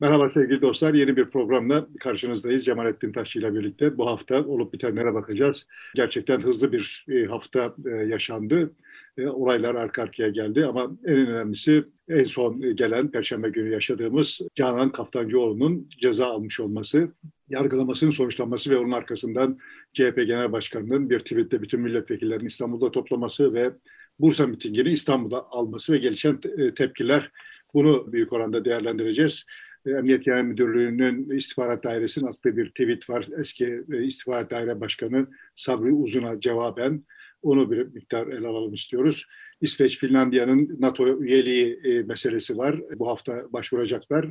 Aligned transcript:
Merhaba 0.00 0.30
sevgili 0.30 0.62
dostlar. 0.62 0.94
Yeni 0.94 1.16
bir 1.16 1.30
programla 1.30 1.86
karşınızdayız. 2.00 2.64
Cemalettin 2.64 3.12
Taşçı 3.12 3.38
ile 3.38 3.54
birlikte 3.54 3.98
bu 3.98 4.06
hafta 4.06 4.44
olup 4.44 4.72
bitenlere 4.72 5.14
bakacağız. 5.14 5.66
Gerçekten 5.94 6.40
hızlı 6.40 6.72
bir 6.72 7.06
e, 7.08 7.26
hafta 7.26 7.74
e, 7.86 7.90
yaşandı. 7.90 8.72
E, 9.18 9.26
olaylar 9.26 9.74
arka 9.74 10.02
arkaya 10.02 10.28
geldi 10.28 10.66
ama 10.66 10.90
en 11.06 11.16
önemlisi 11.16 11.84
en 12.08 12.24
son 12.24 12.76
gelen 12.76 13.10
Perşembe 13.10 13.48
günü 13.48 13.72
yaşadığımız 13.72 14.40
Canan 14.54 14.92
Kaftancıoğlu'nun 14.92 15.88
ceza 16.00 16.26
almış 16.26 16.60
olması, 16.60 17.08
yargılamasının 17.48 18.10
sonuçlanması 18.10 18.70
ve 18.70 18.76
onun 18.76 18.92
arkasından 18.92 19.58
CHP 19.92 20.16
Genel 20.16 20.52
Başkanı'nın 20.52 21.10
bir 21.10 21.18
tweette 21.18 21.62
bütün 21.62 21.80
milletvekillerinin 21.80 22.46
İstanbul'da 22.46 22.90
toplaması 22.90 23.54
ve 23.54 23.72
Bursa 24.18 24.46
mitingini 24.46 24.90
İstanbul'da 24.90 25.46
alması 25.50 25.92
ve 25.92 25.98
gelişen 25.98 26.40
tepkiler 26.74 27.30
bunu 27.74 28.12
büyük 28.12 28.32
oranda 28.32 28.64
değerlendireceğiz. 28.64 29.44
Emniyet 29.86 30.24
Genel 30.24 30.42
Müdürlüğü'nün 30.42 31.30
istihbarat 31.30 31.84
dairesinin 31.84 32.26
attığı 32.26 32.56
bir 32.56 32.68
tweet 32.68 33.10
var. 33.10 33.28
Eski 33.38 33.82
e, 33.92 34.04
istihbarat 34.04 34.50
daire 34.50 34.80
başkanı 34.80 35.26
Sabri 35.56 35.92
Uzun'a 35.92 36.40
cevaben 36.40 37.04
onu 37.42 37.70
bir 37.70 37.86
miktar 37.86 38.26
ele 38.26 38.46
alalım 38.46 38.74
istiyoruz. 38.74 39.26
İsveç, 39.60 39.98
Finlandiya'nın 39.98 40.76
NATO 40.80 41.20
üyeliği 41.20 41.80
e, 41.84 42.02
meselesi 42.02 42.58
var. 42.58 42.80
Bu 42.98 43.08
hafta 43.08 43.52
başvuracaklar. 43.52 44.26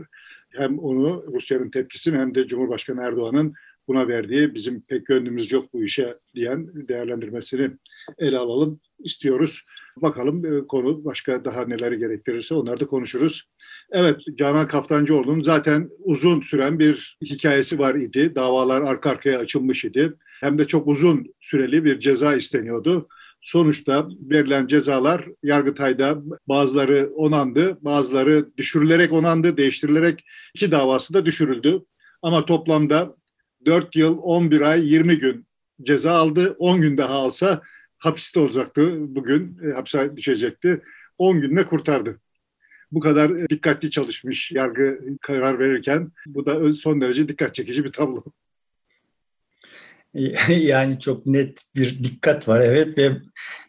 Hem 0.50 0.80
onu 0.80 1.26
Rusya'nın 1.34 1.70
tepkisini 1.70 2.18
hem 2.18 2.36
de 2.36 2.48
Cumhurbaşkanı 2.48 3.02
Erdoğan'ın 3.02 3.54
buna 3.88 4.08
verdiği 4.08 4.54
bizim 4.54 4.82
pek 4.82 5.06
gönlümüz 5.06 5.52
yok 5.52 5.74
bu 5.74 5.84
işe 5.84 6.18
diyen 6.36 6.88
değerlendirmesini 6.88 7.72
ele 8.18 8.38
alalım 8.38 8.80
istiyoruz. 9.00 9.64
Bakalım 9.98 10.46
e, 10.46 10.68
konu 10.68 11.06
başka 11.06 11.44
daha 11.44 11.66
neleri 11.66 11.98
gerektirirse 11.98 12.56
onları 12.56 12.80
da 12.80 12.88
konuşuruz. 12.88 13.50
Evet 13.92 14.22
Canan 14.38 14.68
Kaftancıoğlu'nun 14.68 15.42
zaten 15.42 15.90
uzun 16.00 16.42
süren 16.42 16.80
bir 16.80 17.18
hikayesi 17.26 17.80
var 17.80 17.96
idi. 17.96 18.36
Davalar 18.36 18.82
arka 18.82 19.10
arkaya 19.10 19.40
açılmış 19.40 19.86
idi. 19.86 20.14
Hem 20.42 20.58
de 20.58 20.68
çok 20.68 20.88
uzun 20.88 21.26
süreli 21.42 21.86
bir 21.86 22.00
ceza 22.00 22.36
isteniyordu. 22.36 23.08
Sonuçta 23.42 24.08
verilen 24.32 24.68
cezalar 24.68 25.28
Yargıtay'da 25.44 26.18
bazıları 26.48 27.12
onandı, 27.16 27.78
bazıları 27.82 28.58
düşürülerek 28.58 29.14
onandı, 29.14 29.58
değiştirilerek 29.58 30.26
iki 30.56 30.72
davası 30.72 31.14
da 31.14 31.26
düşürüldü. 31.26 31.80
Ama 32.22 32.46
toplamda 32.46 33.16
4 33.66 33.96
yıl 33.96 34.18
11 34.22 34.62
ay 34.62 34.94
20 34.94 35.18
gün 35.18 35.48
ceza 35.84 36.12
aldı. 36.12 36.56
10 36.60 36.82
gün 36.82 36.98
daha 36.98 37.14
alsa 37.14 37.62
hapiste 37.98 38.40
olacaktı 38.40 38.96
bugün, 39.00 39.58
e, 39.64 39.74
hapse 39.74 40.18
düşecekti. 40.18 40.82
10 41.18 41.42
günde 41.42 41.66
kurtardı. 41.66 42.20
Bu 42.96 43.00
kadar 43.00 43.30
e, 43.30 43.50
dikkatli 43.50 43.92
çalışmış 43.92 44.52
yargı 44.52 45.00
karar 45.22 45.60
verirken 45.60 46.12
bu 46.26 46.46
da 46.46 46.76
son 46.76 47.02
derece 47.02 47.28
dikkat 47.28 47.56
çekici 47.56 47.84
bir 47.84 47.92
tablo. 47.92 48.24
Yani 50.50 51.00
çok 51.00 51.26
net 51.26 51.62
bir 51.76 52.04
dikkat 52.04 52.48
var 52.48 52.62
evet 52.62 52.98
ve 52.98 53.12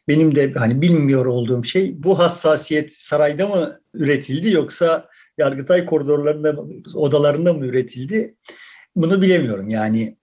benim 0.08 0.34
de 0.34 0.52
hani 0.52 0.82
bilmiyor 0.82 1.26
olduğum 1.26 1.64
şey 1.64 2.02
bu 2.02 2.18
hassasiyet 2.18 2.92
sarayda 2.92 3.48
mı 3.48 3.80
üretildi 3.94 4.50
yoksa 4.50 5.08
Yargıtay 5.38 5.84
koridorlarında 5.84 6.56
odalarında 6.94 7.52
mı 7.52 7.66
üretildi? 7.66 8.34
Bunu 8.96 9.22
bilemiyorum 9.22 9.68
yani. 9.68 10.16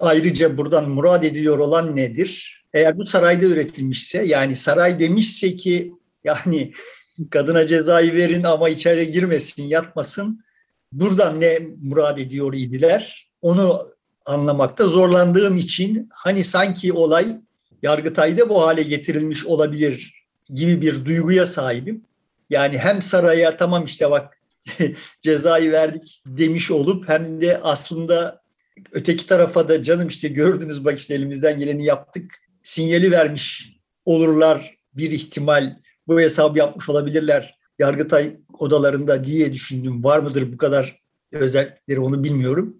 Ayrıca 0.00 0.56
buradan 0.56 0.90
murad 0.90 1.22
ediliyor 1.22 1.58
olan 1.58 1.96
nedir? 1.96 2.62
Eğer 2.74 2.98
bu 2.98 3.04
sarayda 3.04 3.46
üretilmişse 3.46 4.24
yani 4.24 4.56
saray 4.56 5.00
demişse 5.00 5.56
ki 5.56 5.92
yani 6.24 6.72
kadına 7.30 7.66
cezayı 7.66 8.12
verin 8.14 8.42
ama 8.42 8.68
içeri 8.68 9.12
girmesin, 9.12 9.62
yatmasın. 9.62 10.44
Buradan 10.92 11.40
ne 11.40 11.58
murad 11.82 12.18
ediyor 12.18 12.54
idiler? 12.54 13.30
Onu 13.42 13.88
anlamakta 14.26 14.86
zorlandığım 14.86 15.56
için 15.56 16.08
hani 16.12 16.44
sanki 16.44 16.92
olay 16.92 17.26
Yargıtay'da 17.82 18.48
bu 18.48 18.62
hale 18.62 18.82
getirilmiş 18.82 19.46
olabilir 19.46 20.24
gibi 20.54 20.82
bir 20.82 21.04
duyguya 21.04 21.46
sahibim. 21.46 22.04
Yani 22.50 22.78
hem 22.78 23.02
saraya 23.02 23.56
tamam 23.56 23.84
işte 23.84 24.10
bak 24.10 24.38
cezayı 25.22 25.72
verdik 25.72 26.22
demiş 26.26 26.70
olup 26.70 27.08
hem 27.08 27.40
de 27.40 27.60
aslında 27.62 28.42
öteki 28.92 29.26
tarafa 29.26 29.68
da 29.68 29.82
canım 29.82 30.08
işte 30.08 30.28
gördünüz 30.28 30.84
bak 30.84 30.98
işte 30.98 31.14
elimizden 31.14 31.58
geleni 31.58 31.84
yaptık 31.84 32.34
sinyali 32.62 33.10
vermiş 33.10 33.72
olurlar 34.04 34.78
bir 34.94 35.10
ihtimal 35.10 35.76
bu 36.08 36.20
hesabı 36.20 36.58
yapmış 36.58 36.88
olabilirler 36.88 37.58
Yargıtay 37.78 38.36
odalarında 38.58 39.24
diye 39.24 39.54
düşündüm. 39.54 40.04
Var 40.04 40.18
mıdır 40.18 40.52
bu 40.52 40.56
kadar 40.56 41.02
özellikleri 41.32 42.00
onu 42.00 42.24
bilmiyorum. 42.24 42.76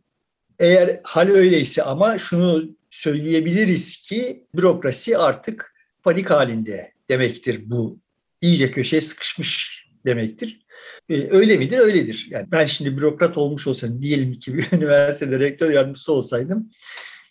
Eğer 0.59 1.01
hal 1.05 1.29
öyleyse 1.29 1.83
ama 1.83 2.19
şunu 2.19 2.77
söyleyebiliriz 2.91 4.01
ki 4.01 4.47
bürokrasi 4.55 5.19
artık 5.19 5.75
panik 6.03 6.31
halinde 6.31 6.93
demektir 7.09 7.71
bu. 7.71 7.99
iyice 8.41 8.71
köşeye 8.71 9.01
sıkışmış 9.01 9.85
demektir. 10.07 10.67
Ee, 11.09 11.29
öyle 11.31 11.57
midir? 11.57 11.79
Öyledir. 11.79 12.29
Yani 12.31 12.47
ben 12.53 12.67
şimdi 12.67 12.97
bürokrat 12.97 13.39
olmuş 13.39 13.67
olsaydım, 13.67 14.03
diyelim 14.03 14.35
ki 14.35 14.55
bir 14.55 14.73
üniversitede 14.73 15.39
rektör 15.39 15.71
yardımcısı 15.71 16.13
olsaydım, 16.13 16.71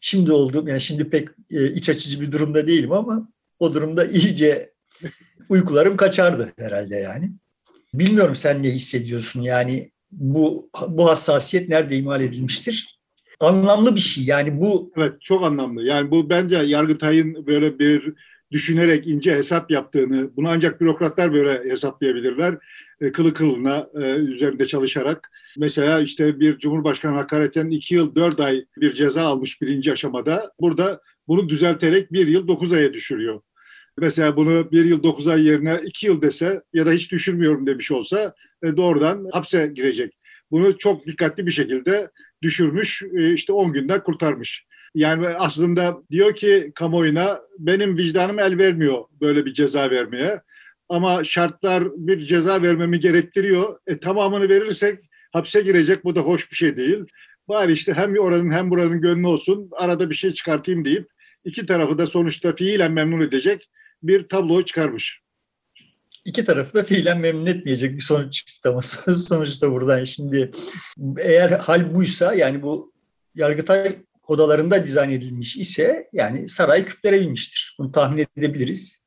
Şimdi 0.01 0.31
olduğum 0.31 0.69
yani 0.69 0.81
şimdi 0.81 1.09
pek 1.09 1.29
e, 1.51 1.71
iç 1.71 1.89
açıcı 1.89 2.21
bir 2.21 2.31
durumda 2.31 2.67
değilim 2.67 2.91
ama 2.91 3.29
o 3.59 3.73
durumda 3.73 4.05
iyice 4.05 4.73
uykularım 5.49 5.97
kaçardı 5.97 6.53
herhalde 6.59 6.95
yani. 6.95 7.31
Bilmiyorum 7.93 8.35
sen 8.35 8.63
ne 8.63 8.67
hissediyorsun 8.67 9.41
yani 9.41 9.91
bu 10.11 10.69
bu 10.87 11.09
hassasiyet 11.09 11.69
nerede 11.69 11.97
imal 11.97 12.21
edilmiştir? 12.21 12.99
Anlamlı 13.39 13.95
bir 13.95 14.01
şey 14.01 14.23
yani 14.23 14.61
bu. 14.61 14.91
Evet 14.97 15.21
çok 15.21 15.43
anlamlı. 15.43 15.83
Yani 15.83 16.11
bu 16.11 16.29
bence 16.29 16.57
Yargıtay'ın 16.57 17.47
böyle 17.47 17.79
bir 17.79 18.13
düşünerek 18.51 19.07
ince 19.07 19.35
hesap 19.35 19.71
yaptığını, 19.71 20.29
bunu 20.35 20.49
ancak 20.49 20.81
bürokratlar 20.81 21.33
böyle 21.33 21.69
hesaplayabilirler. 21.69 22.57
E, 23.01 23.11
kılı 23.11 23.33
kılına 23.33 23.89
e, 24.01 24.15
üzerinde 24.15 24.65
çalışarak. 24.65 25.31
Mesela 25.57 25.99
işte 25.99 26.39
bir 26.39 26.57
Cumhurbaşkanı 26.57 27.15
hakareten 27.15 27.69
iki 27.69 27.95
yıl 27.95 28.15
dört 28.15 28.39
ay 28.39 28.65
bir 28.77 28.93
ceza 28.93 29.23
almış 29.23 29.61
birinci 29.61 29.91
aşamada. 29.91 30.51
Burada 30.59 31.01
bunu 31.27 31.49
düzelterek 31.49 32.13
bir 32.13 32.27
yıl 32.27 32.47
dokuz 32.47 32.73
aya 32.73 32.93
düşürüyor. 32.93 33.41
Mesela 33.99 34.37
bunu 34.37 34.71
bir 34.71 34.85
yıl 34.85 35.03
dokuz 35.03 35.27
ay 35.27 35.47
yerine 35.47 35.81
iki 35.85 36.07
yıl 36.07 36.21
dese 36.21 36.61
ya 36.73 36.85
da 36.85 36.91
hiç 36.91 37.11
düşürmüyorum 37.11 37.67
demiş 37.67 37.91
olsa 37.91 38.33
e, 38.63 38.77
doğrudan 38.77 39.27
hapse 39.31 39.67
girecek. 39.67 40.13
Bunu 40.51 40.77
çok 40.77 41.07
dikkatli 41.07 41.45
bir 41.45 41.51
şekilde 41.51 42.11
düşürmüş, 42.41 43.03
e, 43.17 43.33
işte 43.33 43.53
10 43.53 43.73
günden 43.73 44.03
kurtarmış. 44.03 44.65
Yani 44.95 45.27
aslında 45.27 45.97
diyor 46.11 46.35
ki 46.35 46.71
kamuoyuna 46.75 47.41
benim 47.59 47.97
vicdanım 47.97 48.39
el 48.39 48.57
vermiyor 48.57 49.03
böyle 49.21 49.45
bir 49.45 49.53
ceza 49.53 49.89
vermeye. 49.91 50.41
Ama 50.89 51.23
şartlar 51.23 51.83
bir 51.95 52.19
ceza 52.19 52.61
vermemi 52.61 52.99
gerektiriyor. 52.99 53.79
E, 53.87 53.99
tamamını 53.99 54.49
verirsek 54.49 54.99
hapse 55.31 55.61
girecek. 55.61 56.03
Bu 56.03 56.15
da 56.15 56.21
hoş 56.21 56.51
bir 56.51 56.55
şey 56.55 56.75
değil. 56.75 56.99
Bari 57.47 57.71
işte 57.71 57.93
hem 57.93 58.17
oranın 58.17 58.51
hem 58.51 58.69
buranın 58.69 59.01
gönlü 59.01 59.27
olsun. 59.27 59.69
Arada 59.71 60.09
bir 60.09 60.15
şey 60.15 60.31
çıkartayım 60.33 60.85
deyip 60.85 61.07
iki 61.45 61.65
tarafı 61.65 61.97
da 61.97 62.07
sonuçta 62.07 62.55
fiilen 62.55 62.91
memnun 62.91 63.23
edecek 63.23 63.69
bir 64.03 64.27
tablo 64.27 64.63
çıkarmış. 64.63 65.21
İki 66.25 66.45
tarafı 66.45 66.73
da 66.73 66.83
fiilen 66.83 67.19
memnun 67.19 67.45
etmeyecek 67.45 67.93
bir 67.95 68.03
sonuç 68.03 68.33
çıktı 68.33 68.69
ama 68.69 68.81
sonuçta 69.15 69.71
buradan 69.71 70.03
şimdi 70.03 70.51
eğer 71.19 71.49
hal 71.49 71.95
buysa 71.95 72.33
yani 72.33 72.61
bu 72.61 72.97
Yargıtay 73.37 73.95
odalarında 74.27 74.87
dizayn 74.87 75.09
edilmiş 75.09 75.57
ise 75.57 76.09
yani 76.13 76.49
saray 76.49 76.85
küplere 76.85 77.21
binmiştir. 77.21 77.75
Bunu 77.79 77.91
tahmin 77.91 78.27
edebiliriz. 78.37 79.01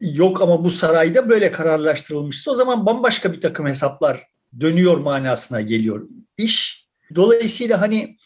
Yok 0.00 0.42
ama 0.42 0.64
bu 0.64 0.70
sarayda 0.70 1.28
böyle 1.28 1.52
kararlaştırılmışsa 1.52 2.50
o 2.50 2.54
zaman 2.54 2.86
bambaşka 2.86 3.32
bir 3.32 3.40
takım 3.40 3.66
hesaplar 3.66 4.26
dönüyor 4.60 4.98
manasına 4.98 5.60
geliyor 5.60 6.08
iş. 6.36 6.88
Dolayısıyla 7.14 7.80
hani 7.80 8.17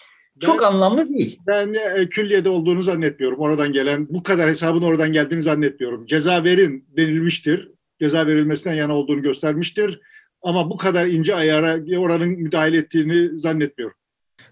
çok 0.47 0.63
anlamlı 0.63 1.09
değil. 1.09 1.39
Ben 1.47 1.75
e, 1.75 2.09
külliyede 2.09 2.49
olduğunu 2.49 2.83
zannetmiyorum. 2.83 3.39
Oradan 3.39 3.73
gelen, 3.73 4.09
bu 4.11 4.23
kadar 4.23 4.51
hesabın 4.51 4.83
oradan 4.83 5.13
geldiğini 5.13 5.43
zannetmiyorum. 5.43 6.07
Ceza 6.07 6.45
verin 6.45 6.85
denilmiştir. 6.97 7.71
Ceza 8.01 8.27
verilmesinden 8.27 8.75
yana 8.75 8.97
olduğunu 8.97 9.23
göstermiştir. 9.23 10.01
Ama 10.43 10.71
bu 10.71 10.77
kadar 10.77 11.07
ince 11.07 11.35
ayara 11.35 11.99
oranın 11.99 12.29
müdahale 12.29 12.77
ettiğini 12.77 13.39
zannetmiyorum. 13.39 13.97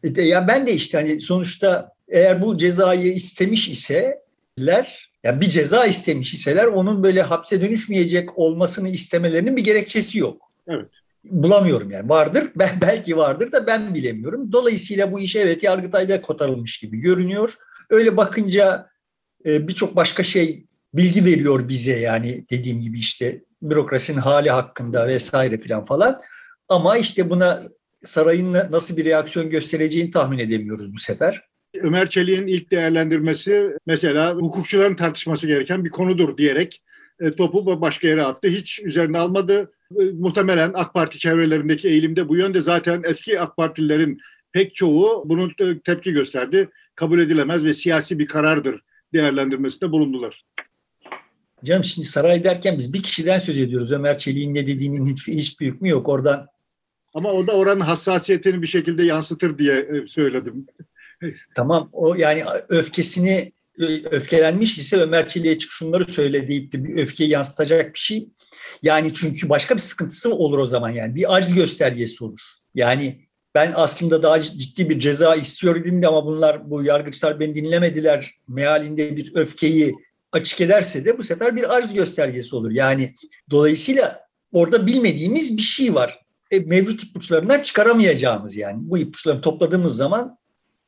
E, 0.05 0.23
ya 0.23 0.49
ben 0.49 0.67
de 0.67 0.73
işte 0.73 0.99
hani 0.99 1.21
sonuçta 1.21 1.93
eğer 2.09 2.43
bu 2.43 2.57
cezayı 2.57 3.13
istemiş 3.13 3.69
iseler 3.69 5.11
yani 5.25 5.41
bir 5.41 5.47
ceza 5.47 5.87
istemiş 5.87 6.35
iseler 6.35 6.67
onun 6.67 7.03
böyle 7.03 7.23
hapse 7.23 7.61
dönüşmeyecek 7.61 8.39
olmasını 8.39 8.89
istemelerinin 8.89 9.57
bir 9.57 9.65
gerekçesi 9.65 10.19
yok. 10.19 10.43
Evet. 10.69 10.89
Bulamıyorum 11.25 11.91
yani. 11.91 12.09
Vardır. 12.09 12.45
Ben 12.57 12.71
belki 12.81 13.17
vardır 13.17 13.53
da 13.53 13.67
ben 13.67 13.95
bilemiyorum. 13.95 14.53
Dolayısıyla 14.53 15.13
bu 15.13 15.21
iş 15.21 15.37
evet 15.37 15.63
Yargıtay'da 15.63 16.21
kotarılmış 16.21 16.79
gibi 16.79 17.01
görünüyor. 17.01 17.55
Öyle 17.91 18.17
bakınca 18.17 18.87
e, 19.47 19.69
birçok 19.69 19.97
başka 19.97 20.23
şey 20.23 20.67
bilgi 20.95 21.25
veriyor 21.25 21.69
bize 21.69 21.99
yani 21.99 22.45
dediğim 22.51 22.81
gibi 22.81 22.99
işte 22.99 23.45
bürokrasinin 23.63 24.19
hali 24.19 24.51
hakkında 24.51 25.09
vesaire 25.09 25.59
filan 25.59 25.85
falan. 25.85 26.21
Ama 26.69 26.97
işte 26.97 27.31
buna 27.31 27.61
sarayın 28.05 28.53
nasıl 28.53 28.97
bir 28.97 29.05
reaksiyon 29.05 29.51
göstereceğini 29.51 30.11
tahmin 30.11 30.39
edemiyoruz 30.39 30.93
bu 30.93 30.99
sefer. 30.99 31.51
Ömer 31.75 32.11
Çelik'in 32.11 32.47
ilk 32.47 32.71
değerlendirmesi 32.71 33.71
mesela 33.87 34.35
hukukçuların 34.35 34.97
tartışması 34.97 35.47
gereken 35.47 35.85
bir 35.85 35.91
konudur 35.91 36.37
diyerek 36.37 36.83
e, 37.21 37.33
topu 37.33 37.81
başka 37.81 38.09
yere 38.09 38.23
attı. 38.23 38.49
Hiç 38.49 38.81
üzerine 38.81 39.19
almadı. 39.19 39.73
E, 39.99 40.05
muhtemelen 40.05 40.71
AK 40.75 40.95
Parti 40.95 41.19
çevrelerindeki 41.19 41.89
eğilimde 41.89 42.29
bu 42.29 42.37
yönde 42.37 42.61
zaten 42.61 43.03
eski 43.05 43.41
AK 43.41 43.57
Partililerin 43.57 44.19
pek 44.53 44.75
çoğu 44.75 45.25
bunu 45.27 45.51
tepki 45.85 46.13
gösterdi. 46.13 46.69
Kabul 46.95 47.19
edilemez 47.19 47.65
ve 47.65 47.75
siyasi 47.75 48.19
bir 48.19 48.27
karardır 48.27 48.81
değerlendirmesinde 49.13 49.93
bulundular. 49.93 50.43
Canım 51.65 51.85
şimdi 51.85 52.09
saray 52.09 52.45
derken 52.45 52.79
biz 52.79 52.95
bir 52.95 53.03
kişiden 53.03 53.39
söz 53.39 53.59
ediyoruz. 53.59 53.93
Ömer 53.93 54.17
Çelik'in 54.17 54.55
ne 54.55 54.67
dediğinin 54.67 55.07
hiç, 55.07 55.29
hiç 55.29 55.61
büyük 55.61 55.81
mü 55.81 55.89
yok. 55.89 56.09
Oradan 56.09 56.47
ama 57.15 57.33
o 57.33 57.47
da 57.47 57.53
oranın 57.53 57.81
hassasiyetini 57.81 58.63
bir 58.63 58.67
şekilde 58.67 59.05
yansıtır 59.05 59.59
diye 59.59 59.79
e, 59.79 60.07
söyledim. 60.07 60.67
tamam 61.55 61.91
o 61.93 62.15
yani 62.15 62.43
öfkesini 62.69 63.53
öfkelenmiş 64.11 64.79
ise 64.79 64.97
Ömer 64.97 65.29
Çelik'e 65.29 65.59
çık 65.59 65.71
şunları 65.71 66.05
söyle 66.05 66.49
deyip 66.49 66.73
de 66.73 66.85
bir 66.85 66.97
öfkeyi 66.97 67.31
yansıtacak 67.31 67.95
bir 67.95 67.99
şey. 67.99 68.29
Yani 68.83 69.15
çünkü 69.15 69.49
başka 69.49 69.75
bir 69.75 69.81
sıkıntısı 69.81 70.35
olur 70.35 70.59
o 70.59 70.67
zaman 70.67 70.91
yani 70.91 71.15
bir 71.15 71.37
aciz 71.37 71.55
göstergesi 71.55 72.25
olur. 72.25 72.41
Yani 72.75 73.21
ben 73.55 73.73
aslında 73.75 74.23
daha 74.23 74.41
ciddi 74.41 74.89
bir 74.89 74.99
ceza 74.99 75.37
istiyordum 75.37 76.05
ama 76.05 76.27
bunlar 76.27 76.71
bu 76.71 76.85
yargıçlar 76.85 77.41
beni 77.41 77.55
dinlemediler 77.55 78.35
mealinde 78.49 79.17
bir 79.17 79.33
öfkeyi 79.35 79.95
açık 80.33 80.61
ederse 80.61 81.05
de 81.05 81.19
bu 81.19 81.23
sefer 81.23 81.57
bir 81.57 81.77
arz 81.77 81.95
göstergesi 81.95 82.57
olur. 82.57 82.71
Yani 82.71 83.15
dolayısıyla 83.51 84.19
orada 84.53 84.87
bilmediğimiz 84.87 85.57
bir 85.57 85.63
şey 85.63 85.95
var. 85.95 86.21
E, 86.51 86.61
mevcut 86.61 87.03
ipuçlarından 87.03 87.61
çıkaramayacağımız 87.61 88.57
yani. 88.57 88.79
Bu 88.81 88.99
ipuçlarını 88.99 89.41
topladığımız 89.41 89.97
zaman 89.97 90.39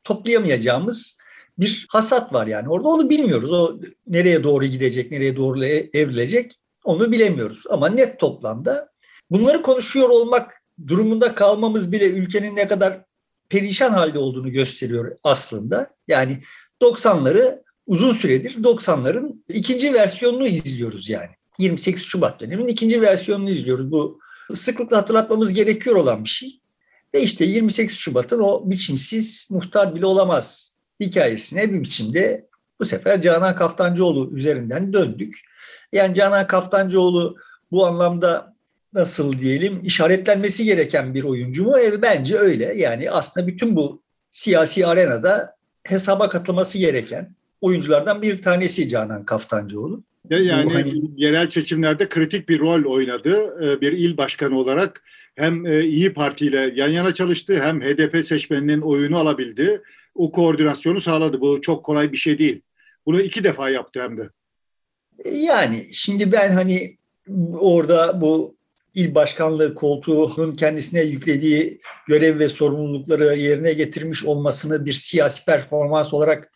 toplayamayacağımız 0.03 1.17
bir 1.57 1.85
hasat 1.89 2.33
var 2.33 2.47
yani. 2.47 2.69
Orada 2.69 2.87
onu 2.87 3.09
bilmiyoruz. 3.09 3.51
O 3.51 3.79
nereye 4.07 4.43
doğru 4.43 4.65
gidecek, 4.65 5.11
nereye 5.11 5.35
doğru 5.35 5.65
evrilecek 5.65 6.51
onu 6.83 7.11
bilemiyoruz. 7.11 7.63
Ama 7.69 7.89
net 7.89 8.19
toplamda 8.19 8.89
bunları 9.31 9.61
konuşuyor 9.61 10.09
olmak 10.09 10.61
durumunda 10.87 11.35
kalmamız 11.35 11.91
bile 11.91 12.05
ülkenin 12.09 12.55
ne 12.55 12.67
kadar 12.67 13.01
perişan 13.49 13.91
halde 13.91 14.19
olduğunu 14.19 14.51
gösteriyor 14.51 15.17
aslında. 15.23 15.89
Yani 16.07 16.37
90'ları 16.81 17.63
uzun 17.87 18.11
süredir 18.11 18.63
90'ların 18.63 19.43
ikinci 19.49 19.93
versiyonunu 19.93 20.45
izliyoruz 20.45 21.09
yani. 21.09 21.29
28 21.57 22.03
Şubat 22.03 22.39
döneminin 22.39 22.67
ikinci 22.67 23.01
versiyonunu 23.01 23.49
izliyoruz. 23.49 23.91
Bu 23.91 24.19
sıklıkla 24.53 24.97
hatırlatmamız 24.97 25.53
gerekiyor 25.53 25.95
olan 25.95 26.23
bir 26.23 26.29
şey. 26.29 26.59
Ve 27.15 27.21
işte 27.21 27.45
28 27.45 27.97
Şubat'ın 27.97 28.39
o 28.39 28.69
biçimsiz 28.69 29.47
muhtar 29.51 29.95
bile 29.95 30.05
olamaz 30.05 30.75
hikayesine 30.99 31.73
bir 31.73 31.81
biçimde 31.81 32.47
bu 32.79 32.85
sefer 32.85 33.21
Canan 33.21 33.55
Kaftancıoğlu 33.55 34.37
üzerinden 34.37 34.93
döndük. 34.93 35.39
Yani 35.93 36.13
Canan 36.13 36.47
Kaftancıoğlu 36.47 37.37
bu 37.71 37.85
anlamda 37.85 38.53
nasıl 38.93 39.39
diyelim 39.39 39.79
işaretlenmesi 39.83 40.65
gereken 40.65 41.13
bir 41.13 41.23
oyuncu 41.23 41.63
mu? 41.63 41.79
E, 41.79 42.01
bence 42.01 42.35
öyle. 42.35 42.73
Yani 42.75 43.11
aslında 43.11 43.47
bütün 43.47 43.75
bu 43.75 44.01
siyasi 44.31 44.87
arenada 44.87 45.55
hesaba 45.83 46.29
katılması 46.29 46.77
gereken 46.77 47.35
oyunculardan 47.61 48.21
bir 48.21 48.41
tanesi 48.41 48.87
Canan 48.87 49.25
Kaftancıoğlu. 49.25 50.03
Yani 50.29 50.65
Bu 50.65 50.73
hani... 50.73 50.93
yerel 51.15 51.47
seçimlerde 51.47 52.09
kritik 52.09 52.49
bir 52.49 52.59
rol 52.59 52.83
oynadı. 52.83 53.55
Ee, 53.63 53.81
bir 53.81 53.91
il 53.91 54.17
başkanı 54.17 54.59
olarak 54.59 55.03
hem 55.35 55.65
e, 55.65 55.83
İyi 55.83 56.13
Parti 56.13 56.45
ile 56.45 56.73
yan 56.75 56.87
yana 56.87 57.13
çalıştı 57.13 57.59
hem 57.61 57.81
HDP 57.81 58.25
seçmeninin 58.25 58.81
oyunu 58.81 59.17
alabildi. 59.17 59.81
O 60.15 60.31
koordinasyonu 60.31 61.01
sağladı. 61.01 61.41
Bu 61.41 61.61
çok 61.61 61.85
kolay 61.85 62.11
bir 62.11 62.17
şey 62.17 62.37
değil. 62.37 62.61
Bunu 63.05 63.21
iki 63.21 63.43
defa 63.43 63.69
yaptı 63.69 64.03
hem 64.03 64.17
de. 64.17 64.29
Yani 65.31 65.89
şimdi 65.91 66.31
ben 66.31 66.51
hani 66.51 66.97
orada 67.53 68.21
bu 68.21 68.55
il 68.95 69.15
başkanlığı 69.15 69.75
koltuğunun 69.75 70.55
kendisine 70.55 71.01
yüklediği 71.01 71.81
görev 72.07 72.39
ve 72.39 72.49
sorumlulukları 72.49 73.35
yerine 73.35 73.73
getirmiş 73.73 74.25
olmasını 74.25 74.85
bir 74.85 74.93
siyasi 74.93 75.45
performans 75.45 76.13
olarak 76.13 76.51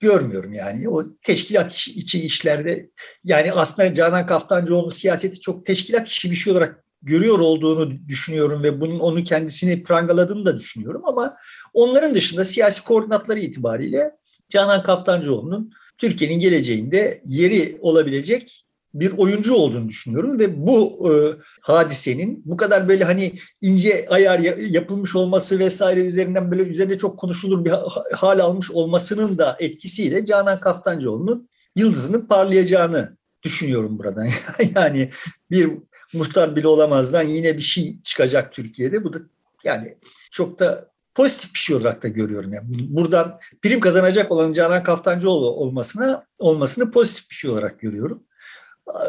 görmüyorum 0.00 0.52
yani. 0.52 0.88
O 0.88 1.04
teşkilat 1.22 1.72
içi 1.72 2.20
işlerde 2.20 2.90
yani 3.24 3.52
aslında 3.52 3.94
Canan 3.94 4.26
Kaftancıoğlu 4.26 4.90
siyaseti 4.90 5.40
çok 5.40 5.66
teşkilat 5.66 6.08
işi 6.08 6.30
bir 6.30 6.36
şey 6.36 6.52
olarak 6.52 6.84
görüyor 7.02 7.38
olduğunu 7.38 8.08
düşünüyorum 8.08 8.62
ve 8.62 8.80
bunun 8.80 9.00
onu 9.00 9.24
kendisini 9.24 9.82
prangaladığını 9.82 10.46
da 10.46 10.58
düşünüyorum 10.58 11.02
ama 11.04 11.36
onların 11.74 12.14
dışında 12.14 12.44
siyasi 12.44 12.84
koordinatları 12.84 13.40
itibariyle 13.40 14.10
Canan 14.48 14.82
Kaftancıoğlu'nun 14.82 15.72
Türkiye'nin 16.00 16.40
geleceğinde 16.40 17.20
yeri 17.24 17.78
olabilecek 17.80 18.64
bir 18.94 19.12
oyuncu 19.18 19.54
olduğunu 19.54 19.88
düşünüyorum 19.88 20.38
ve 20.38 20.66
bu 20.66 21.10
e, 21.10 21.12
hadisenin 21.60 22.42
bu 22.44 22.56
kadar 22.56 22.88
böyle 22.88 23.04
hani 23.04 23.32
ince 23.60 24.06
ayar 24.08 24.38
yapılmış 24.58 25.16
olması 25.16 25.58
vesaire 25.58 26.00
üzerinden 26.00 26.50
böyle 26.50 26.62
üzerinde 26.62 26.98
çok 26.98 27.18
konuşulur 27.18 27.64
bir 27.64 27.72
hal 28.14 28.38
almış 28.38 28.70
olmasının 28.70 29.38
da 29.38 29.56
etkisiyle 29.58 30.24
Canan 30.24 30.60
Kaftancıoğlu'nun 30.60 31.48
yıldızının 31.76 32.26
parlayacağını 32.26 33.16
düşünüyorum 33.42 33.98
buradan. 33.98 34.26
yani 34.74 35.10
bir 35.50 35.70
muhtar 36.14 36.56
bile 36.56 36.68
olamazdan 36.68 37.22
yine 37.22 37.56
bir 37.56 37.62
şey 37.62 38.02
çıkacak 38.02 38.52
Türkiye'de. 38.52 39.04
Bu 39.04 39.12
da 39.12 39.18
yani 39.64 39.96
çok 40.30 40.58
da 40.58 40.90
pozitif 41.20 41.54
bir 41.54 41.58
şey 41.58 41.76
olarak 41.76 42.02
da 42.02 42.08
görüyorum. 42.08 42.52
Yani 42.52 42.66
buradan 42.70 43.40
prim 43.62 43.80
kazanacak 43.80 44.32
olan 44.32 44.52
Canan 44.52 44.82
Kaftancıoğlu 44.82 45.50
olmasına 45.50 46.26
olmasını 46.38 46.90
pozitif 46.90 47.30
bir 47.30 47.34
şey 47.34 47.50
olarak 47.50 47.80
görüyorum. 47.80 48.22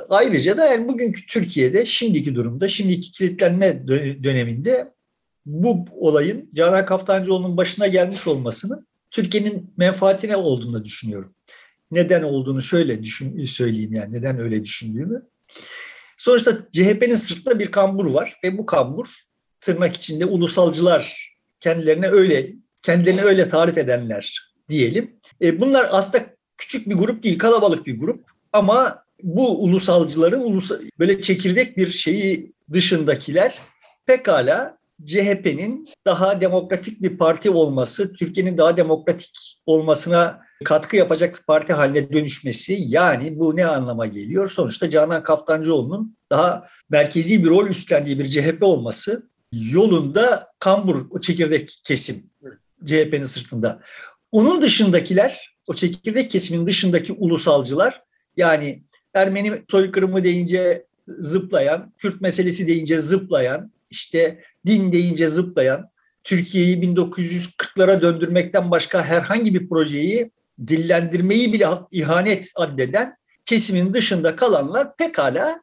Ayrıca 0.09 0.57
da 0.57 0.65
yani 0.65 0.87
bugünkü 0.87 1.25
Türkiye'de 1.25 1.85
şimdiki 1.85 2.35
durumda, 2.35 2.67
şimdiki 2.67 3.11
kilitlenme 3.11 3.87
döneminde 4.23 4.93
bu 5.45 5.85
olayın 5.91 6.49
Canan 6.53 6.85
Kaftancıoğlu'nun 6.85 7.57
başına 7.57 7.87
gelmiş 7.87 8.27
olmasının 8.27 8.87
Türkiye'nin 9.11 9.73
menfaatine 9.77 10.35
olduğunu 10.35 10.85
düşünüyorum. 10.85 11.31
Neden 11.91 12.23
olduğunu 12.23 12.61
şöyle 12.61 13.03
düşün, 13.03 13.45
söyleyeyim 13.45 13.93
yani 13.93 14.13
neden 14.13 14.39
öyle 14.39 14.65
düşündüğümü. 14.65 15.27
Sonuçta 16.17 16.57
CHP'nin 16.71 17.15
sırtında 17.15 17.59
bir 17.59 17.71
kambur 17.71 18.05
var 18.05 18.39
ve 18.43 18.57
bu 18.57 18.65
kambur 18.65 19.07
tırnak 19.61 19.95
içinde 19.95 20.25
ulusalcılar 20.25 21.30
kendilerine 21.61 22.07
öyle 22.07 22.53
kendilerini 22.83 23.21
öyle 23.21 23.49
tarif 23.49 23.77
edenler 23.77 24.51
diyelim. 24.69 25.19
E, 25.43 25.61
bunlar 25.61 25.87
aslında 25.91 26.25
küçük 26.57 26.89
bir 26.89 26.95
grup 26.95 27.23
değil, 27.23 27.39
kalabalık 27.39 27.87
bir 27.87 27.99
grup 27.99 28.25
ama 28.53 29.03
bu 29.23 29.63
ulusalcıların 29.63 30.41
ulus 30.41 30.71
böyle 30.99 31.21
çekirdek 31.21 31.77
bir 31.77 31.87
şeyi 31.87 32.53
dışındakiler 32.73 33.59
pekala 34.05 34.77
CHP'nin 35.05 35.89
daha 36.05 36.41
demokratik 36.41 37.01
bir 37.01 37.17
parti 37.17 37.49
olması, 37.49 38.13
Türkiye'nin 38.13 38.57
daha 38.57 38.77
demokratik 38.77 39.61
olmasına 39.65 40.41
katkı 40.65 40.95
yapacak 40.95 41.37
bir 41.39 41.43
parti 41.43 41.73
haline 41.73 42.13
dönüşmesi 42.13 42.77
yani 42.79 43.39
bu 43.39 43.55
ne 43.55 43.65
anlama 43.65 44.07
geliyor? 44.07 44.49
Sonuçta 44.49 44.89
Canan 44.89 45.23
Kaftancıoğlu'nun 45.23 46.17
daha 46.31 46.67
merkezi 46.89 47.43
bir 47.43 47.49
rol 47.49 47.67
üstlendiği 47.67 48.19
bir 48.19 48.29
CHP 48.29 48.63
olması 48.63 49.30
yolunda 49.53 50.47
kambur 50.59 51.05
o 51.09 51.19
çekirdek 51.19 51.81
kesim 51.83 52.29
CHP'nin 52.85 53.25
sırtında. 53.25 53.81
Onun 54.31 54.61
dışındakiler, 54.61 55.55
o 55.67 55.73
çekirdek 55.73 56.31
kesimin 56.31 56.67
dışındaki 56.67 57.13
ulusalcılar 57.13 58.03
yani 58.37 58.83
Ermeni 59.13 59.61
soykırımı 59.71 60.23
deyince 60.23 60.85
zıplayan, 61.07 61.93
Kürt 61.97 62.21
meselesi 62.21 62.67
deyince 62.67 62.99
zıplayan, 62.99 63.71
işte 63.89 64.43
din 64.67 64.93
deyince 64.93 65.27
zıplayan, 65.27 65.89
Türkiye'yi 66.23 66.77
1940'lara 66.81 68.01
döndürmekten 68.01 68.71
başka 68.71 69.03
herhangi 69.03 69.53
bir 69.53 69.69
projeyi 69.69 70.31
dillendirmeyi 70.67 71.53
bile 71.53 71.67
ihanet 71.91 72.51
addeden 72.55 73.17
kesimin 73.45 73.93
dışında 73.93 74.35
kalanlar 74.35 74.95
pekala 74.95 75.61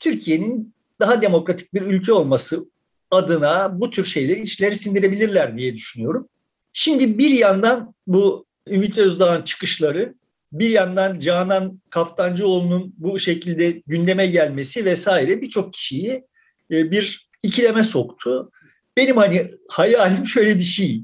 Türkiye'nin 0.00 0.74
daha 1.00 1.22
demokratik 1.22 1.74
bir 1.74 1.82
ülke 1.82 2.12
olması 2.12 2.66
adına 3.10 3.80
bu 3.80 3.90
tür 3.90 4.04
şeyleri 4.04 4.42
içleri 4.42 4.76
sindirebilirler 4.76 5.58
diye 5.58 5.74
düşünüyorum. 5.74 6.28
Şimdi 6.72 7.18
bir 7.18 7.30
yandan 7.30 7.94
bu 8.06 8.46
Ümit 8.68 8.98
Özdağ'ın 8.98 9.42
çıkışları 9.42 10.14
bir 10.52 10.70
yandan 10.70 11.18
Canan 11.18 11.80
Kaftancıoğlu'nun 11.90 12.94
bu 12.98 13.18
şekilde 13.18 13.82
gündeme 13.86 14.26
gelmesi 14.26 14.84
vesaire 14.84 15.42
birçok 15.42 15.72
kişiyi 15.72 16.24
e, 16.70 16.90
bir 16.90 17.28
ikileme 17.42 17.84
soktu. 17.84 18.50
Benim 18.96 19.16
hani 19.16 19.46
hayalim 19.68 20.26
şöyle 20.34 20.58
bir 20.58 20.64
şey. 20.64 21.02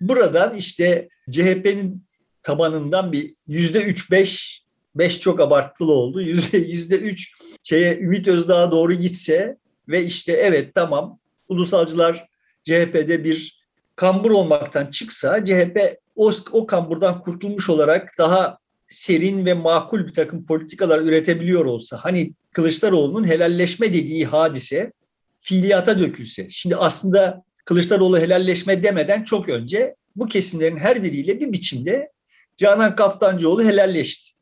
Buradan 0.00 0.56
işte 0.56 1.08
CHP'nin 1.30 2.06
tabanından 2.42 3.12
bir 3.12 3.30
yüzde 3.46 3.82
üç 3.82 4.10
beş, 4.10 4.62
beş 4.94 5.20
çok 5.20 5.40
abartılı 5.40 5.92
oldu. 5.92 6.20
Yüzde 6.52 6.96
üç 6.96 7.32
şeye 7.64 7.98
Ümit 7.98 8.28
Özdağ'a 8.28 8.70
doğru 8.70 8.94
gitse 8.94 9.56
ve 9.88 10.04
işte 10.04 10.32
evet 10.32 10.74
tamam 10.74 11.18
ulusalcılar 11.48 12.28
CHP'de 12.64 13.24
bir 13.24 13.66
kambur 13.96 14.30
olmaktan 14.30 14.86
çıksa 14.86 15.44
CHP 15.44 15.78
o, 16.16 16.30
o 16.52 16.66
kamburdan 16.66 17.20
kurtulmuş 17.20 17.70
olarak 17.70 18.10
daha 18.18 18.58
serin 18.88 19.46
ve 19.46 19.54
makul 19.54 20.06
bir 20.06 20.14
takım 20.14 20.46
politikalar 20.46 20.98
üretebiliyor 20.98 21.64
olsa 21.64 21.98
hani 22.02 22.32
Kılıçdaroğlu'nun 22.52 23.28
helalleşme 23.28 23.94
dediği 23.94 24.26
hadise 24.26 24.92
fiiliyata 25.38 25.98
dökülse. 25.98 26.46
Şimdi 26.50 26.76
aslında 26.76 27.42
Kılıçdaroğlu 27.64 28.18
helalleşme 28.18 28.82
demeden 28.82 29.22
çok 29.22 29.48
önce 29.48 29.96
bu 30.16 30.26
kesimlerin 30.26 30.76
her 30.76 31.02
biriyle 31.02 31.40
bir 31.40 31.52
biçimde 31.52 32.10
Canan 32.56 32.96
Kaftancıoğlu 32.96 33.64
helalleşti. 33.64 34.32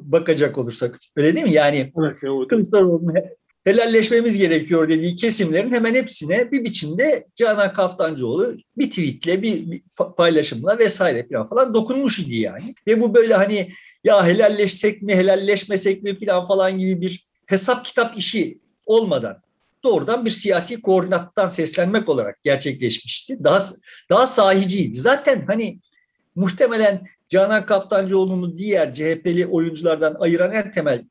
Bakacak 0.00 0.58
olursak 0.58 0.98
öyle 1.16 1.34
değil 1.34 1.46
mi? 1.46 1.52
Yani 1.52 1.92
evet, 1.98 2.48
Kılıçdaroğlu'nun 2.48 3.14
helalleşmemiz 3.64 4.38
gerekiyor 4.38 4.88
dediği 4.88 5.16
kesimlerin 5.16 5.72
hemen 5.72 5.94
hepsine 5.94 6.50
bir 6.50 6.64
biçimde 6.64 7.26
Canan 7.34 7.72
Kaftancıoğlu 7.72 8.56
bir 8.78 8.90
tweetle, 8.90 9.42
bir, 9.42 9.70
bir 9.70 9.82
paylaşımla 10.16 10.78
vesaire 10.78 11.26
falan, 11.28 11.46
falan 11.46 11.74
dokunmuş 11.74 12.18
idi 12.18 12.36
yani. 12.36 12.74
Ve 12.86 13.00
bu 13.00 13.14
böyle 13.14 13.34
hani 13.34 13.72
ya 14.04 14.26
helalleşsek 14.26 15.02
mi, 15.02 15.14
helalleşmesek 15.14 16.02
mi 16.02 16.18
falan 16.18 16.46
falan 16.46 16.78
gibi 16.78 17.00
bir 17.00 17.26
hesap 17.46 17.84
kitap 17.84 18.18
işi 18.18 18.58
olmadan 18.86 19.42
doğrudan 19.84 20.24
bir 20.26 20.30
siyasi 20.30 20.82
koordinattan 20.82 21.46
seslenmek 21.46 22.08
olarak 22.08 22.44
gerçekleşmişti. 22.44 23.44
Daha 23.44 23.60
daha 24.10 24.26
sahiciydi. 24.26 24.98
Zaten 24.98 25.44
hani 25.46 25.78
muhtemelen 26.34 27.06
Canan 27.28 27.66
Kaftancıoğlu'nu 27.66 28.56
diğer 28.56 28.94
CHP'li 28.94 29.46
oyunculardan 29.46 30.14
ayıran 30.14 30.52
en 30.52 30.72
temel 30.72 31.04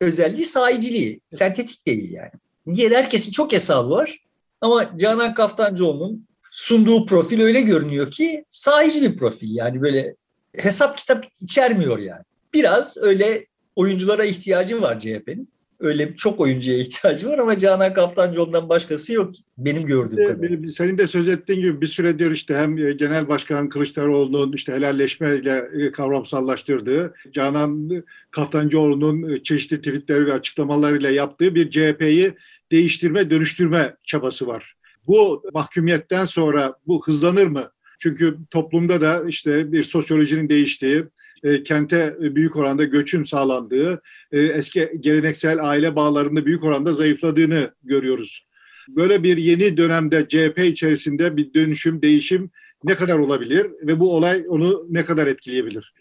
özelliği 0.00 0.44
sahiciliği. 0.44 1.20
Sentetik 1.30 1.86
değil 1.86 2.12
yani. 2.12 2.30
Diğer 2.74 2.90
herkesin 2.90 3.32
çok 3.32 3.52
hesabı 3.52 3.90
var. 3.90 4.18
Ama 4.60 4.96
Canan 4.96 5.34
Kaftancıoğlu'nun 5.34 6.26
sunduğu 6.52 7.06
profil 7.06 7.40
öyle 7.40 7.60
görünüyor 7.60 8.10
ki 8.10 8.44
sahici 8.50 9.02
bir 9.02 9.18
profil. 9.18 9.54
Yani 9.54 9.82
böyle 9.82 10.16
hesap 10.56 10.96
kitap 10.96 11.26
içermiyor 11.40 11.98
yani. 11.98 12.22
Biraz 12.54 12.96
öyle 12.96 13.46
oyunculara 13.76 14.24
ihtiyacı 14.24 14.82
var 14.82 15.00
CHP'nin 15.00 15.48
öyle 15.80 16.16
çok 16.16 16.40
oyuncuya 16.40 16.78
ihtiyacı 16.78 17.28
var 17.28 17.38
ama 17.38 17.58
Canan 17.58 17.94
Kaftancıoğlu'ndan 17.94 18.68
başkası 18.68 19.12
yok 19.12 19.32
benim 19.58 19.86
gördüğüm 19.86 20.28
kadarıyla. 20.28 20.72
Senin 20.72 20.98
de 20.98 21.06
söz 21.06 21.28
ettiğin 21.28 21.60
gibi 21.60 21.80
bir 21.80 21.86
süredir 21.86 22.30
işte 22.30 22.56
hem 22.56 22.78
e, 22.78 22.92
Genel 22.92 23.28
Başkan 23.28 23.68
Kılıçdaroğlu'nun 23.68 24.52
işte 24.52 24.72
helalleşmeyle 24.72 25.68
e, 25.80 25.92
kavramsallaştırdığı, 25.92 27.14
Canan 27.32 28.04
Kaftancıoğlu'nun 28.30 29.30
e, 29.30 29.42
çeşitli 29.42 29.76
tweetleri 29.76 30.26
ve 30.26 30.32
açıklamalarıyla 30.32 31.10
yaptığı 31.10 31.54
bir 31.54 31.70
CHP'yi 31.70 32.34
değiştirme, 32.72 33.30
dönüştürme 33.30 33.96
çabası 34.04 34.46
var. 34.46 34.74
Bu 35.06 35.42
mahkumiyetten 35.54 36.24
sonra 36.24 36.74
bu 36.86 37.06
hızlanır 37.06 37.46
mı? 37.46 37.70
Çünkü 37.98 38.38
toplumda 38.50 39.00
da 39.00 39.28
işte 39.28 39.72
bir 39.72 39.82
sosyolojinin 39.82 40.48
değiştiği, 40.48 41.04
e, 41.44 41.62
kente 41.62 42.16
büyük 42.20 42.56
oranda 42.56 42.84
göçün 42.84 43.24
sağlandığı, 43.24 44.02
e, 44.32 44.40
eski 44.40 44.90
geleneksel 45.00 45.68
aile 45.68 45.96
bağlarında 45.96 46.46
büyük 46.46 46.64
oranda 46.64 46.92
zayıfladığını 46.92 47.74
görüyoruz. 47.82 48.46
Böyle 48.88 49.22
bir 49.22 49.36
yeni 49.36 49.76
dönemde 49.76 50.28
CHP 50.28 50.58
içerisinde 50.58 51.36
bir 51.36 51.54
dönüşüm, 51.54 52.02
değişim 52.02 52.50
ne 52.84 52.94
kadar 52.94 53.18
olabilir 53.18 53.66
ve 53.82 54.00
bu 54.00 54.16
olay 54.16 54.44
onu 54.48 54.86
ne 54.90 55.04
kadar 55.04 55.26
etkileyebilir? 55.26 55.94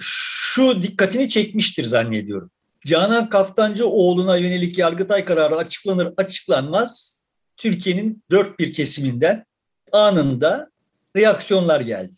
Şu 0.00 0.82
dikkatini 0.82 1.28
çekmiştir 1.28 1.84
zannediyorum. 1.84 2.50
Canan 2.86 3.28
Kaftancıoğlu'na 3.28 4.36
yönelik 4.36 4.78
Yargıtay 4.78 5.24
kararı 5.24 5.56
açıklanır 5.56 6.12
açıklanmaz 6.16 7.22
Türkiye'nin 7.56 8.22
dört 8.30 8.58
bir 8.58 8.72
kesiminden 8.72 9.44
anında 9.92 10.70
reaksiyonlar 11.16 11.80
geldi. 11.80 12.12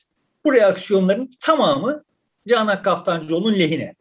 Bu 0.44 0.52
reaksiyonların 0.52 1.36
tamamı 1.40 2.04
Canan 2.48 2.82
Kaftancıoğlu'nun 2.82 3.58
lehine. 3.58 3.94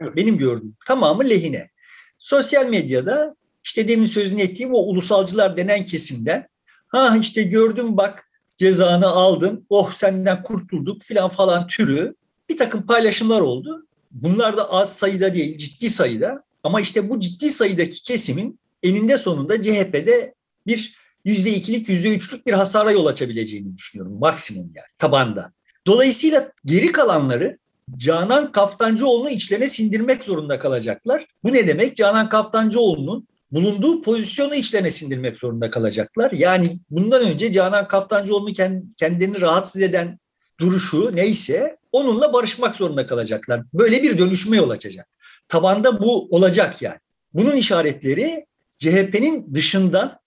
Benim 0.00 0.36
gördüğüm 0.36 0.76
tamamı 0.86 1.24
lehine. 1.24 1.70
Sosyal 2.18 2.66
medyada 2.66 3.36
işte 3.64 3.88
demin 3.88 4.06
sözünü 4.06 4.40
ettiğim 4.40 4.74
o 4.74 4.78
ulusalcılar 4.78 5.56
denen 5.56 5.84
kesimden 5.84 6.48
ha 6.88 7.16
işte 7.20 7.42
gördüm 7.42 7.96
bak 7.96 8.30
cezanı 8.56 9.06
aldın 9.06 9.66
oh 9.68 9.92
senden 9.92 10.42
kurtulduk 10.42 11.02
filan 11.02 11.28
falan 11.28 11.66
türü 11.66 12.14
bir 12.48 12.56
takım 12.56 12.86
paylaşımlar 12.86 13.40
oldu. 13.40 13.86
Bunlar 14.10 14.56
da 14.56 14.72
az 14.72 14.96
sayıda 14.96 15.34
değil 15.34 15.58
ciddi 15.58 15.90
sayıda 15.90 16.44
ama 16.62 16.80
işte 16.80 17.10
bu 17.10 17.20
ciddi 17.20 17.50
sayıdaki 17.50 18.02
kesimin 18.02 18.60
eninde 18.82 19.18
sonunda 19.18 19.62
CHP'de 19.62 20.34
bir 20.66 20.97
yüzde 21.28 21.50
ikilik, 21.50 21.88
yüzde 21.88 22.14
üçlük 22.14 22.46
bir 22.46 22.52
hasara 22.52 22.90
yol 22.90 23.06
açabileceğini 23.06 23.76
düşünüyorum 23.76 24.18
maksimum 24.18 24.70
yani 24.74 24.86
tabanda. 24.98 25.52
Dolayısıyla 25.86 26.52
geri 26.64 26.92
kalanları 26.92 27.58
Canan 27.96 28.52
Kaftancıoğlu'nu 28.52 29.30
içlerine 29.30 29.68
sindirmek 29.68 30.22
zorunda 30.22 30.58
kalacaklar. 30.58 31.26
Bu 31.44 31.52
ne 31.52 31.68
demek? 31.68 31.96
Canan 31.96 32.28
Kaftancıoğlu'nun 32.28 33.28
bulunduğu 33.52 34.02
pozisyonu 34.02 34.54
içlerine 34.54 34.90
sindirmek 34.90 35.38
zorunda 35.38 35.70
kalacaklar. 35.70 36.32
Yani 36.32 36.78
bundan 36.90 37.22
önce 37.22 37.52
Canan 37.52 37.88
Kaftancıoğlu'nu 37.88 38.52
kendini 38.96 39.40
rahatsız 39.40 39.82
eden 39.82 40.18
duruşu 40.60 41.16
neyse 41.16 41.76
onunla 41.92 42.32
barışmak 42.32 42.76
zorunda 42.76 43.06
kalacaklar. 43.06 43.62
Böyle 43.74 44.02
bir 44.02 44.18
dönüşme 44.18 44.56
yol 44.56 44.70
açacak. 44.70 45.08
Tabanda 45.48 46.00
bu 46.00 46.28
olacak 46.30 46.82
yani. 46.82 46.98
Bunun 47.34 47.56
işaretleri 47.56 48.46
CHP'nin 48.78 49.54
dışından 49.54 50.18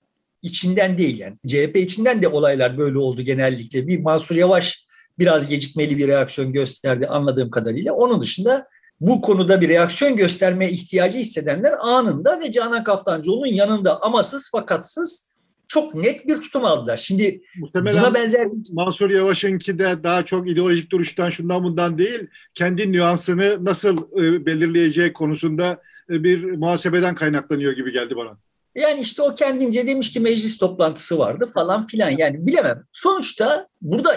içinden 0.41 0.97
değil 0.97 1.19
yani. 1.19 1.37
CHP 1.47 1.77
içinden 1.77 2.21
de 2.21 2.27
olaylar 2.27 2.77
böyle 2.77 2.97
oldu 2.97 3.21
genellikle. 3.21 3.87
Bir 3.87 3.99
Mansur 3.99 4.35
Yavaş 4.35 4.85
biraz 5.19 5.47
gecikmeli 5.47 5.97
bir 5.97 6.07
reaksiyon 6.07 6.53
gösterdi 6.53 7.07
anladığım 7.07 7.49
kadarıyla. 7.49 7.93
Onun 7.93 8.21
dışında 8.21 8.67
bu 9.01 9.21
konuda 9.21 9.61
bir 9.61 9.69
reaksiyon 9.69 10.15
göstermeye 10.15 10.71
ihtiyacı 10.71 11.17
hissedenler 11.19 11.73
anında 11.81 12.39
ve 12.39 12.51
Canan 12.51 12.83
Kaftancıoğlu'nun 12.83 13.53
yanında 13.53 14.01
amasız 14.01 14.51
fakatsız 14.51 15.31
çok 15.67 15.95
net 15.95 16.27
bir 16.27 16.35
tutum 16.35 16.65
aldılar. 16.65 16.97
Şimdi 16.97 17.41
Muhtemelen 17.59 18.03
buna 18.03 18.13
benzer 18.13 18.47
Mansur 18.73 19.09
Yavaş'ınki 19.09 19.79
de 19.79 20.03
daha 20.03 20.25
çok 20.25 20.49
ideolojik 20.49 20.91
duruştan 20.91 21.29
şundan 21.29 21.63
bundan 21.63 21.97
değil, 21.97 22.27
kendi 22.53 22.91
nüansını 22.91 23.65
nasıl 23.65 23.97
e, 23.97 24.45
belirleyeceği 24.45 25.13
konusunda 25.13 25.81
e, 26.09 26.23
bir 26.23 26.43
muhasebeden 26.43 27.15
kaynaklanıyor 27.15 27.73
gibi 27.73 27.91
geldi 27.91 28.15
bana. 28.15 28.37
Yani 28.75 29.01
işte 29.01 29.21
o 29.21 29.35
kendince 29.35 29.87
demiş 29.87 30.13
ki 30.13 30.19
meclis 30.19 30.57
toplantısı 30.57 31.17
vardı 31.17 31.45
falan 31.53 31.87
filan 31.87 32.09
yani 32.09 32.47
bilemem. 32.47 32.83
Sonuçta 32.93 33.67
burada 33.81 34.15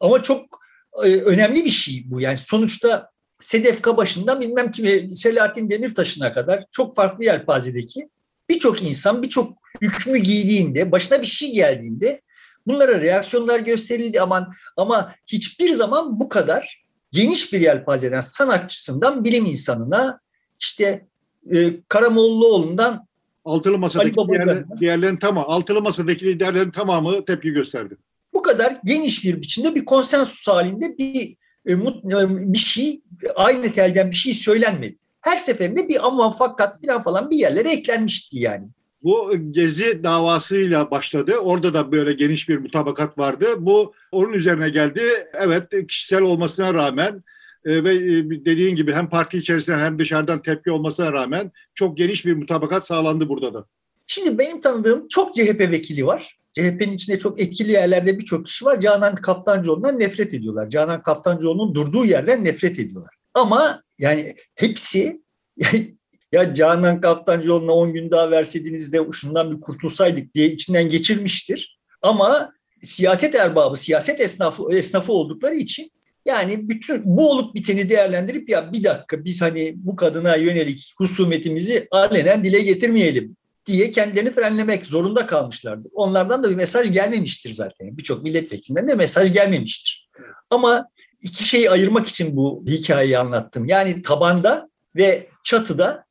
ama 0.00 0.22
çok 0.22 0.58
e, 1.04 1.08
önemli 1.08 1.64
bir 1.64 1.70
şey 1.70 2.02
bu. 2.06 2.20
Yani 2.20 2.38
sonuçta 2.38 3.10
Sedef 3.40 3.82
Kabaşı'ndan 3.82 4.40
bilmem 4.40 4.70
kimi 4.70 5.16
Selahattin 5.16 5.70
Demirtaş'ına 5.70 6.34
kadar 6.34 6.64
çok 6.70 6.96
farklı 6.96 7.24
yelpazedeki 7.24 8.08
birçok 8.50 8.82
insan 8.82 9.22
birçok 9.22 9.58
hükmü 9.80 10.18
giydiğinde, 10.18 10.92
başına 10.92 11.22
bir 11.22 11.26
şey 11.26 11.52
geldiğinde 11.52 12.20
bunlara 12.66 13.00
reaksiyonlar 13.00 13.60
gösterildi 13.60 14.20
aman 14.20 14.52
ama 14.76 15.14
hiçbir 15.26 15.72
zaman 15.72 16.20
bu 16.20 16.28
kadar 16.28 16.82
geniş 17.10 17.52
bir 17.52 17.60
yelpazeden 17.60 18.20
sanatçısından 18.20 19.24
bilim 19.24 19.44
insanına 19.46 20.20
işte 20.60 21.06
e, 21.54 21.82
Karamollaoğlu'ndan 21.88 23.06
Altılı 23.44 23.78
masadaki 23.78 24.16
diğerler, 24.28 24.64
diğerlerin 24.80 25.16
tamamı, 25.16 25.46
altılı 25.46 25.82
masadaki 25.82 26.26
liderlerin 26.26 26.70
tamamı 26.70 27.24
tepki 27.24 27.50
gösterdi. 27.50 27.96
Bu 28.34 28.42
kadar 28.42 28.80
geniş 28.84 29.24
bir 29.24 29.42
biçimde 29.42 29.74
bir 29.74 29.84
konsensus 29.84 30.48
halinde 30.48 30.98
bir 30.98 31.36
e, 31.66 31.72
e, 31.72 32.52
bir 32.52 32.58
şey 32.58 33.00
aynı 33.36 33.72
telden 33.72 34.10
bir 34.10 34.16
şey 34.16 34.32
söylenmedi. 34.32 34.96
Her 35.20 35.36
seferinde 35.36 35.88
bir 35.88 36.06
ama 36.06 36.30
fakat 36.30 36.86
falan 36.86 37.02
falan 37.02 37.30
bir 37.30 37.36
yerlere 37.36 37.70
eklenmişti 37.70 38.38
yani. 38.38 38.68
Bu 39.02 39.32
Gezi 39.50 40.04
davasıyla 40.04 40.90
başladı. 40.90 41.36
Orada 41.36 41.74
da 41.74 41.92
böyle 41.92 42.12
geniş 42.12 42.48
bir 42.48 42.58
mutabakat 42.58 43.18
vardı. 43.18 43.46
Bu 43.58 43.92
onun 44.12 44.32
üzerine 44.32 44.68
geldi. 44.68 45.02
Evet 45.32 45.86
kişisel 45.88 46.20
olmasına 46.22 46.74
rağmen 46.74 47.22
e, 47.64 47.84
ve 47.84 47.94
e, 47.94 48.30
dediğin 48.44 48.76
gibi 48.76 48.92
hem 48.92 49.08
parti 49.08 49.38
içerisinden 49.38 49.78
hem 49.78 49.98
dışarıdan 49.98 50.42
tepki 50.42 50.70
olmasına 50.70 51.12
rağmen 51.12 51.52
çok 51.74 51.96
geniş 51.96 52.26
bir 52.26 52.34
mutabakat 52.34 52.86
sağlandı 52.86 53.28
burada 53.28 53.54
da. 53.54 53.66
Şimdi 54.06 54.38
benim 54.38 54.60
tanıdığım 54.60 55.08
çok 55.08 55.34
CHP 55.34 55.60
vekili 55.60 56.06
var. 56.06 56.38
CHP'nin 56.52 56.92
içinde 56.92 57.18
çok 57.18 57.40
etkili 57.40 57.72
yerlerde 57.72 58.18
birçok 58.18 58.46
kişi 58.46 58.64
var. 58.64 58.80
Canan 58.80 59.14
Kaftancıoğlu'ndan 59.14 60.00
nefret 60.00 60.34
ediyorlar. 60.34 60.70
Canan 60.70 61.02
Kaftancıoğlu'nun 61.02 61.74
durduğu 61.74 62.04
yerden 62.04 62.44
nefret 62.44 62.78
ediyorlar. 62.78 63.14
Ama 63.34 63.82
yani 63.98 64.34
hepsi 64.54 65.22
ya 66.32 66.54
Canan 66.54 67.00
Kaftancıoğlu'na 67.00 67.72
10 67.72 67.92
gün 67.92 68.10
daha 68.10 68.30
verseydiniz 68.30 68.92
de 68.92 68.98
şundan 69.12 69.56
bir 69.56 69.60
kurtulsaydık 69.60 70.34
diye 70.34 70.46
içinden 70.46 70.88
geçirmiştir. 70.88 71.78
Ama 72.02 72.52
siyaset 72.82 73.34
erbabı, 73.34 73.76
siyaset 73.76 74.20
esnafı, 74.20 74.72
esnafı 74.72 75.12
oldukları 75.12 75.54
için 75.54 75.90
yani 76.24 76.68
bütün 76.68 77.02
bu 77.04 77.30
olup 77.30 77.54
biteni 77.54 77.88
değerlendirip 77.88 78.48
ya 78.48 78.72
bir 78.72 78.84
dakika 78.84 79.24
biz 79.24 79.42
hani 79.42 79.74
bu 79.76 79.96
kadına 79.96 80.36
yönelik 80.36 80.94
husumetimizi 80.98 81.88
alenen 81.90 82.44
dile 82.44 82.60
getirmeyelim 82.60 83.36
diye 83.66 83.90
kendilerini 83.90 84.30
frenlemek 84.30 84.86
zorunda 84.86 85.26
kalmışlardır. 85.26 85.90
Onlardan 85.94 86.44
da 86.44 86.50
bir 86.50 86.54
mesaj 86.54 86.92
gelmemiştir 86.92 87.52
zaten. 87.52 87.98
Birçok 87.98 88.22
milletvekilinden 88.22 88.88
de 88.88 88.94
mesaj 88.94 89.32
gelmemiştir. 89.32 90.08
Ama 90.50 90.88
iki 91.22 91.44
şeyi 91.44 91.70
ayırmak 91.70 92.08
için 92.08 92.36
bu 92.36 92.64
hikayeyi 92.68 93.18
anlattım. 93.18 93.64
Yani 93.64 94.02
tabanda 94.02 94.68
ve 94.96 95.28
çatıda 95.44 96.04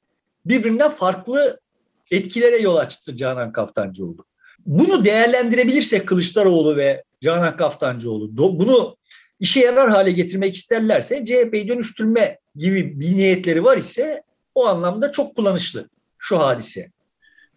birbirinden 0.45 0.89
farklı 0.89 1.59
etkilere 2.11 2.57
yol 2.57 2.75
açtı 2.75 3.15
Canan 3.15 3.51
Kaftancıoğlu. 3.51 4.25
Bunu 4.65 5.05
değerlendirebilirsek 5.05 6.07
Kılıçdaroğlu 6.07 6.77
ve 6.77 7.03
Canan 7.21 7.57
Kaftancıoğlu 7.57 8.37
bunu 8.37 8.97
işe 9.41 9.59
yarar 9.59 9.89
hale 9.89 10.11
getirmek 10.11 10.55
isterlerse 10.55 11.25
CHP'yi 11.25 11.67
dönüştürme 11.67 12.37
gibi 12.55 12.99
bir 12.99 13.15
niyetleri 13.15 13.63
var 13.63 13.77
ise 13.77 14.23
o 14.55 14.67
anlamda 14.67 15.11
çok 15.11 15.35
kullanışlı 15.35 15.89
şu 16.17 16.39
hadise. 16.39 16.91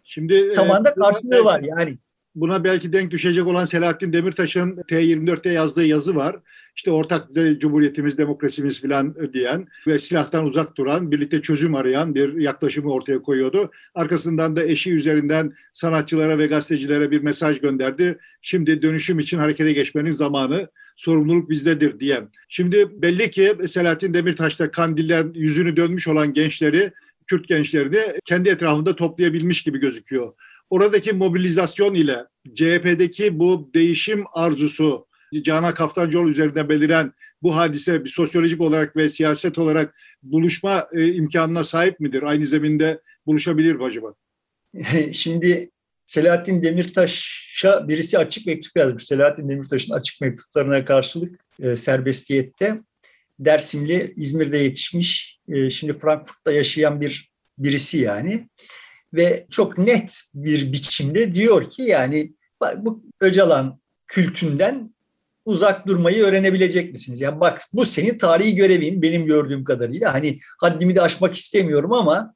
Şimdi 0.05 0.35
e, 0.35 0.53
tabanda 0.53 0.91
e, 0.91 0.95
karşılığı 0.95 1.45
var 1.45 1.61
yani. 1.61 1.99
Buna 2.35 2.65
belki 2.65 2.93
denk 2.93 3.11
düşecek 3.11 3.47
olan 3.47 3.65
Selahattin 3.65 4.13
Demirtaş'ın 4.13 4.77
T24'te 4.77 5.51
yazdığı 5.51 5.85
yazı 5.85 6.15
var. 6.15 6.37
İşte 6.77 6.91
ortak 6.91 7.29
cumhuriyetimiz, 7.59 8.19
demokrasimiz 8.19 8.81
filan 8.81 9.33
diyen 9.33 9.69
ve 9.87 9.99
silahtan 9.99 10.47
uzak 10.47 10.77
duran, 10.77 11.11
birlikte 11.11 11.43
çözüm 11.43 11.75
arayan 11.75 12.15
bir 12.15 12.35
yaklaşımı 12.35 12.93
ortaya 12.93 13.23
koyuyordu. 13.23 13.71
Arkasından 13.95 14.57
da 14.57 14.65
eşi 14.65 14.93
üzerinden 14.93 15.53
sanatçılara 15.73 16.39
ve 16.39 16.47
gazetecilere 16.47 17.11
bir 17.11 17.23
mesaj 17.23 17.61
gönderdi. 17.61 18.19
Şimdi 18.43 18.83
dönüşüm 18.83 19.19
için 19.19 19.39
harekete 19.39 19.73
geçmenin 19.73 20.13
zamanı 20.13 20.69
sorumluluk 20.97 21.51
bizdedir 21.51 22.01
diyen. 22.01 22.29
Şimdi 22.49 23.03
belli 23.03 23.31
ki 23.31 23.57
Selahattin 23.69 24.15
Demirtaş'ta 24.15 24.71
Kandil'den 24.71 25.33
yüzünü 25.35 25.77
dönmüş 25.77 26.09
olan 26.09 26.33
gençleri, 26.33 26.93
Kürt 27.27 27.49
gençlerini 27.49 28.01
kendi 28.25 28.49
etrafında 28.49 28.97
toplayabilmiş 28.97 29.63
gibi 29.63 29.79
gözüküyor. 29.79 30.33
Oradaki 30.71 31.13
mobilizasyon 31.13 31.95
ile 31.95 32.25
CHP'deki 32.55 33.39
bu 33.39 33.71
değişim 33.75 34.25
arzusu, 34.33 35.07
Canan 35.43 35.75
Kaftancıoğlu 35.75 36.31
üzerinde 36.31 36.69
beliren 36.69 37.13
bu 37.43 37.57
hadise 37.57 38.05
bir 38.05 38.09
sosyolojik 38.09 38.61
olarak 38.61 38.97
ve 38.97 39.09
siyaset 39.09 39.59
olarak 39.59 39.95
buluşma 40.23 40.89
e, 40.93 41.13
imkanına 41.13 41.65
sahip 41.65 42.01
midir? 42.01 42.23
Aynı 42.23 42.47
zeminde 42.47 43.01
buluşabilir 43.27 43.75
mi 43.75 43.85
acaba? 43.85 44.15
Şimdi 45.13 45.71
Selahattin 46.07 46.63
Demirtaş'a 46.63 47.89
birisi 47.89 48.19
açık 48.19 48.47
mektup 48.47 48.77
yazmış. 48.77 49.05
Selahattin 49.05 49.49
Demirtaş'ın 49.49 49.95
açık 49.95 50.21
mektuplarına 50.21 50.85
karşılık 50.85 51.41
e, 51.63 51.77
serbestiyette 51.77 52.81
Dersimli 53.39 54.15
İzmir'de 54.17 54.59
yetişmiş, 54.59 55.39
e, 55.49 55.71
şimdi 55.71 55.99
Frankfurt'ta 55.99 56.53
yaşayan 56.53 57.01
bir 57.01 57.31
birisi 57.59 57.99
yani 57.99 58.49
ve 59.15 59.47
çok 59.51 59.79
net 59.79 60.23
bir 60.35 60.73
biçimde 60.73 61.35
diyor 61.35 61.71
ki 61.71 61.83
yani 61.83 62.35
bu 62.77 63.05
Öcalan 63.21 63.81
kültünden 64.07 64.95
uzak 65.45 65.87
durmayı 65.87 66.23
öğrenebilecek 66.23 66.93
misiniz? 66.93 67.21
Yani 67.21 67.41
bak 67.41 67.61
bu 67.73 67.87
senin 67.87 68.19
tarihi 68.19 68.55
görevin 68.55 69.03
benim 69.03 69.27
gördüğüm 69.27 69.65
kadarıyla. 69.65 70.15
Hani 70.15 70.39
haddimi 70.59 70.97
de 70.97 71.01
aşmak 71.01 71.35
istemiyorum 71.35 71.93
ama 71.93 72.35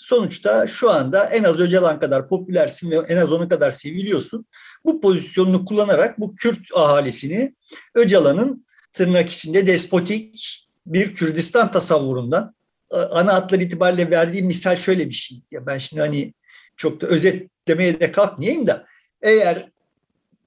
sonuçta 0.00 0.66
şu 0.66 0.90
anda 0.90 1.26
en 1.26 1.44
az 1.44 1.60
Öcalan 1.60 2.00
kadar 2.00 2.28
popülersin 2.28 2.90
ve 2.90 2.96
en 2.96 3.16
az 3.16 3.32
onun 3.32 3.48
kadar 3.48 3.70
seviliyorsun. 3.70 4.46
Bu 4.84 5.00
pozisyonunu 5.00 5.64
kullanarak 5.64 6.20
bu 6.20 6.34
Kürt 6.36 6.60
ahalisini 6.74 7.54
Öcalan'ın 7.94 8.66
tırnak 8.92 9.30
içinde 9.30 9.66
despotik 9.66 10.66
bir 10.86 11.14
Kürdistan 11.14 11.72
tasavvurundan 11.72 12.54
ana 12.90 13.34
hatlar 13.34 13.58
itibariyle 13.58 14.10
verdiğim 14.10 14.46
misal 14.46 14.76
şöyle 14.76 15.08
bir 15.08 15.14
şey. 15.14 15.42
Ya 15.50 15.66
ben 15.66 15.78
şimdi 15.78 16.02
hani 16.02 16.34
çok 16.76 17.00
da 17.00 17.06
özetlemeye 17.06 18.00
de 18.00 18.12
kalkmayayım 18.12 18.66
da 18.66 18.86
eğer 19.22 19.70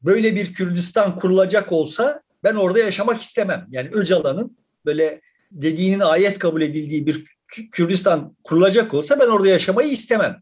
böyle 0.04 0.36
bir 0.36 0.54
Kürdistan 0.54 1.20
kurulacak 1.20 1.72
olsa 1.72 2.22
ben 2.44 2.56
orada 2.56 2.80
yaşamak 2.80 3.22
istemem. 3.22 3.68
Yani 3.72 3.90
Öcalan'ın 3.92 4.58
böyle 4.86 5.22
dediğinin 5.52 6.00
ayet 6.00 6.40
kabul 6.40 6.62
edildiği 6.62 7.08
bir 7.08 7.24
Kürdistan 7.72 8.36
kurulacak 8.44 8.94
olsa 8.94 9.20
ben 9.20 9.28
orada 9.28 9.48
yaşamayı 9.48 9.90
istemem. 9.90 10.42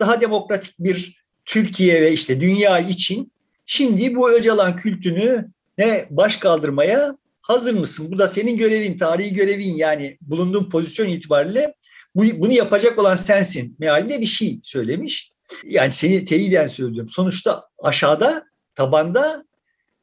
Daha 0.00 0.20
demokratik 0.20 0.74
bir 0.78 1.26
Türkiye 1.44 2.02
ve 2.02 2.12
işte 2.12 2.40
dünya 2.40 2.78
için 2.78 3.32
şimdi 3.66 4.14
bu 4.14 4.30
Öcalan 4.30 4.76
kültünü 4.76 5.48
ne 5.78 6.06
baş 6.10 6.36
kaldırmaya 6.36 7.16
hazır 7.40 7.74
mısın? 7.74 8.08
Bu 8.12 8.18
da 8.18 8.28
senin 8.28 8.56
görevin, 8.56 8.98
tarihi 8.98 9.32
görevin 9.32 9.74
yani 9.74 10.18
bulunduğun 10.20 10.70
pozisyon 10.70 11.08
itibariyle 11.08 11.74
bu, 12.14 12.24
bunu 12.40 12.52
yapacak 12.52 12.98
olan 12.98 13.14
sensin 13.14 13.76
mealinde 13.78 14.20
bir 14.20 14.26
şey 14.26 14.60
söylemiş. 14.62 15.32
Yani 15.64 15.92
seni 15.92 16.24
teyiden 16.24 16.66
söylüyorum. 16.66 17.08
Sonuçta 17.08 17.68
aşağıda, 17.78 18.44
tabanda, 18.74 19.44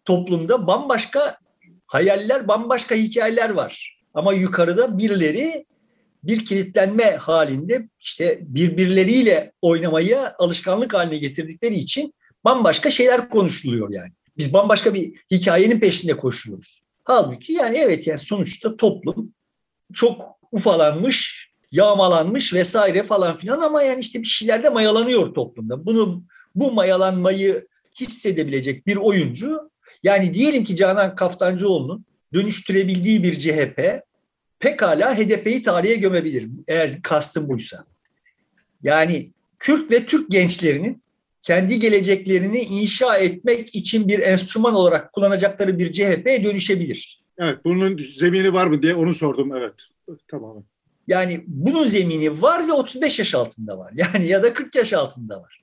toplumda 0.06 0.68
bambaşka 0.68 1.38
hayaller, 1.86 2.48
bambaşka 2.48 2.96
hikayeler 2.96 3.50
var. 3.50 4.00
Ama 4.14 4.34
yukarıda 4.34 4.98
birileri 4.98 5.66
bir 6.24 6.46
kilitlenme 6.46 7.12
halinde 7.12 7.90
işte 8.00 8.40
birbirleriyle 8.42 9.52
oynamayı 9.62 10.18
alışkanlık 10.40 10.94
haline 10.94 11.18
getirdikleri 11.18 11.76
için 11.76 12.14
bambaşka 12.46 12.92
şeyler 12.92 13.30
konuşuluyor 13.30 13.94
yani. 13.94 14.12
Biz 14.38 14.54
bambaşka 14.54 14.94
bir 14.94 15.14
hikayenin 15.32 15.80
peşinde 15.80 16.18
koşuyoruz. 16.18 16.84
Halbuki 17.04 17.54
yani 17.54 17.78
evet 17.78 18.08
yani 18.08 18.20
sonuçta 18.20 18.78
toplum 18.78 19.34
çok 19.94 20.22
ufalanmış, 20.52 21.50
yağmalanmış 21.72 22.54
vesaire 22.54 23.04
falan 23.04 23.38
filan 23.38 23.62
ama 23.62 23.84
yani 23.84 24.00
işte 24.00 24.22
bir 24.22 24.28
şeyler 24.28 24.64
de 24.64 24.70
mayalanıyor 24.70 25.34
toplumda. 25.34 25.86
Bunu 25.86 26.24
bu 26.56 26.72
mayalanmayı 26.72 27.68
hissedebilecek 28.00 28.88
bir 28.88 28.96
oyuncu 28.96 29.72
yani 30.04 30.34
diyelim 30.34 30.64
ki 30.64 30.76
Canan 30.76 31.16
Kaftancıoğlu'nun 31.16 32.06
dönüştürebildiği 32.34 33.24
bir 33.24 33.40
CHP 33.40 34.04
pekala 34.64 35.18
HDP'yi 35.18 35.62
tarihe 35.62 35.96
gömebilir 35.96 36.48
eğer 36.68 37.02
kastım 37.02 37.50
buysa. 37.50 37.86
Yani 38.84 39.30
Kürt 39.60 39.92
ve 39.92 40.06
Türk 40.06 40.32
gençlerinin 40.32 41.04
kendi 41.42 41.80
geleceklerini 41.80 42.60
inşa 42.60 43.18
etmek 43.18 43.76
için 43.76 44.08
bir 44.08 44.20
enstrüman 44.20 44.74
olarak 44.74 45.14
kullanacakları 45.14 45.80
bir 45.80 45.92
CHP'ye 45.92 46.44
dönüşebilir. 46.44 47.24
Evet, 47.38 47.58
bunun 47.66 48.00
zemini 48.16 48.54
var 48.54 48.68
mı 48.68 48.82
diye 48.82 48.96
onu 48.96 49.14
sordum. 49.14 49.56
Evet, 49.56 49.74
tamam. 50.28 50.64
Yani 51.08 51.44
bunun 51.48 51.86
zemini 51.86 52.42
var 52.42 52.68
ve 52.68 52.72
35 52.72 53.20
yaş 53.20 53.36
altında 53.36 53.78
var. 53.78 53.94
Yani 53.96 54.28
ya 54.28 54.44
da 54.44 54.54
40 54.54 54.76
yaş 54.76 54.94
altında 54.94 55.42
var. 55.42 55.62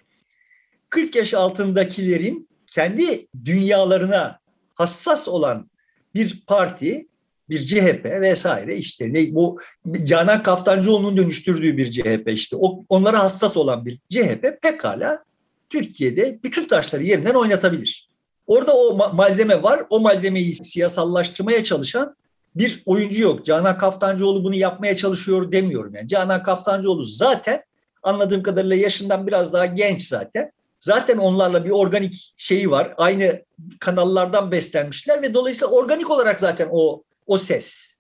40 0.91 1.17
yaş 1.17 1.35
altındakilerin 1.35 2.49
kendi 2.67 3.27
dünyalarına 3.45 4.39
hassas 4.75 5.29
olan 5.29 5.71
bir 6.15 6.43
parti, 6.47 7.09
bir 7.51 7.67
CHP 7.67 8.05
vesaire 8.05 8.77
işte 8.77 9.13
ne 9.13 9.35
bu 9.35 9.61
Canan 10.05 10.43
Kaftancıoğlu'nun 10.43 11.17
dönüştürdüğü 11.17 11.77
bir 11.77 11.91
CHP 11.91 12.29
işte 12.29 12.57
o, 12.61 12.85
onlara 12.89 13.19
hassas 13.19 13.57
olan 13.57 13.87
bir 13.87 13.99
CHP 14.09 14.63
pekala 14.63 15.25
Türkiye'de 15.71 16.39
bütün 16.45 16.69
taşları 16.69 17.03
yerinden 17.03 17.35
oynatabilir. 17.35 18.09
Orada 18.47 18.77
o 18.77 19.15
malzeme 19.15 19.63
var. 19.63 19.83
O 19.91 20.01
malzemeyi 20.01 20.55
siyasallaştırmaya 20.55 21.65
çalışan 21.65 22.17
bir 22.55 22.83
oyuncu 22.87 23.23
yok. 23.23 23.45
Canan 23.45 23.79
Kaftancıoğlu 23.79 24.45
bunu 24.45 24.57
yapmaya 24.57 24.97
çalışıyor 24.97 25.53
demiyorum. 25.53 25.95
Yani 25.95 26.09
Canan 26.09 26.43
Kaftancıoğlu 26.43 27.05
zaten 27.05 27.63
anladığım 28.03 28.43
kadarıyla 28.43 28.77
yaşından 28.77 29.27
biraz 29.27 29.53
daha 29.53 29.67
genç 29.67 30.03
zaten. 30.03 30.53
Zaten 30.81 31.19
onlarla 31.19 31.65
bir 31.65 31.71
organik 31.71 32.35
şeyi 32.37 32.71
var. 32.71 32.95
Aynı 32.97 33.43
kanallardan 33.81 34.53
beslenmişler 34.53 35.23
ve 35.23 35.35
dolayısıyla 35.35 35.75
organik 35.75 36.11
olarak 36.11 36.41
zaten 36.41 36.69
o 36.71 37.03
o 37.31 37.37
ses. 37.37 37.97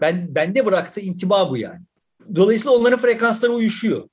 Ben 0.00 0.34
bende 0.34 0.66
bıraktığı 0.66 1.00
intiba 1.00 1.50
bu 1.50 1.56
yani. 1.56 1.80
Dolayısıyla 2.36 2.76
onların 2.76 2.98
frekansları 2.98 3.52
uyuşuyor. 3.52 4.08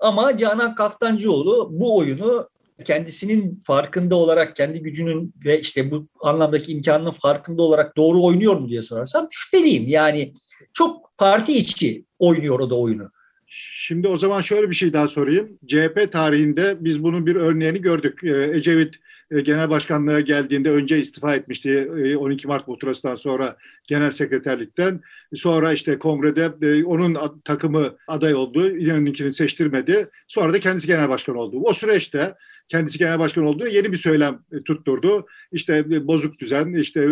Ama 0.00 0.36
Canan 0.36 0.74
Kaftancıoğlu 0.74 1.68
bu 1.72 1.96
oyunu 1.96 2.48
kendisinin 2.84 3.60
farkında 3.66 4.16
olarak 4.16 4.56
kendi 4.56 4.82
gücünün 4.82 5.34
ve 5.44 5.60
işte 5.60 5.90
bu 5.90 6.06
anlamdaki 6.20 6.72
imkanının 6.72 7.10
farkında 7.10 7.62
olarak 7.62 7.96
doğru 7.96 8.24
oynuyor 8.24 8.56
mu 8.56 8.68
diye 8.68 8.82
sorarsam 8.82 9.28
şüpheliyim. 9.30 9.88
Yani 9.88 10.34
çok 10.72 11.18
parti 11.18 11.58
içi 11.58 12.04
oynuyor 12.18 12.60
o 12.60 12.70
da 12.70 12.74
oyunu. 12.74 13.10
Şimdi 13.46 14.08
o 14.08 14.18
zaman 14.18 14.40
şöyle 14.40 14.70
bir 14.70 14.74
şey 14.74 14.92
daha 14.92 15.08
sorayım. 15.08 15.58
CHP 15.66 16.12
tarihinde 16.12 16.76
biz 16.80 17.02
bunun 17.02 17.26
bir 17.26 17.36
örneğini 17.36 17.80
gördük. 17.80 18.24
Ee, 18.24 18.50
Ecevit 18.56 18.94
e, 19.30 19.40
genel 19.40 19.70
başkanlığa 19.70 20.20
geldiğinde 20.20 20.70
önce 20.70 21.00
istifa 21.00 21.34
etmişti 21.34 21.90
12 22.18 22.46
e, 22.46 22.48
Mart 22.48 22.68
muhtırasından 22.68 23.14
sonra 23.14 23.56
genel 23.88 24.10
sekreterlikten. 24.10 25.00
Sonra 25.34 25.72
işte 25.72 25.98
kongrede 25.98 26.52
e, 26.62 26.84
onun 26.84 27.40
takımı 27.44 27.96
aday 28.08 28.34
oldu. 28.34 28.76
İnönü'nkini 28.76 29.34
seçtirmedi. 29.34 30.08
Sonra 30.28 30.52
da 30.52 30.60
kendisi 30.60 30.86
genel 30.86 31.08
başkan 31.08 31.36
oldu. 31.36 31.60
O 31.64 31.72
süreçte 31.72 32.34
kendisi 32.68 32.98
genel 32.98 33.18
başkan 33.18 33.44
olduğu 33.44 33.66
yeni 33.66 33.92
bir 33.92 33.96
söylem 33.96 34.38
tutturdu. 34.64 35.26
İşte 35.52 36.06
bozuk 36.06 36.38
düzen, 36.38 36.72
işte 36.72 37.08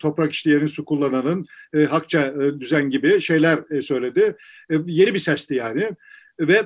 toprak 0.00 0.32
işleyenin 0.32 0.66
su 0.66 0.84
kullananın 0.84 1.46
hakça 1.88 2.34
düzen 2.60 2.90
gibi 2.90 3.20
şeyler 3.20 3.80
söyledi. 3.80 4.36
Yeni 4.86 5.14
bir 5.14 5.18
sesti 5.18 5.54
yani. 5.54 5.90
Ve 6.40 6.62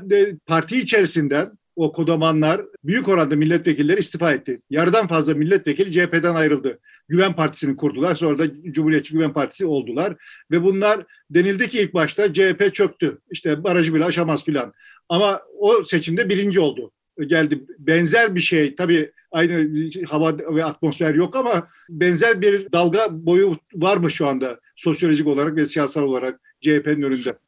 parti 0.47 0.81
içerisinden 0.81 1.59
o 1.77 1.93
kodamanlar 1.93 2.63
büyük 2.85 3.09
oranda 3.09 3.37
milletvekilleri 3.37 4.01
istifa 4.01 4.33
etti. 4.33 4.61
Yarıdan 4.71 5.07
fazla 5.07 5.35
milletvekili 5.35 5.93
CHP'den 5.93 6.35
ayrıldı. 6.35 6.79
Güven 7.09 7.33
Partisi'ni 7.33 7.77
kurdular. 7.77 8.15
Sonra 8.15 8.39
da 8.39 8.73
Cumhuriyetçi 8.73 9.13
Güven 9.13 9.33
Partisi 9.33 9.67
oldular. 9.67 10.17
Ve 10.51 10.63
bunlar 10.63 11.05
denildi 11.31 11.69
ki 11.69 11.81
ilk 11.81 11.95
başta 11.95 12.33
CHP 12.33 12.75
çöktü. 12.75 13.19
İşte 13.31 13.65
barajı 13.65 13.95
bile 13.95 14.05
aşamaz 14.05 14.45
filan. 14.45 14.73
Ama 15.09 15.41
o 15.59 15.85
seçimde 15.85 16.29
birinci 16.29 16.61
oldu. 16.61 16.93
Geldi. 17.27 17.65
Benzer 17.79 18.35
bir 18.35 18.41
şey 18.41 18.75
tabii 18.75 19.13
aynı 19.31 19.71
hava 20.07 20.39
ve 20.39 20.65
atmosfer 20.65 21.15
yok 21.15 21.37
ama 21.37 21.69
benzer 21.89 22.43
bir 22.43 22.73
dalga 22.73 23.07
boyu 23.11 23.57
var 23.75 23.97
mı 23.97 24.11
şu 24.11 24.27
anda 24.27 24.61
sosyolojik 24.77 25.27
olarak 25.27 25.57
ve 25.57 25.67
siyasal 25.67 26.03
olarak 26.03 26.41
CHP'nin 26.61 27.03
önünde? 27.03 27.39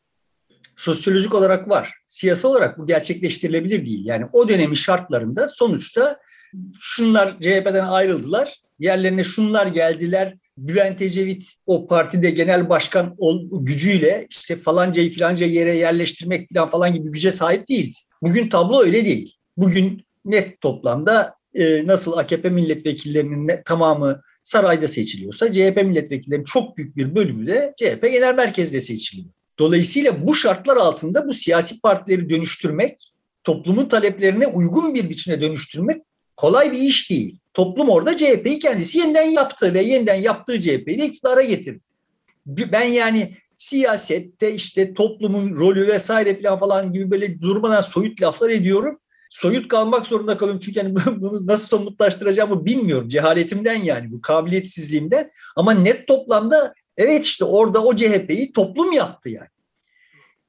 Sosyolojik 0.76 1.34
olarak 1.34 1.68
var. 1.68 1.92
Siyasal 2.06 2.50
olarak 2.50 2.78
bu 2.78 2.86
gerçekleştirilebilir 2.86 3.86
değil. 3.86 4.06
Yani 4.06 4.24
o 4.32 4.48
dönemin 4.48 4.74
şartlarında 4.74 5.48
sonuçta 5.48 6.16
şunlar 6.80 7.40
CHP'den 7.40 7.86
ayrıldılar. 7.86 8.60
Yerlerine 8.78 9.24
şunlar 9.24 9.66
geldiler. 9.66 10.36
Bülent 10.58 11.02
Ecevit 11.02 11.52
o 11.66 11.86
partide 11.86 12.30
genel 12.30 12.68
başkan 12.68 13.16
gücüyle 13.52 14.26
işte 14.30 14.56
falancayı 14.56 15.10
filanca 15.10 15.46
yere 15.46 15.76
yerleştirmek 15.76 16.48
falan 16.54 16.68
falan 16.68 16.94
gibi 16.94 17.10
güce 17.10 17.32
sahip 17.32 17.68
değildi. 17.68 17.96
Bugün 18.22 18.48
tablo 18.48 18.82
öyle 18.82 19.04
değil. 19.04 19.34
Bugün 19.56 20.06
net 20.24 20.60
toplamda 20.60 21.34
e, 21.54 21.86
nasıl 21.86 22.18
AKP 22.18 22.50
milletvekillerinin 22.50 23.50
tamamı 23.64 24.20
sarayda 24.42 24.88
seçiliyorsa 24.88 25.52
CHP 25.52 25.76
milletvekillerinin 25.76 26.44
çok 26.44 26.76
büyük 26.76 26.96
bir 26.96 27.14
bölümü 27.14 27.46
de 27.46 27.74
CHP 27.76 28.02
genel 28.02 28.34
merkezde 28.34 28.80
seçiliyor. 28.80 29.30
Dolayısıyla 29.58 30.26
bu 30.26 30.34
şartlar 30.34 30.76
altında 30.76 31.28
bu 31.28 31.34
siyasi 31.34 31.80
partileri 31.80 32.30
dönüştürmek, 32.30 33.12
toplumun 33.44 33.88
taleplerine 33.88 34.46
uygun 34.46 34.94
bir 34.94 35.10
biçimde 35.10 35.40
dönüştürmek 35.40 36.02
kolay 36.36 36.72
bir 36.72 36.78
iş 36.78 37.10
değil. 37.10 37.38
Toplum 37.54 37.88
orada 37.88 38.16
CHP'yi 38.16 38.58
kendisi 38.58 38.98
yeniden 38.98 39.26
yaptı 39.26 39.74
ve 39.74 39.80
yeniden 39.80 40.14
yaptığı 40.14 40.60
CHP'yi 40.60 40.98
de 40.98 41.06
iktidara 41.06 41.42
getirdi. 41.42 41.80
Ben 42.46 42.84
yani 42.84 43.36
siyasette 43.56 44.54
işte 44.54 44.94
toplumun 44.94 45.56
rolü 45.56 45.88
vesaire 45.88 46.42
falan 46.42 46.58
falan 46.58 46.92
gibi 46.92 47.10
böyle 47.10 47.40
durmadan 47.40 47.80
soyut 47.80 48.22
laflar 48.22 48.50
ediyorum. 48.50 49.00
Soyut 49.30 49.68
kalmak 49.68 50.06
zorunda 50.06 50.36
kalıyorum 50.36 50.60
çünkü 50.60 50.78
yani 50.78 50.96
bunu 51.20 51.46
nasıl 51.46 51.66
somutlaştıracağımı 51.66 52.64
bilmiyorum. 52.64 53.08
Cehaletimden 53.08 53.82
yani 53.82 54.12
bu 54.12 54.20
kabiliyetsizliğimden. 54.20 55.30
Ama 55.56 55.72
net 55.72 56.08
toplamda 56.08 56.74
Evet 56.96 57.26
işte 57.26 57.44
orada 57.44 57.84
o 57.84 57.96
CHP'yi 57.96 58.52
toplum 58.52 58.92
yaptı 58.92 59.30
yani. 59.30 59.48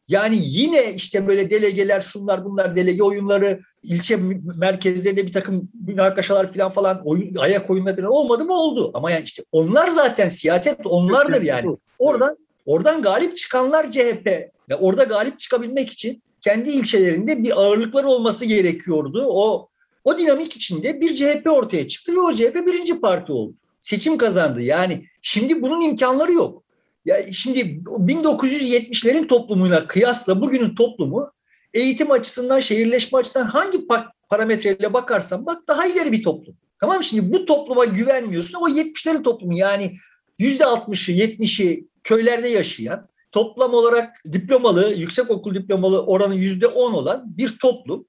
Yani 0.07 0.37
yine 0.39 0.93
işte 0.93 1.27
böyle 1.27 1.49
delegeler 1.49 2.01
şunlar 2.01 2.45
bunlar 2.45 2.75
delege 2.75 3.03
oyunları 3.03 3.59
ilçe 3.83 4.19
merkezlerinde 4.57 5.27
bir 5.27 5.33
takım 5.33 5.69
münakaşalar 5.87 6.53
falan 6.53 6.71
falan 6.71 7.01
oyun, 7.05 7.35
ayak 7.35 7.69
oyunları 7.69 7.95
falan 7.95 8.11
olmadı 8.11 8.45
mı 8.45 8.53
oldu. 8.53 8.91
Ama 8.93 9.11
yani 9.11 9.23
işte 9.23 9.43
onlar 9.51 9.87
zaten 9.87 10.27
siyaset 10.27 10.85
onlardır 10.85 11.41
yani. 11.41 11.77
Oradan 11.99 12.37
oradan 12.65 13.01
galip 13.01 13.37
çıkanlar 13.37 13.91
CHP. 13.91 14.27
Ya 14.69 14.77
orada 14.79 15.03
galip 15.03 15.39
çıkabilmek 15.39 15.89
için 15.89 16.21
kendi 16.41 16.69
ilçelerinde 16.69 17.43
bir 17.43 17.61
ağırlıkları 17.61 18.07
olması 18.07 18.45
gerekiyordu. 18.45 19.25
O 19.27 19.69
o 20.03 20.17
dinamik 20.17 20.55
içinde 20.55 21.01
bir 21.01 21.15
CHP 21.15 21.47
ortaya 21.51 21.87
çıktı 21.87 22.13
ve 22.13 22.19
o 22.19 22.33
CHP 22.33 22.55
birinci 22.55 23.01
parti 23.01 23.31
oldu 23.31 23.55
seçim 23.85 24.17
kazandı. 24.17 24.61
Yani 24.61 25.05
şimdi 25.21 25.61
bunun 25.61 25.81
imkanları 25.81 26.31
yok. 26.31 26.63
Ya 27.05 27.33
şimdi 27.33 27.59
1970'lerin 27.59 29.27
toplumuyla 29.27 29.87
kıyasla 29.87 30.41
bugünün 30.41 30.75
toplumu 30.75 31.31
eğitim 31.73 32.11
açısından, 32.11 32.59
şehirleşme 32.59 33.19
açısından 33.19 33.45
hangi 33.45 33.87
parametreyle 34.29 34.93
bakarsan 34.93 35.45
bak 35.45 35.57
daha 35.67 35.85
ileri 35.85 36.11
bir 36.11 36.23
toplum. 36.23 36.55
Tamam 36.79 36.97
mı? 36.97 37.03
Şimdi 37.03 37.33
bu 37.33 37.45
topluma 37.45 37.85
güvenmiyorsun. 37.85 38.57
O 38.61 38.69
70'lerin 38.69 39.23
toplumu 39.23 39.57
yani 39.57 39.91
%60'ı, 40.39 41.15
70'i 41.15 41.87
köylerde 42.03 42.47
yaşayan, 42.47 43.07
toplam 43.31 43.73
olarak 43.73 44.21
diplomalı, 44.33 44.93
yüksek 44.93 45.31
okul 45.31 45.55
diplomalı 45.55 46.05
oranı 46.05 46.35
%10 46.35 46.73
olan 46.73 47.37
bir 47.37 47.57
toplum. 47.59 48.05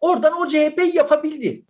Oradan 0.00 0.40
o 0.40 0.46
CHP'yi 0.46 0.96
yapabildi 0.96 1.62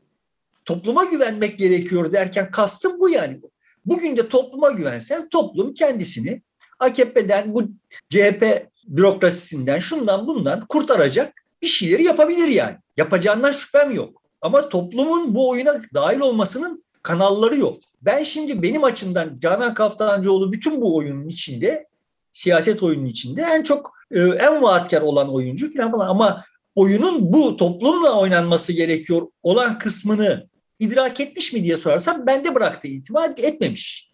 topluma 0.66 1.04
güvenmek 1.04 1.58
gerekiyor 1.58 2.12
derken 2.12 2.50
kastım 2.50 3.00
bu 3.00 3.08
yani. 3.08 3.40
Bugün 3.86 4.16
de 4.16 4.28
topluma 4.28 4.70
güvensen 4.70 5.28
toplum 5.28 5.74
kendisini 5.74 6.42
AKP'den 6.78 7.54
bu 7.54 7.62
CHP 8.08 8.66
bürokrasisinden 8.84 9.78
şundan 9.78 10.26
bundan 10.26 10.66
kurtaracak 10.66 11.34
bir 11.62 11.66
şeyleri 11.66 12.02
yapabilir 12.02 12.48
yani. 12.48 12.76
Yapacağından 12.96 13.52
şüphem 13.52 13.90
yok. 13.90 14.22
Ama 14.40 14.68
toplumun 14.68 15.34
bu 15.34 15.50
oyuna 15.50 15.82
dahil 15.94 16.20
olmasının 16.20 16.84
kanalları 17.02 17.56
yok. 17.56 17.78
Ben 18.02 18.22
şimdi 18.22 18.62
benim 18.62 18.84
açımdan 18.84 19.38
Canan 19.38 19.74
Kaftancıoğlu 19.74 20.52
bütün 20.52 20.80
bu 20.80 20.96
oyunun 20.96 21.28
içinde 21.28 21.86
siyaset 22.32 22.82
oyunun 22.82 23.06
içinde 23.06 23.42
en 23.42 23.62
çok 23.62 23.92
e, 24.10 24.20
en 24.20 24.62
vaatkar 24.62 25.02
olan 25.02 25.34
oyuncu 25.34 25.72
falan 25.72 25.92
falan 25.92 26.08
ama 26.08 26.44
oyunun 26.74 27.32
bu 27.32 27.56
toplumla 27.56 28.20
oynanması 28.20 28.72
gerekiyor 28.72 29.22
olan 29.42 29.78
kısmını 29.78 30.48
idrak 30.78 31.20
etmiş 31.20 31.52
mi 31.52 31.64
diye 31.64 31.76
sorarsam 31.76 32.26
bende 32.26 32.54
bıraktığı 32.54 32.88
itimat 32.88 33.40
etmemiş. 33.40 34.10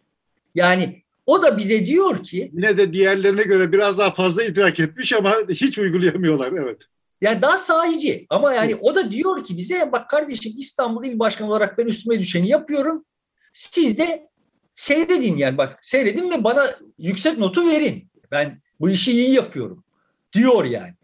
Yani 0.54 1.02
o 1.26 1.42
da 1.42 1.58
bize 1.58 1.86
diyor 1.86 2.22
ki 2.22 2.50
yine 2.54 2.76
de 2.76 2.92
diğerlerine 2.92 3.42
göre 3.42 3.72
biraz 3.72 3.98
daha 3.98 4.10
fazla 4.14 4.44
idrak 4.44 4.80
etmiş 4.80 5.12
ama 5.12 5.34
hiç 5.48 5.78
uygulayamıyorlar 5.78 6.52
evet. 6.52 6.82
Yani 7.20 7.42
daha 7.42 7.58
sahici 7.58 8.26
ama 8.30 8.54
yani 8.54 8.74
o 8.74 8.94
da 8.94 9.12
diyor 9.12 9.44
ki 9.44 9.56
bize 9.56 9.92
bak 9.92 10.10
kardeşim 10.10 10.52
İstanbul 10.58 11.04
İl 11.04 11.18
Başkanı 11.18 11.48
olarak 11.48 11.78
ben 11.78 11.86
üstüme 11.86 12.18
düşeni 12.18 12.48
yapıyorum. 12.48 13.04
Siz 13.52 13.98
de 13.98 14.28
seyredin 14.74 15.36
yani 15.36 15.58
bak 15.58 15.78
seyredin 15.82 16.30
ve 16.30 16.44
bana 16.44 16.66
yüksek 16.98 17.38
notu 17.38 17.70
verin. 17.70 18.08
Ben 18.30 18.62
bu 18.80 18.90
işi 18.90 19.12
iyi 19.12 19.34
yapıyorum 19.34 19.84
diyor 20.32 20.64
yani 20.64 20.94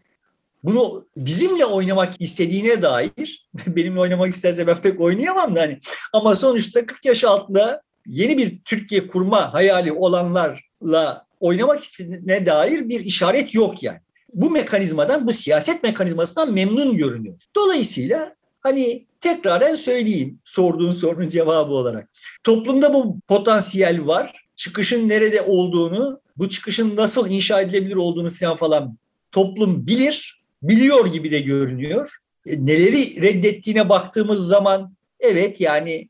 bunu 0.63 1.05
bizimle 1.17 1.65
oynamak 1.65 2.13
istediğine 2.19 2.81
dair 2.81 3.47
benimle 3.67 3.99
oynamak 3.99 4.33
isterse 4.33 4.67
ben 4.67 4.81
pek 4.81 5.01
oynayamam 5.01 5.55
da 5.55 5.61
hani 5.61 5.79
ama 6.13 6.35
sonuçta 6.35 6.85
40 6.85 7.05
yaş 7.05 7.23
altında 7.23 7.81
yeni 8.05 8.37
bir 8.37 8.59
Türkiye 8.65 9.07
kurma 9.07 9.53
hayali 9.53 9.91
olanlarla 9.91 11.25
oynamak 11.39 11.83
istediğine 11.83 12.45
dair 12.45 12.89
bir 12.89 12.99
işaret 12.99 13.53
yok 13.53 13.83
yani. 13.83 13.99
Bu 14.33 14.49
mekanizmadan, 14.49 15.27
bu 15.27 15.33
siyaset 15.33 15.83
mekanizmasından 15.83 16.53
memnun 16.53 16.97
görünüyor. 16.97 17.35
Dolayısıyla 17.55 18.35
hani 18.61 19.05
tekraren 19.21 19.75
söyleyeyim 19.75 20.39
sorduğun 20.43 20.91
sorunun 20.91 21.27
cevabı 21.27 21.73
olarak. 21.73 22.09
Toplumda 22.43 22.93
bu 22.93 23.19
potansiyel 23.27 24.05
var. 24.05 24.49
Çıkışın 24.55 25.09
nerede 25.09 25.41
olduğunu, 25.41 26.21
bu 26.37 26.49
çıkışın 26.49 26.95
nasıl 26.95 27.29
inşa 27.29 27.61
edilebilir 27.61 27.95
olduğunu 27.95 28.29
falan 28.31 28.55
falan 28.55 28.97
toplum 29.31 29.87
bilir 29.87 30.38
biliyor 30.61 31.05
gibi 31.05 31.31
de 31.31 31.41
görünüyor. 31.41 32.17
E, 32.47 32.65
neleri 32.65 33.21
reddettiğine 33.21 33.89
baktığımız 33.89 34.47
zaman 34.47 34.93
evet 35.19 35.61
yani 35.61 36.09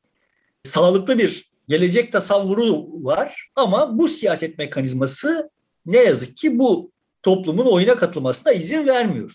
sağlıklı 0.63 1.17
bir 1.17 1.49
gelecek 1.67 2.11
tasavvuru 2.11 2.87
var 3.05 3.49
ama 3.55 3.99
bu 3.99 4.07
siyaset 4.07 4.57
mekanizması 4.57 5.49
ne 5.85 5.97
yazık 5.97 6.37
ki 6.37 6.59
bu 6.59 6.91
toplumun 7.23 7.65
oyuna 7.65 7.95
katılmasına 7.95 8.53
izin 8.53 8.87
vermiyor. 8.87 9.31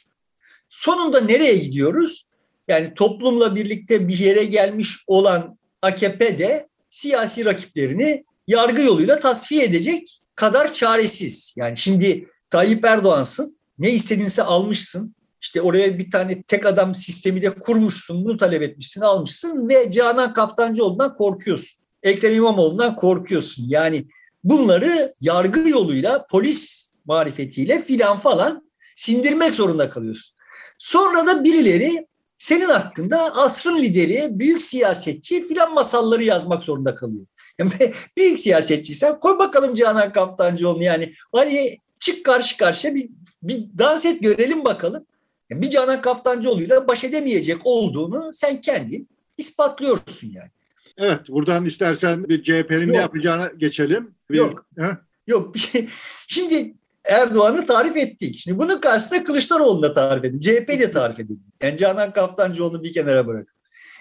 Sonunda 0.68 1.20
nereye 1.20 1.56
gidiyoruz? 1.56 2.26
Yani 2.68 2.94
toplumla 2.94 3.56
birlikte 3.56 4.08
bir 4.08 4.18
yere 4.18 4.44
gelmiş 4.44 5.04
olan 5.06 5.58
AKP 5.82 6.38
de 6.38 6.68
siyasi 6.90 7.44
rakiplerini 7.44 8.24
yargı 8.46 8.82
yoluyla 8.82 9.20
tasfiye 9.20 9.64
edecek 9.64 10.20
kadar 10.34 10.72
çaresiz. 10.72 11.54
Yani 11.56 11.76
şimdi 11.76 12.28
Tayyip 12.50 12.84
Erdoğan'sın, 12.84 13.58
ne 13.78 13.90
istediğinse 13.90 14.42
almışsın. 14.42 15.14
İşte 15.40 15.62
oraya 15.62 15.98
bir 15.98 16.10
tane 16.10 16.42
tek 16.42 16.66
adam 16.66 16.94
sistemi 16.94 17.42
de 17.42 17.50
kurmuşsun. 17.50 18.24
Bunu 18.24 18.36
talep 18.36 18.62
etmişsin, 18.62 19.00
almışsın 19.00 19.68
ve 19.68 19.90
Canan 19.90 20.34
Kaftancıoğlu'ndan 20.34 21.16
korkuyorsun. 21.16 21.80
Ekrem 22.02 22.34
İmamoğlu'ndan 22.34 22.96
korkuyorsun. 22.96 23.64
Yani 23.68 24.06
bunları 24.44 25.14
yargı 25.20 25.68
yoluyla, 25.68 26.26
polis 26.26 26.92
marifetiyle 27.04 27.82
filan 27.82 28.18
falan 28.18 28.70
sindirmek 28.96 29.54
zorunda 29.54 29.88
kalıyorsun. 29.88 30.36
Sonra 30.78 31.26
da 31.26 31.44
birileri 31.44 32.06
senin 32.38 32.68
hakkında 32.68 33.34
asrın 33.34 33.82
lideri, 33.82 34.28
büyük 34.30 34.62
siyasetçi 34.62 35.48
filan 35.48 35.74
masalları 35.74 36.24
yazmak 36.24 36.64
zorunda 36.64 36.94
kalıyor. 36.94 37.26
Yani 37.58 37.92
büyük 38.16 38.38
siyasetçiysen 38.38 39.20
koy 39.20 39.38
bakalım 39.38 39.74
Canan 39.74 40.12
Kaftancıoğlu 40.12 40.84
yani. 40.84 41.14
Hani 41.32 41.78
çık 42.04 42.24
karşı 42.24 42.56
karşıya 42.56 42.94
bir 42.94 43.08
bir 43.42 43.66
dans 43.78 44.06
et 44.06 44.22
görelim 44.22 44.64
bakalım. 44.64 45.06
Bir 45.50 45.70
Canan 45.70 46.02
Kaftancıoğlu'yla 46.02 46.88
baş 46.88 47.04
edemeyecek 47.04 47.58
olduğunu 47.64 48.30
sen 48.34 48.60
kendin 48.60 49.08
ispatlıyorsun 49.38 50.28
yani. 50.28 50.50
Evet 50.98 51.20
buradan 51.28 51.64
istersen 51.64 52.24
bir 52.24 52.42
CHP'nin 52.42 52.92
ne 52.92 52.96
yapacağına 52.96 53.50
geçelim. 53.56 54.14
Bir, 54.30 54.36
yok. 54.36 54.66
He? 54.78 54.90
Yok 55.26 55.54
bir 55.54 55.60
şey. 55.60 55.88
Şimdi 56.28 56.74
Erdoğan'ı 57.04 57.66
tarif 57.66 57.96
ettik. 57.96 58.36
Şimdi 58.38 58.58
bunun 58.58 58.80
karşısında 58.80 59.24
Kılıçdaroğlu'nu 59.24 59.82
da 59.82 59.94
tarif 59.94 60.24
edin. 60.24 60.40
CHP'yi 60.40 60.80
de 60.80 60.90
tarif 60.90 61.20
edin. 61.20 61.42
Yani 61.62 61.76
Canan 61.76 62.12
Kaftancıoğlu'nu 62.12 62.82
bir 62.82 62.92
kenara 62.92 63.26
bırakın. 63.26 63.54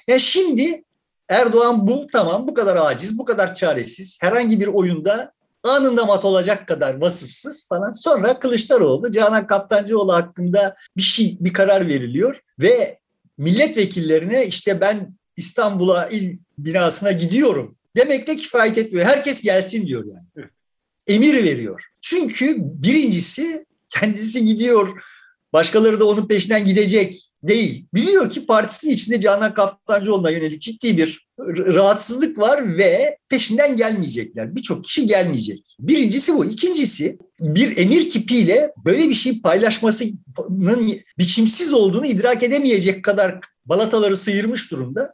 Yani 0.07 0.19
şimdi 0.19 0.83
Erdoğan 1.29 1.87
bu 1.87 2.07
tamam 2.11 2.47
bu 2.47 2.53
kadar 2.53 2.77
aciz, 2.77 3.19
bu 3.19 3.25
kadar 3.25 3.53
çaresiz. 3.53 4.17
Herhangi 4.21 4.59
bir 4.59 4.67
oyunda 4.67 5.33
anında 5.63 6.05
mat 6.05 6.25
olacak 6.25 6.67
kadar 6.67 7.01
vasıfsız 7.01 7.67
falan. 7.67 7.93
Sonra 7.93 8.39
Kılıçdaroğlu, 8.39 9.11
Canan 9.11 9.47
Kaptancıoğlu 9.47 10.13
hakkında 10.13 10.75
bir 10.97 11.01
şey, 11.01 11.37
bir 11.39 11.53
karar 11.53 11.87
veriliyor 11.87 12.39
ve 12.59 12.97
milletvekillerine 13.37 14.45
işte 14.45 14.81
ben 14.81 15.17
İstanbul'a 15.37 16.07
il 16.07 16.37
binasına 16.57 17.11
gidiyorum 17.11 17.75
demekle 17.95 18.35
kifayet 18.35 18.77
etmiyor. 18.77 19.05
Herkes 19.05 19.41
gelsin 19.41 19.87
diyor 19.87 20.05
yani. 20.05 20.47
Emir 21.07 21.43
veriyor. 21.43 21.83
Çünkü 22.01 22.55
birincisi 22.59 23.65
kendisi 23.89 24.45
gidiyor, 24.45 25.03
başkaları 25.53 25.99
da 25.99 26.05
onun 26.05 26.27
peşinden 26.27 26.65
gidecek 26.65 27.29
değil. 27.43 27.85
Biliyor 27.93 28.29
ki 28.29 28.45
partisinin 28.45 28.93
içinde 28.93 29.21
Canan 29.21 29.53
Kaftancıoğlu'na 29.53 30.29
yönelik 30.29 30.61
ciddi 30.61 30.97
bir 30.97 31.27
rahatsızlık 31.39 32.37
var 32.37 32.77
ve 32.77 33.17
peşinden 33.29 33.75
gelmeyecekler. 33.75 34.55
Birçok 34.55 34.85
kişi 34.85 35.07
gelmeyecek. 35.07 35.75
Birincisi 35.79 36.33
bu. 36.35 36.45
İkincisi 36.45 37.17
bir 37.39 37.77
emir 37.77 38.09
kipiyle 38.09 38.73
böyle 38.85 39.09
bir 39.09 39.13
şey 39.13 39.41
paylaşmasının 39.41 40.91
biçimsiz 41.17 41.73
olduğunu 41.73 42.05
idrak 42.05 42.43
edemeyecek 42.43 43.03
kadar 43.03 43.39
balataları 43.65 44.17
sıyırmış 44.17 44.71
durumda. 44.71 45.13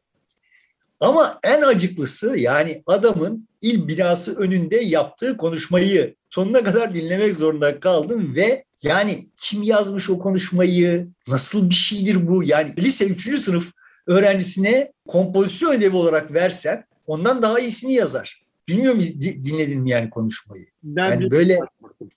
Ama 0.99 1.39
en 1.43 1.61
acıklısı 1.61 2.37
yani 2.37 2.83
adamın 2.85 3.47
il 3.61 3.87
binası 3.87 4.35
önünde 4.35 4.77
yaptığı 4.77 5.37
konuşmayı 5.37 6.15
sonuna 6.29 6.63
kadar 6.63 6.95
dinlemek 6.95 7.35
zorunda 7.35 7.79
kaldım 7.79 8.35
ve 8.35 8.65
yani 8.83 9.27
kim 9.37 9.63
yazmış 9.63 10.09
o 10.09 10.19
konuşmayı? 10.19 11.07
Nasıl 11.27 11.69
bir 11.69 11.75
şeydir 11.75 12.27
bu? 12.27 12.43
Yani 12.43 12.73
lise 12.77 13.07
3. 13.07 13.39
sınıf 13.39 13.71
öğrencisine 14.07 14.91
kompozisyon 15.07 15.73
ödevi 15.73 15.95
olarak 15.95 16.33
versen 16.33 16.85
ondan 17.07 17.41
daha 17.41 17.59
iyisini 17.59 17.93
yazar. 17.93 18.41
Bilmiyorum 18.67 19.01
dinledin 19.21 19.79
mi 19.79 19.89
yani 19.89 20.09
konuşmayı? 20.09 20.65
Ben 20.83 21.07
yani 21.09 21.31
böyle 21.31 21.59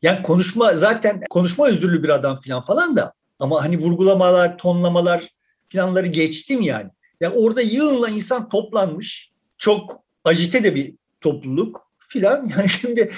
yani 0.03 0.23
konuşma 0.23 0.75
zaten 0.75 1.23
konuşma 1.31 1.69
özürlü 1.69 2.03
bir 2.03 2.09
adam 2.09 2.37
falan 2.37 2.61
falan 2.61 2.97
da 2.97 3.13
ama 3.41 3.65
hani 3.65 3.79
vurgulamalar, 3.79 4.59
tonlamalar 4.59 5.29
falanları 5.69 6.07
geçtim 6.07 6.61
yani. 6.61 6.91
Yani 7.21 7.35
orada 7.35 7.63
yığınla 7.63 8.09
insan 8.09 8.49
toplanmış. 8.49 9.33
Çok 9.59 10.03
ajite 10.25 10.65
de 10.65 10.75
bir 10.75 10.95
topluluk 11.21 11.91
filan. 11.99 12.47
Yani 12.57 12.69
şimdi 12.69 13.11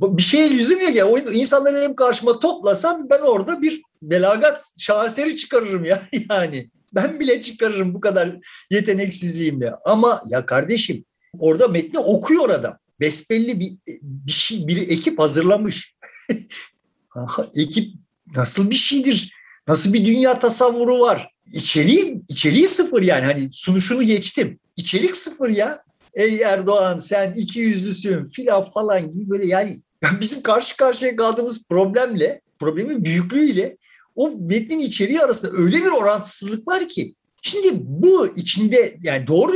bir 0.00 0.22
şeye 0.22 0.50
lüzum 0.50 0.80
yok 0.80 0.94
ya. 0.94 1.08
O 1.08 1.18
insanları 1.18 1.76
benim 1.76 1.96
karşıma 1.96 2.38
toplasam 2.38 3.10
ben 3.10 3.20
orada 3.20 3.62
bir 3.62 3.82
belagat 4.02 4.72
şaheseri 4.78 5.36
çıkarırım 5.36 5.84
ya 5.84 6.02
yani. 6.30 6.70
Ben 6.94 7.20
bile 7.20 7.42
çıkarırım 7.42 7.94
bu 7.94 8.00
kadar 8.00 8.36
yeteneksizliğimle. 8.70 9.72
Ama 9.84 10.20
ya 10.28 10.46
kardeşim 10.46 11.04
orada 11.38 11.68
metni 11.68 11.98
okuyor 11.98 12.50
adam. 12.50 12.78
Besbelli 13.00 13.60
bir, 13.60 13.72
bir 14.02 14.32
şey, 14.32 14.68
bir 14.68 14.76
ekip 14.76 15.18
hazırlamış. 15.18 15.94
ekip 17.56 17.94
nasıl 18.36 18.70
bir 18.70 18.74
şeydir? 18.74 19.32
Nasıl 19.68 19.92
bir 19.92 20.06
dünya 20.06 20.38
tasavvuru 20.38 21.00
var? 21.00 21.30
İçeriği, 21.52 22.22
içeriği 22.28 22.66
sıfır 22.66 23.02
yani. 23.02 23.26
Hani 23.26 23.48
sunuşunu 23.52 24.02
geçtim. 24.02 24.60
İçerik 24.76 25.16
sıfır 25.16 25.48
ya. 25.48 25.82
Ey 26.14 26.42
Erdoğan 26.42 26.98
sen 26.98 27.32
iki 27.32 27.60
yüzlüsün 27.60 28.26
filan 28.26 28.70
falan 28.70 29.12
gibi 29.12 29.30
böyle 29.30 29.46
yani 29.46 29.82
bizim 30.20 30.42
karşı 30.42 30.76
karşıya 30.76 31.16
kaldığımız 31.16 31.64
problemle, 31.70 32.40
problemin 32.58 33.04
büyüklüğüyle 33.04 33.76
o 34.16 34.30
metnin 34.30 34.78
içeriği 34.78 35.20
arasında 35.20 35.52
öyle 35.56 35.76
bir 35.76 35.90
orantısızlık 35.90 36.68
var 36.68 36.88
ki 36.88 37.14
şimdi 37.42 37.68
bu 37.74 38.26
içinde 38.36 38.96
yani 39.02 39.26
doğru 39.26 39.52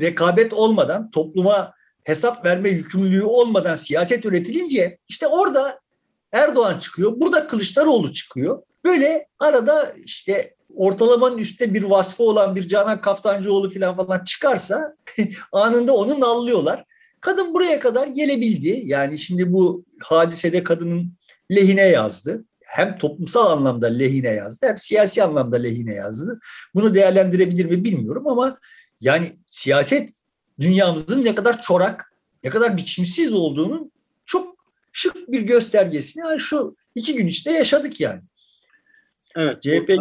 rekabet 0.00 0.52
olmadan 0.52 1.10
topluma 1.10 1.72
hesap 2.04 2.44
verme 2.44 2.68
yükümlülüğü 2.68 3.24
olmadan 3.24 3.76
siyaset 3.76 4.24
üretilince 4.24 4.98
işte 5.08 5.26
orada 5.26 5.80
Erdoğan 6.32 6.78
çıkıyor, 6.78 7.20
burada 7.20 7.46
Kılıçdaroğlu 7.46 8.12
çıkıyor. 8.12 8.62
Böyle 8.84 9.26
arada 9.38 9.94
işte 10.04 10.54
ortalamanın 10.74 11.38
üstte 11.38 11.74
bir 11.74 11.82
vasfı 11.82 12.22
olan 12.22 12.56
bir 12.56 12.68
Canan 12.68 13.00
Kaftancıoğlu 13.00 13.70
falan 13.70 13.96
falan 13.96 14.24
çıkarsa 14.24 14.94
anında 15.52 15.94
onu 15.94 16.20
nallıyorlar. 16.20 16.84
Kadın 17.20 17.54
buraya 17.54 17.80
kadar 17.80 18.06
gelebildi. 18.06 18.82
Yani 18.84 19.18
şimdi 19.18 19.52
bu 19.52 19.84
hadisede 20.02 20.64
kadının 20.64 21.12
lehine 21.50 21.82
yazdı. 21.82 22.44
Hem 22.64 22.98
toplumsal 22.98 23.50
anlamda 23.50 23.86
lehine 23.86 24.30
yazdı 24.30 24.66
hem 24.66 24.78
siyasi 24.78 25.22
anlamda 25.22 25.56
lehine 25.56 25.94
yazdı. 25.94 26.40
Bunu 26.74 26.94
değerlendirebilir 26.94 27.64
mi 27.64 27.84
bilmiyorum 27.84 28.28
ama 28.28 28.58
yani 29.00 29.32
siyaset 29.46 30.22
dünyamızın 30.60 31.24
ne 31.24 31.34
kadar 31.34 31.62
çorak, 31.62 32.12
ne 32.44 32.50
kadar 32.50 32.76
biçimsiz 32.76 33.32
olduğunun 33.32 33.92
çok 34.26 34.56
şık 34.92 35.32
bir 35.32 35.40
göstergesini 35.40 36.24
yani 36.24 36.40
şu 36.40 36.76
iki 36.94 37.14
gün 37.14 37.26
içinde 37.26 37.54
yaşadık 37.54 38.00
yani. 38.00 38.20
Evet. 39.36 39.62
CHP'ye. 39.62 39.96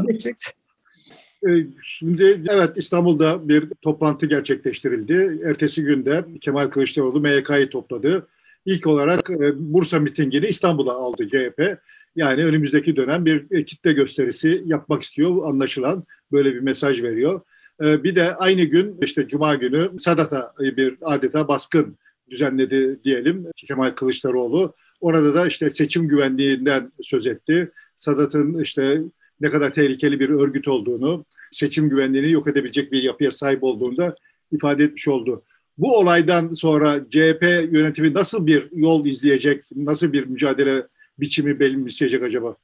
Ee, 1.46 1.68
şimdi 1.84 2.42
evet 2.50 2.78
İstanbul'da 2.78 3.50
bir 3.50 3.70
toplantı 3.82 4.26
gerçekleştirildi. 4.26 5.42
Ertesi 5.46 5.84
günde 5.84 6.26
Kemal 6.42 6.68
Kılıçdaroğlu 6.68 7.22
MYK'yı 7.22 7.70
topladı. 7.70 8.28
İlk 8.66 8.88
olarak 8.88 9.30
e, 9.30 9.74
Bursa 9.74 10.00
mitingini 10.00 10.48
İstanbul'a 10.48 10.94
aldı 10.94 11.28
CHP. 11.28 11.78
Yani 12.16 12.46
önümüzdeki 12.46 12.96
dönem 12.96 13.26
bir 13.26 13.66
kitle 13.66 13.94
gösterisi 13.94 14.64
yapmak 14.66 15.04
istiyor 15.04 15.50
anlaşılan. 15.50 16.04
Böyle 16.32 16.56
bir 16.56 16.60
mesaj 16.60 17.02
veriyor. 17.04 17.42
Bir 17.82 18.16
de 18.16 18.36
aynı 18.36 18.64
gün 18.64 18.98
işte 19.02 19.28
Cuma 19.28 19.56
günü 19.56 20.00
Sadat'a 20.00 20.54
bir 20.60 20.98
adeta 21.02 21.48
baskın 21.48 21.98
düzenledi 22.30 23.04
diyelim 23.04 23.46
Kemal 23.56 23.90
Kılıçdaroğlu. 23.90 24.74
Orada 25.02 25.36
da 25.36 25.48
işte 25.48 25.70
seçim 25.70 26.08
güvenliğinden 26.08 26.92
söz 27.02 27.28
etti. 27.28 27.72
Sadat'ın 27.96 28.64
işte 28.64 29.02
ne 29.42 29.50
kadar 29.50 29.74
tehlikeli 29.74 30.20
bir 30.20 30.30
örgüt 30.30 30.68
olduğunu, 30.68 31.26
seçim 31.52 31.90
güvenliğini 31.90 32.32
yok 32.32 32.48
edebilecek 32.48 32.92
bir 32.92 33.04
yapıya 33.04 33.32
sahip 33.32 33.64
olduğunu 33.64 33.98
da 33.98 34.16
ifade 34.52 34.84
etmiş 34.84 35.08
oldu. 35.08 35.44
Bu 35.78 35.98
olaydan 35.98 36.54
sonra 36.54 37.10
CHP 37.10 37.44
yönetimi 37.72 38.14
nasıl 38.14 38.48
bir 38.48 38.70
yol 38.72 39.06
izleyecek, 39.06 39.64
nasıl 39.76 40.14
bir 40.14 40.26
mücadele 40.26 40.84
biçimi 41.20 41.60
belirleyecek 41.60 42.24
acaba? 42.24 42.56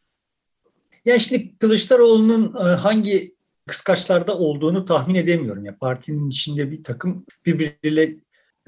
Ya 1.05 1.15
işte 1.15 1.57
Kılıçdaroğlu'nun 1.59 2.55
e, 2.55 2.63
hangi 2.63 3.33
kıskaçlarda 3.67 4.37
olduğunu 4.37 4.85
tahmin 4.85 5.15
edemiyorum. 5.15 5.65
Ya 5.65 5.77
partinin 5.77 6.29
içinde 6.29 6.71
bir 6.71 6.83
takım 6.83 7.25
birbiriyle 7.45 8.15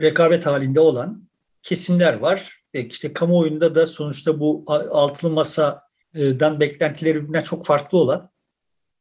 rekabet 0.01 0.45
halinde 0.45 0.79
olan 0.79 1.23
kesimler 1.61 2.19
var. 2.19 2.63
E 2.73 2.81
işte 2.81 3.13
kamuoyunda 3.13 3.75
da 3.75 3.85
sonuçta 3.85 4.39
bu 4.39 4.63
altılı 4.67 5.31
masa 5.31 5.84
dan 6.15 6.59
beklentileri 6.59 7.15
birbirinden 7.15 7.43
çok 7.43 7.65
farklı 7.65 7.97
olan 7.97 8.31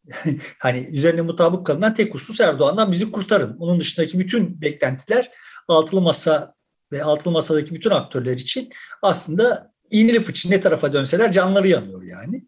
hani 0.59 0.79
üzerine 0.79 1.20
mutabık 1.20 1.66
kalınan 1.66 1.94
tek 1.94 2.14
husus 2.14 2.40
Erdoğan'dan 2.40 2.92
bizi 2.92 3.11
kurtarın. 3.11 3.57
Onun 3.59 3.81
dışındaki 3.81 4.18
bütün 4.18 4.61
beklentiler 4.61 5.31
altılı 5.68 6.00
masa 6.00 6.55
ve 6.92 7.03
altılı 7.03 7.33
masadaki 7.33 7.74
bütün 7.74 7.90
aktörler 7.90 8.35
için 8.35 8.68
aslında 9.03 9.72
iğneli 9.90 10.20
fıçı 10.20 10.50
ne 10.50 10.61
tarafa 10.61 10.92
dönseler 10.92 11.33
canları 11.33 11.68
yanıyor 11.68 12.03
yani. 12.03 12.44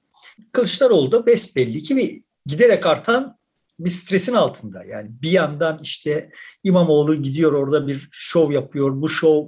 Kılıçdaroğlu 0.52 1.12
da 1.12 1.26
besbelli 1.26 1.82
ki 1.82 1.96
bir 1.96 2.22
giderek 2.46 2.86
artan 2.86 3.38
bir 3.78 3.90
stresin 3.90 4.34
altında. 4.34 4.84
Yani 4.84 5.10
bir 5.22 5.30
yandan 5.30 5.78
işte 5.82 6.30
İmamoğlu 6.64 7.22
gidiyor 7.22 7.52
orada 7.52 7.86
bir 7.86 8.08
şov 8.12 8.50
yapıyor. 8.50 9.02
Bu 9.02 9.08
şov 9.08 9.46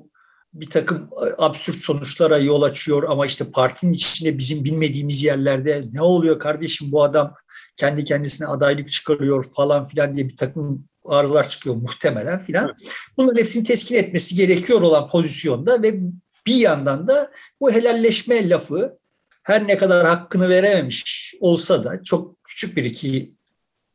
bir 0.55 0.71
takım 0.71 0.97
e, 0.99 1.27
absürt 1.39 1.77
sonuçlara 1.77 2.39
yol 2.39 2.63
açıyor 2.63 3.03
ama 3.09 3.27
işte 3.27 3.51
partinin 3.51 3.93
içinde 3.93 4.39
bizim 4.39 4.65
bilmediğimiz 4.65 5.25
yerlerde 5.25 5.85
ne 5.93 6.03
oluyor 6.03 6.39
kardeşim 6.39 6.93
bu 6.93 7.03
adam 7.03 7.35
kendi 7.77 8.05
kendisine 8.05 8.47
adaylık 8.47 8.91
çıkarıyor 8.91 9.45
falan 9.57 9.87
filan 9.87 10.17
diye 10.17 10.29
bir 10.29 10.37
takım 10.37 10.85
arızalar 11.05 11.49
çıkıyor 11.49 11.77
muhtemelen 11.77 12.39
filan. 12.39 12.77
Bunların 13.17 13.41
hepsini 13.41 13.65
teskin 13.65 13.97
etmesi 13.97 14.35
gerekiyor 14.35 14.83
olan 14.83 15.11
pozisyonda 15.11 15.83
ve 15.83 16.01
bir 16.47 16.55
yandan 16.55 17.09
da 17.09 17.33
bu 17.61 17.73
helalleşme 17.73 18.49
lafı 18.49 18.99
her 19.43 19.69
ne 19.69 19.77
kadar 19.77 20.07
hakkını 20.07 20.49
verememiş 20.49 21.35
olsa 21.41 21.85
da 21.85 22.05
çok 22.05 22.45
küçük 22.45 22.77
bir 22.77 22.85
iki 22.85 23.35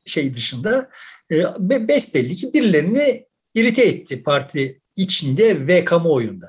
şey 0.05 0.33
dışında 0.33 0.89
e, 1.31 1.45
besbelli 1.87 2.35
ki 2.35 2.53
birilerini 2.53 3.25
irite 3.55 3.83
etti 3.83 4.23
parti 4.23 4.81
içinde 4.95 5.67
ve 5.67 5.85
kamuoyunda. 5.85 6.47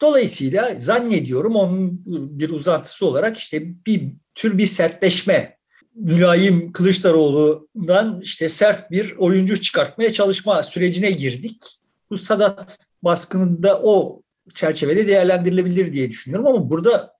Dolayısıyla 0.00 0.74
zannediyorum 0.78 1.56
onun 1.56 2.02
bir 2.38 2.50
uzantısı 2.50 3.06
olarak 3.06 3.38
işte 3.38 3.62
bir 3.86 4.12
tür 4.34 4.58
bir 4.58 4.66
sertleşme 4.66 5.56
mülayim 5.94 6.72
Kılıçdaroğlu'ndan 6.72 8.20
işte 8.20 8.48
sert 8.48 8.90
bir 8.90 9.16
oyuncu 9.16 9.60
çıkartmaya 9.60 10.12
çalışma 10.12 10.62
sürecine 10.62 11.10
girdik. 11.10 11.62
Bu 12.10 12.18
Sadat 12.18 12.78
baskınında 13.02 13.80
o 13.82 14.22
çerçevede 14.54 15.08
değerlendirilebilir 15.08 15.92
diye 15.92 16.10
düşünüyorum 16.10 16.46
ama 16.46 16.70
burada 16.70 17.14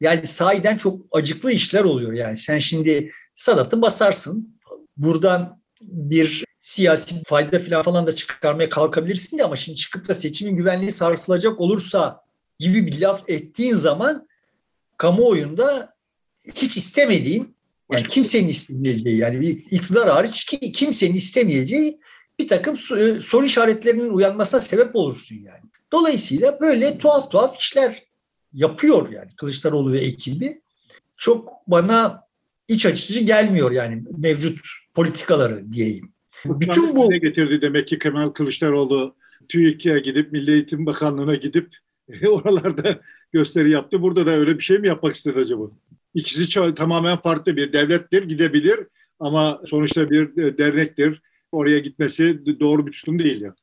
yani 0.00 0.26
sahiden 0.26 0.76
çok 0.76 1.06
acıklı 1.12 1.52
işler 1.52 1.84
oluyor. 1.84 2.12
Yani 2.12 2.36
sen 2.36 2.58
şimdi 2.58 3.12
Sadat'ı 3.34 3.82
basarsın. 3.82 4.58
Buradan 4.96 5.60
bir 5.82 6.44
siyasi 6.64 7.22
fayda 7.24 7.58
falan 7.58 7.82
falan 7.82 8.06
da 8.06 8.14
çıkarmaya 8.14 8.68
kalkabilirsin 8.68 9.38
de 9.38 9.44
ama 9.44 9.56
şimdi 9.56 9.78
çıkıp 9.78 10.08
da 10.08 10.14
seçimin 10.14 10.56
güvenliği 10.56 10.90
sarsılacak 10.90 11.60
olursa 11.60 12.20
gibi 12.58 12.86
bir 12.86 13.00
laf 13.00 13.30
ettiğin 13.30 13.74
zaman 13.74 14.28
kamuoyunda 14.96 15.94
hiç 16.54 16.76
istemediğin 16.76 17.56
yani 17.92 18.06
kimsenin 18.06 18.48
istemeyeceği 18.48 19.16
yani 19.16 19.40
bir 19.40 19.48
iktidar 19.48 20.08
hariç 20.08 20.44
ki 20.44 20.72
kimsenin 20.72 21.14
istemeyeceği 21.14 22.00
bir 22.38 22.48
takım 22.48 22.74
e, 22.74 23.20
soru 23.20 23.44
işaretlerinin 23.44 24.10
uyanmasına 24.10 24.60
sebep 24.60 24.96
olursun 24.96 25.36
yani. 25.36 25.64
Dolayısıyla 25.92 26.60
böyle 26.60 26.98
tuhaf 26.98 27.30
tuhaf 27.30 27.60
işler 27.60 28.02
yapıyor 28.52 29.12
yani 29.12 29.30
Kılıçdaroğlu 29.36 29.92
ve 29.92 30.00
ekibi. 30.00 30.62
Çok 31.16 31.52
bana 31.66 32.24
iç 32.68 32.86
açıcı 32.86 33.20
gelmiyor 33.20 33.70
yani 33.70 34.02
mevcut 34.18 34.58
politikaları 34.94 35.72
diyeyim. 35.72 36.13
Bütün 36.44 36.96
bu 36.96 37.10
getirdi 37.10 37.62
demek 37.62 37.88
ki 37.88 37.98
Kemal 37.98 38.28
Kılıçdaroğlu 38.28 39.14
TÜİK'e 39.48 39.98
gidip 39.98 40.32
Milli 40.32 40.50
Eğitim 40.50 40.86
Bakanlığı'na 40.86 41.34
gidip 41.34 41.76
oralarda 42.28 43.00
gösteri 43.32 43.70
yaptı. 43.70 44.02
Burada 44.02 44.26
da 44.26 44.30
öyle 44.30 44.58
bir 44.58 44.62
şey 44.62 44.78
mi 44.78 44.88
yapmak 44.88 45.14
istedi 45.14 45.40
acaba? 45.40 45.62
İkisi 46.14 46.74
tamamen 46.74 47.16
farklı 47.16 47.56
bir 47.56 47.72
devlettir, 47.72 48.22
gidebilir 48.22 48.80
ama 49.20 49.60
sonuçta 49.64 50.10
bir 50.10 50.42
e, 50.42 50.58
dernektir. 50.58 51.22
Oraya 51.52 51.78
gitmesi 51.78 52.46
doğru 52.60 52.86
bir 52.86 52.92
tutum 52.92 53.18
değil 53.18 53.40
ya. 53.40 53.54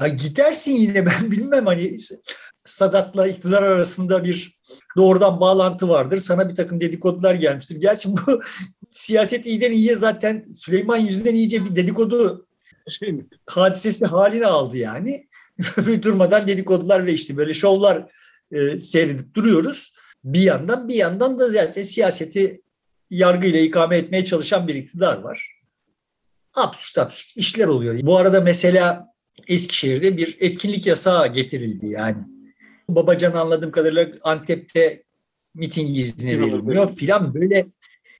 ya 0.00 0.08
gidersin 0.08 0.72
yine 0.72 1.06
ben 1.06 1.30
bilmem 1.30 1.66
hani 1.66 1.98
Sadat'la 2.64 3.28
iktidar 3.28 3.62
arasında 3.62 4.24
bir 4.24 4.58
doğrudan 4.96 5.40
bağlantı 5.40 5.88
vardır. 5.88 6.20
Sana 6.20 6.48
bir 6.48 6.56
takım 6.56 6.80
dedikodular 6.80 7.34
gelmiştir. 7.34 7.76
Gerçi 7.80 8.08
bu 8.08 8.40
siyaset 8.90 9.46
iyiden 9.46 9.72
iyiye 9.72 9.96
zaten 9.96 10.44
Süleyman 10.56 10.98
yüzünden 10.98 11.34
iyice 11.34 11.64
bir 11.64 11.76
dedikodu 11.76 12.46
şey 12.90 13.12
mi? 13.12 13.26
hadisesi 13.46 14.06
haline 14.06 14.46
aldı 14.46 14.76
yani. 14.76 15.28
Durmadan 16.02 16.48
dedikodular 16.48 17.06
ve 17.06 17.12
işte 17.12 17.36
böyle 17.36 17.54
şovlar 17.54 18.12
e, 18.52 18.80
seyredip 18.80 19.34
duruyoruz. 19.34 19.92
Bir 20.24 20.40
yandan 20.40 20.88
bir 20.88 20.94
yandan 20.94 21.38
da 21.38 21.50
zaten 21.50 21.82
siyaseti 21.82 22.62
yargıyla 23.10 23.60
ikame 23.60 23.96
etmeye 23.96 24.24
çalışan 24.24 24.68
bir 24.68 24.74
iktidar 24.74 25.18
var. 25.18 25.60
Absürt 26.54 26.98
absürt 26.98 27.36
işler 27.36 27.66
oluyor. 27.66 27.98
Bu 28.02 28.16
arada 28.16 28.40
mesela 28.40 29.08
Eskişehir'de 29.48 30.16
bir 30.16 30.36
etkinlik 30.40 30.86
yasağı 30.86 31.32
getirildi 31.32 31.86
yani. 31.86 32.22
Babacan 32.88 33.32
anladığım 33.32 33.70
kadarıyla 33.70 34.08
Antep'te 34.22 35.02
miting 35.54 35.98
izni 35.98 36.40
verilmiyor 36.40 36.96
filan 36.96 37.34
böyle 37.34 37.66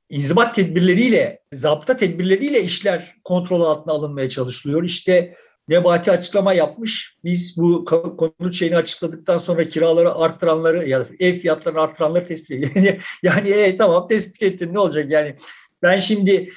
inzibat 0.09 0.55
tedbirleriyle, 0.55 1.43
zapta 1.53 1.97
tedbirleriyle 1.97 2.63
işler 2.63 3.17
kontrol 3.25 3.61
altına 3.61 3.95
alınmaya 3.95 4.29
çalışılıyor. 4.29 4.85
İşte 4.85 5.35
Nebati 5.69 6.11
açıklama 6.11 6.53
yapmış. 6.53 7.17
Biz 7.25 7.57
bu 7.59 7.85
konut 7.85 8.55
şeyini 8.55 8.77
açıkladıktan 8.77 9.39
sonra 9.39 9.65
kiraları 9.65 10.15
arttıranları 10.15 10.89
ya 10.89 11.01
da 11.01 11.07
ev 11.21 11.35
fiyatlarını 11.35 11.81
arttıranları 11.81 12.27
tespit 12.27 12.51
ediyor. 12.51 12.71
Yani, 12.75 12.99
yani 13.23 13.51
e, 13.51 13.77
tamam 13.77 14.09
tespit 14.09 14.43
ettin 14.43 14.75
ne 14.75 14.79
olacak 14.79 15.11
yani 15.11 15.37
ben 15.83 16.01
şimdi 16.01 16.49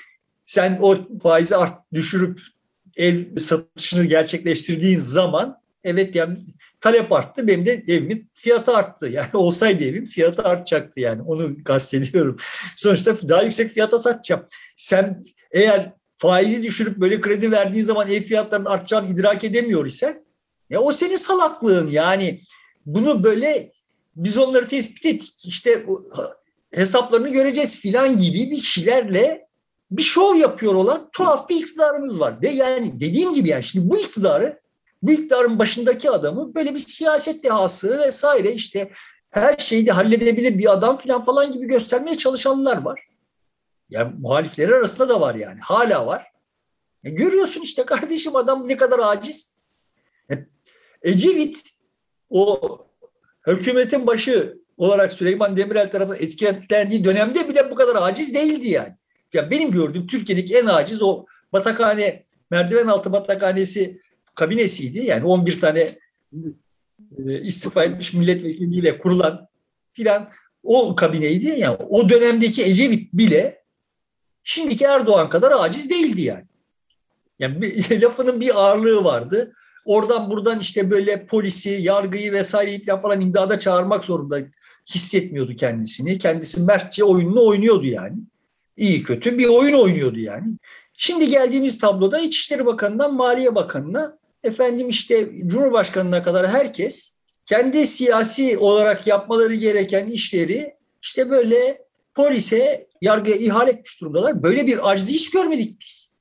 sen 0.45 0.77
o 0.81 0.97
faizi 1.23 1.55
art, 1.55 1.93
düşürüp 1.93 2.41
ev 2.97 3.37
satışını 3.37 4.05
gerçekleştirdiğin 4.05 4.97
zaman 4.97 5.57
evet 5.83 6.15
yani 6.15 6.37
talep 6.81 7.11
arttı 7.11 7.47
benim 7.47 7.65
de 7.65 7.83
evimin 7.87 8.29
fiyatı 8.33 8.77
arttı. 8.77 9.07
Yani 9.11 9.29
olsaydı 9.33 9.83
evim 9.83 10.05
fiyatı 10.05 10.43
artacaktı 10.43 10.99
yani 10.99 11.21
onu 11.21 11.63
kastediyorum. 11.63 12.37
Sonuçta 12.75 13.29
daha 13.29 13.43
yüksek 13.43 13.71
fiyata 13.71 13.99
satacağım. 13.99 14.45
Sen 14.75 15.23
eğer 15.51 15.93
faizi 16.15 16.63
düşürüp 16.63 16.97
böyle 16.97 17.21
kredi 17.21 17.51
verdiğin 17.51 17.83
zaman 17.83 18.09
ev 18.09 18.21
fiyatlarının 18.21 18.69
artacağını 18.69 19.07
idrak 19.07 19.43
edemiyor 19.43 19.85
isen 19.85 20.25
ya 20.69 20.79
o 20.79 20.91
senin 20.91 21.15
salaklığın 21.15 21.87
yani 21.87 22.41
bunu 22.85 23.23
böyle 23.23 23.71
biz 24.15 24.37
onları 24.37 24.67
tespit 24.67 25.05
ettik 25.05 25.45
işte 25.45 25.85
hesaplarını 26.73 27.29
göreceğiz 27.29 27.79
filan 27.79 28.15
gibi 28.15 28.51
bir 28.51 28.61
şeylerle 28.61 29.47
bir 29.91 30.01
şov 30.01 30.35
yapıyor 30.35 30.75
olan 30.75 31.09
tuhaf 31.11 31.49
bir 31.49 31.55
iktidarımız 31.55 32.19
var. 32.19 32.41
Ve 32.41 32.49
yani 32.49 32.99
dediğim 32.99 33.33
gibi 33.33 33.49
yani 33.49 33.63
şimdi 33.63 33.89
bu 33.89 33.99
iktidarı 33.99 34.60
bu 35.01 35.11
iktidarın 35.11 35.59
başındaki 35.59 36.11
adamı 36.11 36.55
böyle 36.55 36.73
bir 36.73 36.79
siyaset 36.79 37.43
dehası 37.43 37.99
vesaire 37.99 38.51
işte 38.51 38.91
her 39.31 39.57
şeyi 39.57 39.85
de 39.85 39.91
halledebilir 39.91 40.57
bir 40.57 40.71
adam 40.71 40.97
falan 40.97 41.21
falan 41.21 41.51
gibi 41.51 41.67
göstermeye 41.67 42.17
çalışanlar 42.17 42.81
var. 42.81 43.07
Yani 43.89 44.13
muhalifleri 44.19 44.75
arasında 44.75 45.09
da 45.09 45.21
var 45.21 45.35
yani. 45.35 45.59
Hala 45.59 46.05
var. 46.05 46.31
E 47.03 47.09
görüyorsun 47.09 47.61
işte 47.61 47.85
kardeşim 47.85 48.35
adam 48.35 48.67
ne 48.67 48.77
kadar 48.77 48.99
aciz. 48.99 49.57
E, 50.31 50.33
Ecevit 51.01 51.63
o 52.29 52.59
hükümetin 53.47 54.07
başı 54.07 54.61
olarak 54.77 55.13
Süleyman 55.13 55.57
Demirel 55.57 55.91
tarafından 55.91 56.19
etkilendiği 56.21 57.05
dönemde 57.05 57.49
bile 57.49 57.71
bu 57.71 57.75
kadar 57.75 58.01
aciz 58.01 58.35
değildi 58.35 58.69
yani. 58.69 58.95
Ya 59.33 59.51
benim 59.51 59.71
gördüğüm 59.71 60.07
Türkiye'deki 60.07 60.57
en 60.57 60.65
aciz 60.65 61.01
o 61.01 61.25
batakhane, 61.53 62.25
merdiven 62.49 62.87
altı 62.87 63.11
batakhanesi 63.11 64.01
kabinesiydi. 64.41 65.05
Yani 65.05 65.25
11 65.25 65.59
tane 65.59 65.97
e, 67.25 67.41
istifa 67.41 67.83
etmiş 67.83 68.13
milletvekiliyle 68.13 68.97
kurulan 68.97 69.47
filan 69.93 70.29
o 70.63 70.95
kabineydi. 70.95 71.45
Yani 71.45 71.77
o 71.89 72.09
dönemdeki 72.09 72.65
Ecevit 72.65 73.13
bile 73.13 73.63
şimdiki 74.43 74.85
Erdoğan 74.85 75.29
kadar 75.29 75.51
aciz 75.51 75.89
değildi 75.89 76.21
yani. 76.21 76.45
Yani 77.39 77.61
bir, 77.61 78.01
lafının 78.01 78.41
bir 78.41 78.55
ağırlığı 78.55 79.03
vardı. 79.03 79.53
Oradan 79.85 80.29
buradan 80.29 80.59
işte 80.59 80.91
böyle 80.91 81.25
polisi, 81.25 81.69
yargıyı 81.69 82.31
vesaireyi 82.31 82.85
falan 82.85 83.21
imdada 83.21 83.59
çağırmak 83.59 84.03
zorunda 84.03 84.39
hissetmiyordu 84.89 85.55
kendisini. 85.55 86.17
Kendisi 86.17 86.61
mertçe 86.61 87.03
oyununu 87.03 87.47
oynuyordu 87.47 87.85
yani. 87.85 88.17
İyi 88.77 89.03
kötü 89.03 89.37
bir 89.37 89.47
oyun 89.47 89.73
oynuyordu 89.73 90.19
yani. 90.19 90.57
Şimdi 90.97 91.29
geldiğimiz 91.29 91.79
tabloda 91.79 92.19
İçişleri 92.19 92.65
Bakanı'ndan 92.65 93.13
Maliye 93.13 93.55
Bakanı'na 93.55 94.20
efendim 94.43 94.89
işte 94.89 95.31
Cumhurbaşkanı'na 95.45 96.23
kadar 96.23 96.47
herkes 96.47 97.11
kendi 97.45 97.87
siyasi 97.87 98.57
olarak 98.57 99.07
yapmaları 99.07 99.55
gereken 99.55 100.07
işleri 100.07 100.75
işte 101.01 101.29
böyle 101.29 101.85
polise, 102.15 102.87
yargıya 103.01 103.35
ihale 103.35 103.71
etmiş 103.71 104.01
durumdalar. 104.01 104.43
Böyle 104.43 104.67
bir 104.67 104.91
acizi 104.91 105.13
hiç 105.13 105.31
görmedik 105.31 105.81
biz. 105.81 106.11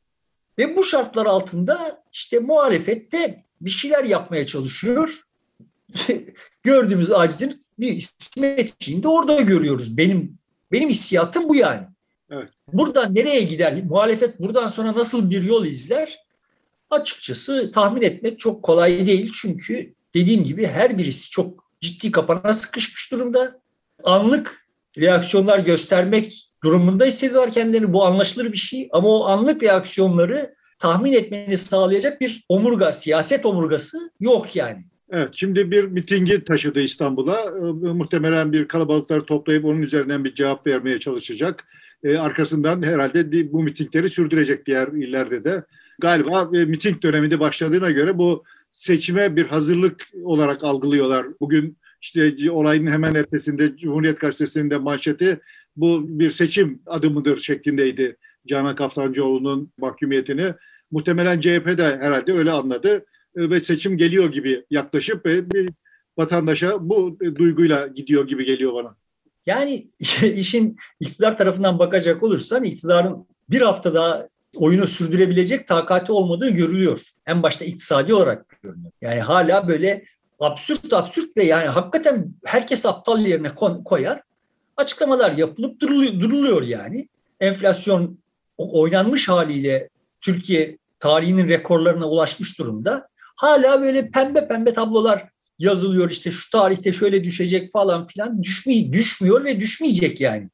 Ve 0.58 0.76
bu 0.76 0.84
şartlar 0.84 1.26
altında 1.26 2.02
işte 2.12 2.38
muhalefette 2.38 3.44
bir 3.60 3.70
şeyler 3.70 4.04
yapmaya 4.04 4.46
çalışıyor. 4.46 5.24
Gördüğümüz 6.62 7.10
acizin 7.10 7.64
bir 7.78 8.10
simetriğini 8.18 9.02
de 9.02 9.08
orada 9.08 9.40
görüyoruz. 9.40 9.96
Benim 9.96 10.38
benim 10.72 10.88
hissiyatım 10.88 11.48
bu 11.48 11.56
yani. 11.56 11.86
Evet. 12.30 12.48
Buradan 12.72 13.14
nereye 13.14 13.42
gider? 13.42 13.82
Muhalefet 13.84 14.40
buradan 14.40 14.68
sonra 14.68 14.94
nasıl 14.94 15.30
bir 15.30 15.42
yol 15.42 15.66
izler? 15.66 16.18
Açıkçası 16.90 17.72
tahmin 17.72 18.02
etmek 18.02 18.38
çok 18.38 18.62
kolay 18.62 19.06
değil. 19.06 19.32
Çünkü 19.34 19.94
dediğim 20.14 20.44
gibi 20.44 20.66
her 20.66 20.98
birisi 20.98 21.30
çok 21.30 21.64
ciddi 21.80 22.10
kapana 22.10 22.52
sıkışmış 22.52 23.12
durumda. 23.12 23.60
Anlık 24.04 24.66
reaksiyonlar 24.98 25.58
göstermek 25.58 26.50
durumunda 26.64 27.04
hissediyorlar 27.04 27.50
kendilerini. 27.50 27.92
Bu 27.92 28.04
anlaşılır 28.04 28.52
bir 28.52 28.58
şey 28.58 28.88
ama 28.92 29.08
o 29.08 29.24
anlık 29.24 29.62
reaksiyonları 29.62 30.54
tahmin 30.78 31.12
etmeni 31.12 31.56
sağlayacak 31.56 32.20
bir 32.20 32.44
omurga, 32.48 32.92
siyaset 32.92 33.46
omurgası 33.46 34.10
yok 34.20 34.56
yani. 34.56 34.84
Evet, 35.10 35.28
şimdi 35.32 35.70
bir 35.70 35.84
mitingi 35.84 36.44
taşıdı 36.44 36.80
İstanbul'a. 36.80 37.40
Ee, 37.40 37.92
muhtemelen 37.92 38.52
bir 38.52 38.68
kalabalıkları 38.68 39.26
toplayıp 39.26 39.64
onun 39.64 39.82
üzerinden 39.82 40.24
bir 40.24 40.34
cevap 40.34 40.66
vermeye 40.66 41.00
çalışacak. 41.00 41.64
Ee, 42.04 42.16
arkasından 42.16 42.82
herhalde 42.82 43.52
bu 43.52 43.62
mitingleri 43.62 44.10
sürdürecek 44.10 44.66
diğer 44.66 44.88
illerde 44.88 45.44
de. 45.44 45.64
Galiba 46.00 46.50
e, 46.54 46.64
miting 46.64 47.02
döneminde 47.02 47.40
başladığına 47.40 47.90
göre 47.90 48.18
bu 48.18 48.44
seçime 48.70 49.36
bir 49.36 49.46
hazırlık 49.46 50.08
olarak 50.24 50.64
algılıyorlar. 50.64 51.26
Bugün 51.40 51.78
işte 52.00 52.50
olayın 52.50 52.86
hemen 52.86 53.14
ertesinde 53.14 53.76
Cumhuriyet 53.76 54.20
Gazetesi'nin 54.20 54.70
de 54.70 54.78
manşeti 54.78 55.40
bu 55.76 56.18
bir 56.18 56.30
seçim 56.30 56.82
adımıdır 56.86 57.38
şeklindeydi 57.38 58.16
Canan 58.46 58.74
Kaftancıoğlu'nun 58.74 59.72
mahkumiyetini. 59.78 60.54
Muhtemelen 60.90 61.40
CHP 61.40 61.78
de 61.78 61.98
herhalde 62.00 62.32
öyle 62.32 62.52
anladı 62.52 63.04
e, 63.36 63.50
ve 63.50 63.60
seçim 63.60 63.96
geliyor 63.96 64.32
gibi 64.32 64.64
yaklaşıp 64.70 65.24
bir 65.24 65.70
vatandaşa 66.18 66.88
bu 66.88 67.18
duyguyla 67.20 67.86
gidiyor 67.86 68.28
gibi 68.28 68.44
geliyor 68.44 68.74
bana. 68.74 68.96
Yani 69.46 69.86
işin 70.36 70.76
iktidar 71.00 71.38
tarafından 71.38 71.78
bakacak 71.78 72.22
olursan 72.22 72.64
iktidarın 72.64 73.26
bir 73.50 73.60
hafta 73.60 73.94
daha 73.94 74.28
oyunu 74.54 74.86
sürdürebilecek 74.86 75.68
takati 75.68 76.12
olmadığı 76.12 76.50
görülüyor. 76.50 77.00
En 77.26 77.42
başta 77.42 77.64
iktisadi 77.64 78.14
olarak 78.14 78.62
görünüyor. 78.62 78.92
Yani 79.00 79.20
hala 79.20 79.68
böyle 79.68 80.04
absürt 80.40 80.92
absürt 80.92 81.36
ve 81.36 81.44
yani 81.44 81.68
hakikaten 81.68 82.34
herkes 82.44 82.86
aptal 82.86 83.26
yerine 83.26 83.54
koyar. 83.84 84.22
açıklamalar 84.76 85.32
yapılıp 85.32 85.80
duruluyor, 85.80 86.62
yani. 86.62 87.08
Enflasyon 87.40 88.18
oynanmış 88.58 89.28
haliyle 89.28 89.88
Türkiye 90.20 90.78
tarihinin 90.98 91.48
rekorlarına 91.48 92.08
ulaşmış 92.08 92.58
durumda. 92.58 93.08
Hala 93.36 93.82
böyle 93.82 94.10
pembe 94.10 94.48
pembe 94.48 94.72
tablolar 94.72 95.28
yazılıyor 95.58 96.10
işte 96.10 96.30
şu 96.30 96.50
tarihte 96.50 96.92
şöyle 96.92 97.24
düşecek 97.24 97.72
falan 97.72 98.06
filan 98.06 98.42
düşmüyor, 98.42 98.92
düşmüyor 98.92 99.44
ve 99.44 99.60
düşmeyecek 99.60 100.20
yani. 100.20 100.48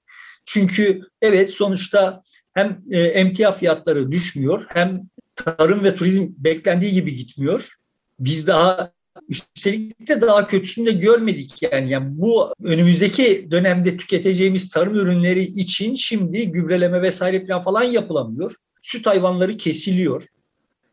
Çünkü 0.45 1.01
evet 1.23 1.53
sonuçta 1.53 2.23
hem 2.57 2.83
e, 2.91 3.01
emtia 3.01 3.53
fiyatları 3.53 4.13
düşmüyor 4.13 4.65
hem 4.69 5.03
tarım 5.35 5.85
ve 5.85 5.97
turizm 5.97 6.29
beklendiği 6.39 6.93
gibi 6.93 7.15
gitmiyor. 7.15 7.75
Biz 8.21 8.47
daha 8.47 8.93
üstelik 9.29 10.09
de 10.09 10.21
daha 10.21 10.47
kötüsünü 10.47 10.87
de 10.87 10.93
görmedik 10.93 11.63
yani. 11.63 11.91
yani 11.91 12.07
bu 12.11 12.55
önümüzdeki 12.63 13.49
dönemde 13.51 13.97
tüketeceğimiz 13.97 14.71
tarım 14.71 14.95
ürünleri 14.95 15.43
için 15.43 15.95
şimdi 15.95 16.53
gübreleme 16.53 17.03
vesaire 17.03 17.47
falan 17.47 17.63
falan 17.63 17.83
yapılamıyor. 17.83 18.55
Süt 18.83 19.07
hayvanları 19.07 19.57
kesiliyor. 19.57 20.23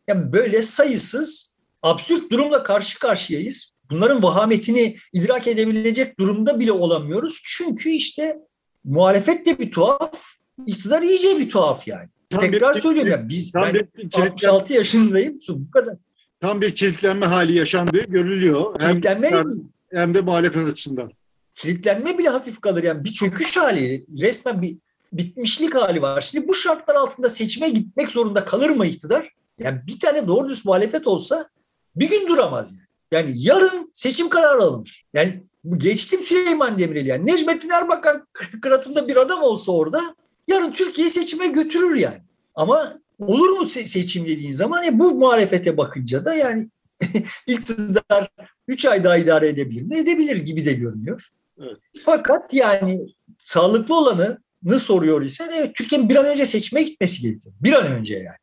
Yani 0.07 0.34
böyle 0.34 0.61
sayısız 0.61 1.51
absürt 1.82 2.32
durumla 2.32 2.64
karşı 2.64 2.99
karşıyayız. 2.99 3.72
Bunların 3.91 4.24
vahametini 4.24 4.97
idrak 5.14 5.47
edebilecek 5.47 6.20
durumda 6.20 6.59
bile 6.59 6.72
olamıyoruz. 6.72 7.41
Çünkü 7.43 7.89
işte 7.89 8.38
muhalefet 8.84 9.45
de 9.45 9.59
bir 9.59 9.72
tuhaf, 9.72 10.32
iktidar 10.68 11.01
iyice 11.01 11.39
bir 11.39 11.49
tuhaf 11.49 11.88
yani. 11.88 12.10
Tam 12.30 12.39
Tekrar 12.39 12.76
bir, 12.76 12.82
söylüyorum 12.82 13.12
ya 13.12 13.30
biz 13.30 13.54
ben 13.54 13.74
bir, 13.74 13.88
66 14.14 14.74
yaşındayım. 14.74 15.39
Bu 15.49 15.72
kadar. 15.72 15.95
Tam 16.41 16.62
bir 16.62 16.76
kilitlenme 16.76 17.26
hali 17.26 17.58
yaşandığı 17.58 18.04
görülüyor. 18.04 18.80
Kilitlenme 18.80 19.32
hem, 19.32 19.47
hem 19.91 20.14
de 20.14 20.22
muhalefet 20.22 20.68
açısından. 20.68 21.12
Kilitlenme 21.56 22.18
bile 22.18 22.30
hafif 22.30 22.62
kalır 22.62 22.84
yani 22.84 23.04
bir 23.04 23.14
çöküş 23.14 23.58
hali, 23.58 24.06
resmen 24.22 24.62
bir 24.62 24.78
bitmişlik 25.14 25.76
hali 25.76 26.01
var. 26.01 26.22
Şimdi 26.22 26.47
bu 26.47 26.54
şartlar 26.54 26.95
altında 26.95 27.30
seçime 27.30 27.70
gitmek 27.70 28.12
zorunda 28.12 28.45
kalır 28.45 28.70
mı 28.70 28.86
iktidar? 28.86 29.30
Yani 29.60 29.82
bir 29.88 29.99
tane 29.99 30.28
doğru 30.28 30.49
düz 30.49 30.66
muhalefet 30.66 31.08
olsa 31.08 31.49
bir 31.95 32.10
gün 32.10 32.28
duramaz 32.28 32.72
yani. 32.72 32.88
Yani 33.14 33.34
yarın 33.36 33.91
seçim 33.93 34.30
kararı 34.30 34.62
alınır. 34.62 35.06
Yani 35.14 35.43
geçtim 35.78 36.22
Süleyman 36.22 36.80
Demirel 36.80 37.06
yani. 37.06 37.28
Necmettin 37.28 37.70
Erbakan 37.70 38.28
kıratında 38.62 39.08
bir 39.08 39.16
adam 39.16 39.43
olsa 39.43 39.72
orada 39.72 40.16
yarın 40.48 40.72
Türkiye 40.72 41.10
seçime 41.10 41.48
götürür 41.48 41.96
yani. 41.96 42.22
Ama 42.56 43.00
olur 43.20 43.50
mu 43.50 43.68
seçim 43.68 44.26
dediğin 44.26 44.54
zaman 44.54 44.84
ya 44.84 45.00
bu 45.00 45.16
muhalefete 45.16 45.78
bakınca 45.78 46.26
da 46.26 46.34
yani 46.34 46.70
iktidar 47.48 48.30
3 48.68 48.86
ay 48.86 49.04
daha 49.04 49.18
idare 49.18 49.48
edebilir 49.48 49.82
mi? 49.82 49.98
Edebilir 49.98 50.38
gibi 50.38 50.66
de 50.66 50.74
görünüyor. 50.74 51.30
Evet. 51.62 51.78
Fakat 52.04 52.54
yani 52.54 53.00
sağlıklı 53.39 53.98
olanı 53.98 54.38
ne 54.64 54.80
soruyor 54.80 55.22
ise 55.22 55.50
evet, 55.54 55.76
Türkiye'nin 55.76 56.10
bir 56.10 56.16
an 56.16 56.26
önce 56.26 56.46
seçime 56.46 56.84
gitmesi 56.84 57.22
gerekiyor. 57.22 57.56
Bir 57.62 57.74
an 57.74 57.88
önce 57.88 58.14
yani. 58.14 58.38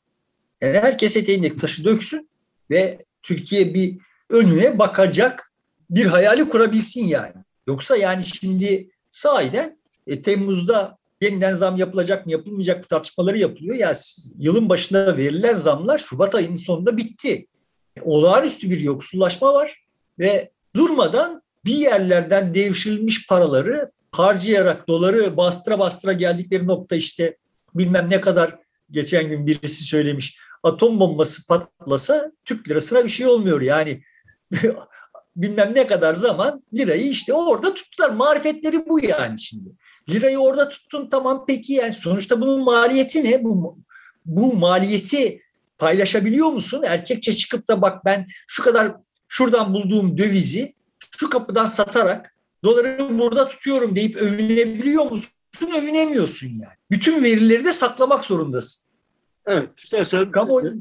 Yani 0.60 0.78
herkes 0.78 1.16
eteğindeki 1.16 1.56
taşı 1.56 1.84
döksün 1.84 2.30
ve 2.70 2.98
Türkiye 3.22 3.74
bir 3.74 3.98
önüne 4.30 4.78
bakacak 4.78 5.52
bir 5.90 6.06
hayali 6.06 6.48
kurabilsin 6.48 7.06
yani. 7.06 7.34
Yoksa 7.66 7.96
yani 7.96 8.24
şimdi 8.24 8.90
sahiden 9.10 9.78
e, 10.06 10.22
Temmuz'da 10.22 10.98
yeniden 11.20 11.54
zam 11.54 11.76
yapılacak 11.76 12.26
mı 12.26 12.32
yapılmayacak 12.32 12.78
mı 12.78 12.84
tartışmaları 12.88 13.38
yapılıyor. 13.38 13.76
Ya 13.76 13.94
yılın 14.38 14.68
başında 14.68 15.16
verilen 15.16 15.54
zamlar 15.54 15.98
Şubat 15.98 16.34
ayının 16.34 16.56
sonunda 16.56 16.96
bitti. 16.96 17.46
E, 17.96 18.00
olağanüstü 18.02 18.70
bir 18.70 18.80
yoksullaşma 18.80 19.54
var 19.54 19.84
ve 20.18 20.50
durmadan 20.76 21.42
bir 21.64 21.74
yerlerden 21.74 22.54
devşirilmiş 22.54 23.26
paraları 23.26 23.90
harcayarak 24.12 24.88
doları 24.88 25.36
bastıra 25.36 25.78
bastıra 25.78 26.12
geldikleri 26.12 26.66
nokta 26.66 26.96
işte 26.96 27.36
bilmem 27.74 28.10
ne 28.10 28.20
kadar 28.20 28.58
geçen 28.90 29.28
gün 29.28 29.46
birisi 29.46 29.84
söylemiş 29.84 30.38
atom 30.62 31.00
bombası 31.00 31.46
patlasa 31.46 32.32
Türk 32.44 32.68
lirasına 32.68 33.04
bir 33.04 33.08
şey 33.08 33.26
olmuyor 33.26 33.60
yani 33.60 34.02
bilmem 35.36 35.72
ne 35.74 35.86
kadar 35.86 36.14
zaman 36.14 36.62
lirayı 36.74 37.10
işte 37.10 37.34
orada 37.34 37.74
tuttular 37.74 38.10
marifetleri 38.10 38.88
bu 38.88 39.04
yani 39.04 39.40
şimdi 39.40 39.68
lirayı 40.08 40.38
orada 40.38 40.68
tuttun 40.68 41.08
tamam 41.10 41.44
peki 41.48 41.72
yani 41.72 41.92
sonuçta 41.92 42.40
bunun 42.40 42.64
maliyeti 42.64 43.24
ne 43.24 43.44
bu 43.44 43.78
bu 44.26 44.54
maliyeti 44.54 45.40
paylaşabiliyor 45.78 46.48
musun 46.48 46.82
erkekçe 46.86 47.32
çıkıp 47.32 47.68
da 47.68 47.82
bak 47.82 48.04
ben 48.04 48.26
şu 48.46 48.62
kadar 48.62 48.92
şuradan 49.28 49.74
bulduğum 49.74 50.18
dövizi 50.18 50.74
şu 51.18 51.30
kapıdan 51.30 51.66
satarak 51.66 52.34
doları 52.64 53.18
burada 53.18 53.48
tutuyorum 53.48 53.96
deyip 53.96 54.16
övünebiliyor 54.16 55.10
musun? 55.10 55.32
Övünemiyorsun 55.78 56.46
yani. 56.46 56.74
Bütün 56.90 57.24
verileri 57.24 57.64
de 57.64 57.72
saklamak 57.72 58.24
zorundasın. 58.24 58.84
Evet, 59.46 59.68
istersen 59.76 60.30
Kamuoyu... 60.30 60.74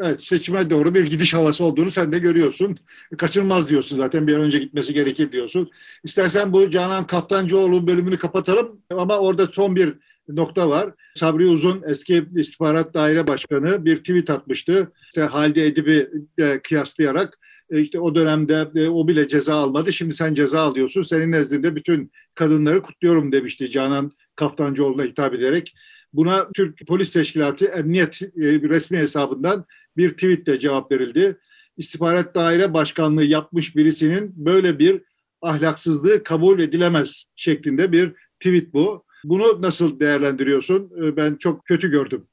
evet, 0.00 0.22
seçime 0.22 0.70
doğru 0.70 0.94
bir 0.94 1.06
gidiş 1.06 1.34
havası 1.34 1.64
olduğunu 1.64 1.90
sen 1.90 2.12
de 2.12 2.18
görüyorsun. 2.18 2.76
Kaçınılmaz 3.18 3.68
diyorsun 3.68 3.96
zaten 3.96 4.26
bir 4.26 4.34
an 4.34 4.40
önce 4.40 4.58
gitmesi 4.58 4.94
gerekir 4.94 5.32
diyorsun. 5.32 5.70
İstersen 6.04 6.52
bu 6.52 6.70
Canan 6.70 7.06
Kaftancıoğlu 7.06 7.86
bölümünü 7.86 8.18
kapatalım 8.18 8.80
ama 8.90 9.18
orada 9.18 9.46
son 9.46 9.76
bir 9.76 9.94
nokta 10.28 10.68
var. 10.70 10.90
Sabri 11.14 11.46
Uzun 11.46 11.82
eski 11.88 12.24
istihbarat 12.36 12.94
daire 12.94 13.26
başkanı 13.26 13.84
bir 13.84 13.96
tweet 13.96 14.30
atmıştı. 14.30 14.92
İşte 15.06 15.22
Halide 15.22 15.66
Edip'i 15.66 16.10
de 16.38 16.60
kıyaslayarak 16.62 17.38
e, 17.70 17.80
işte 17.80 18.00
o 18.00 18.14
dönemde 18.14 18.68
e, 18.74 18.88
o 18.88 19.08
bile 19.08 19.28
ceza 19.28 19.54
almadı. 19.54 19.92
Şimdi 19.92 20.14
sen 20.14 20.34
ceza 20.34 20.60
alıyorsun. 20.60 21.02
Senin 21.02 21.32
nezdinde 21.32 21.76
bütün 21.76 22.12
kadınları 22.34 22.82
kutluyorum 22.82 23.32
demişti 23.32 23.70
Canan 23.70 24.12
Kaftancıoğlu'na 24.36 25.04
hitap 25.04 25.34
ederek. 25.34 25.74
Buna 26.14 26.48
Türk 26.54 26.86
Polis 26.86 27.12
Teşkilatı 27.12 27.64
Emniyet 27.64 28.22
e, 28.22 28.28
resmi 28.42 28.98
hesabından 28.98 29.64
bir 29.96 30.10
tweetle 30.10 30.58
cevap 30.58 30.92
verildi. 30.92 31.38
İstihbarat 31.76 32.34
Daire 32.34 32.74
Başkanlığı 32.74 33.24
yapmış 33.24 33.76
birisinin 33.76 34.32
böyle 34.36 34.78
bir 34.78 35.02
ahlaksızlığı 35.42 36.22
kabul 36.22 36.60
edilemez 36.60 37.24
şeklinde 37.36 37.92
bir 37.92 38.12
tweet 38.40 38.74
bu. 38.74 39.04
Bunu 39.24 39.62
nasıl 39.62 40.00
değerlendiriyorsun? 40.00 40.90
Ben 41.16 41.36
çok 41.36 41.64
kötü 41.64 41.90
gördüm. 41.90 42.26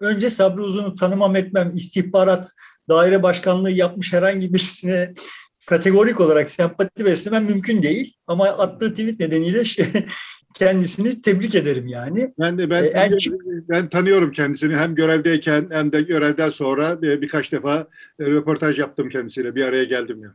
Önce 0.00 0.30
Sabri 0.30 0.60
Uzun'u 0.60 0.94
tanımam 0.94 1.36
etmem, 1.36 1.70
istihbarat 1.74 2.52
daire 2.88 3.22
başkanlığı 3.22 3.70
yapmış 3.70 4.12
herhangi 4.12 4.54
birisine 4.54 5.14
kategorik 5.66 6.20
olarak 6.20 6.50
sempati 6.50 7.04
beslemem 7.04 7.44
mümkün 7.44 7.82
değil. 7.82 8.14
Ama 8.26 8.44
attığı 8.44 8.90
tweet 8.90 9.20
nedeniyle 9.20 9.64
şey, 9.64 9.86
kendisini 10.54 11.22
tebrik 11.22 11.54
ederim 11.54 11.86
yani. 11.86 12.32
Ben 12.38 12.58
de 12.58 12.70
ben, 12.70 12.84
ee, 12.84 12.86
en 12.86 13.18
ben 13.68 13.88
tanıyorum 13.88 14.32
kendisini 14.32 14.76
hem 14.76 14.94
görevdeyken 14.94 15.68
hem 15.70 15.92
de 15.92 16.02
görevden 16.02 16.50
sonra 16.50 17.02
birkaç 17.02 17.52
defa 17.52 17.86
e, 18.20 18.24
röportaj 18.26 18.78
yaptım 18.78 19.08
kendisiyle 19.08 19.54
bir 19.54 19.64
araya 19.64 19.84
geldim 19.84 20.22
ya. 20.22 20.34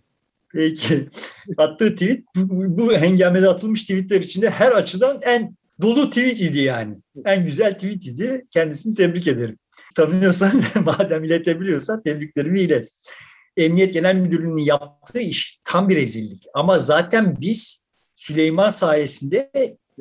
Peki. 0.54 1.10
Attığı 1.58 1.94
tweet 1.94 2.24
bu, 2.36 2.78
bu 2.78 2.94
hengamede 2.94 3.48
atılmış 3.48 3.82
tweetler 3.82 4.22
içinde 4.22 4.50
her 4.50 4.72
açıdan 4.72 5.20
en 5.22 5.56
dolu 5.82 6.10
tweet 6.10 6.42
idi 6.42 6.60
yani. 6.60 6.96
En 7.26 7.46
güzel 7.46 7.74
tweet 7.74 8.08
idi. 8.08 8.46
Kendisini 8.52 8.96
tebrik 8.96 9.28
ederim. 9.28 9.58
Tanıyorsan 9.96 10.62
madem 10.86 11.24
iletebiliyorsan 11.24 12.04
tebriklerimi 12.04 12.62
ilet. 12.62 12.90
Emniyet 13.58 13.94
Genel 13.94 14.16
Müdürlüğü'nün 14.16 14.64
yaptığı 14.64 15.20
iş 15.20 15.60
tam 15.64 15.90
bir 15.90 15.96
rezillik. 15.96 16.44
Ama 16.54 16.80
zaten 16.80 17.42
biz 17.42 17.88
Süleyman 18.16 18.70
sayesinde 18.70 19.52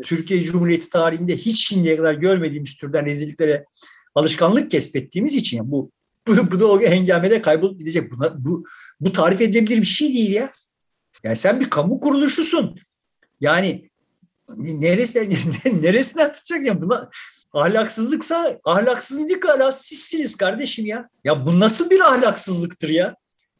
Türkiye 0.02 0.42
Cumhuriyeti 0.42 0.88
tarihinde 0.90 1.36
hiç 1.36 1.68
şimdiye 1.68 1.96
kadar 1.96 2.14
görmediğimiz 2.14 2.76
türden 2.76 3.06
rezilliklere 3.06 3.64
alışkanlık 4.14 4.70
kesbettiğimiz 4.70 5.36
için 5.36 5.56
yani 5.56 5.70
bu, 5.70 5.90
bu, 6.26 6.50
bu 6.50 6.60
da 6.60 6.66
o 6.66 6.80
hengamede 6.80 7.42
kaybolup 7.42 7.78
gidecek. 7.78 8.12
Buna, 8.12 8.44
bu, 8.44 8.64
bu 9.00 9.12
tarif 9.12 9.40
edilebilir 9.40 9.80
bir 9.80 9.86
şey 9.86 10.08
değil 10.14 10.32
ya. 10.32 10.50
Yani 11.24 11.36
sen 11.36 11.60
bir 11.60 11.70
kamu 11.70 12.00
kuruluşusun. 12.00 12.76
Yani 13.40 13.90
neresinden, 14.56 15.30
neresinden 15.82 16.32
tutacak 16.32 16.66
ya 16.66 16.82
buna 16.82 17.10
ahlaksızlıksa 17.52 18.60
ahlaksızlık 18.64 19.48
hala 19.48 19.72
sizsiniz 19.72 20.36
kardeşim 20.36 20.86
ya. 20.86 21.08
Ya 21.24 21.46
bu 21.46 21.60
nasıl 21.60 21.90
bir 21.90 22.00
ahlaksızlıktır 22.00 22.88
ya? 22.88 23.16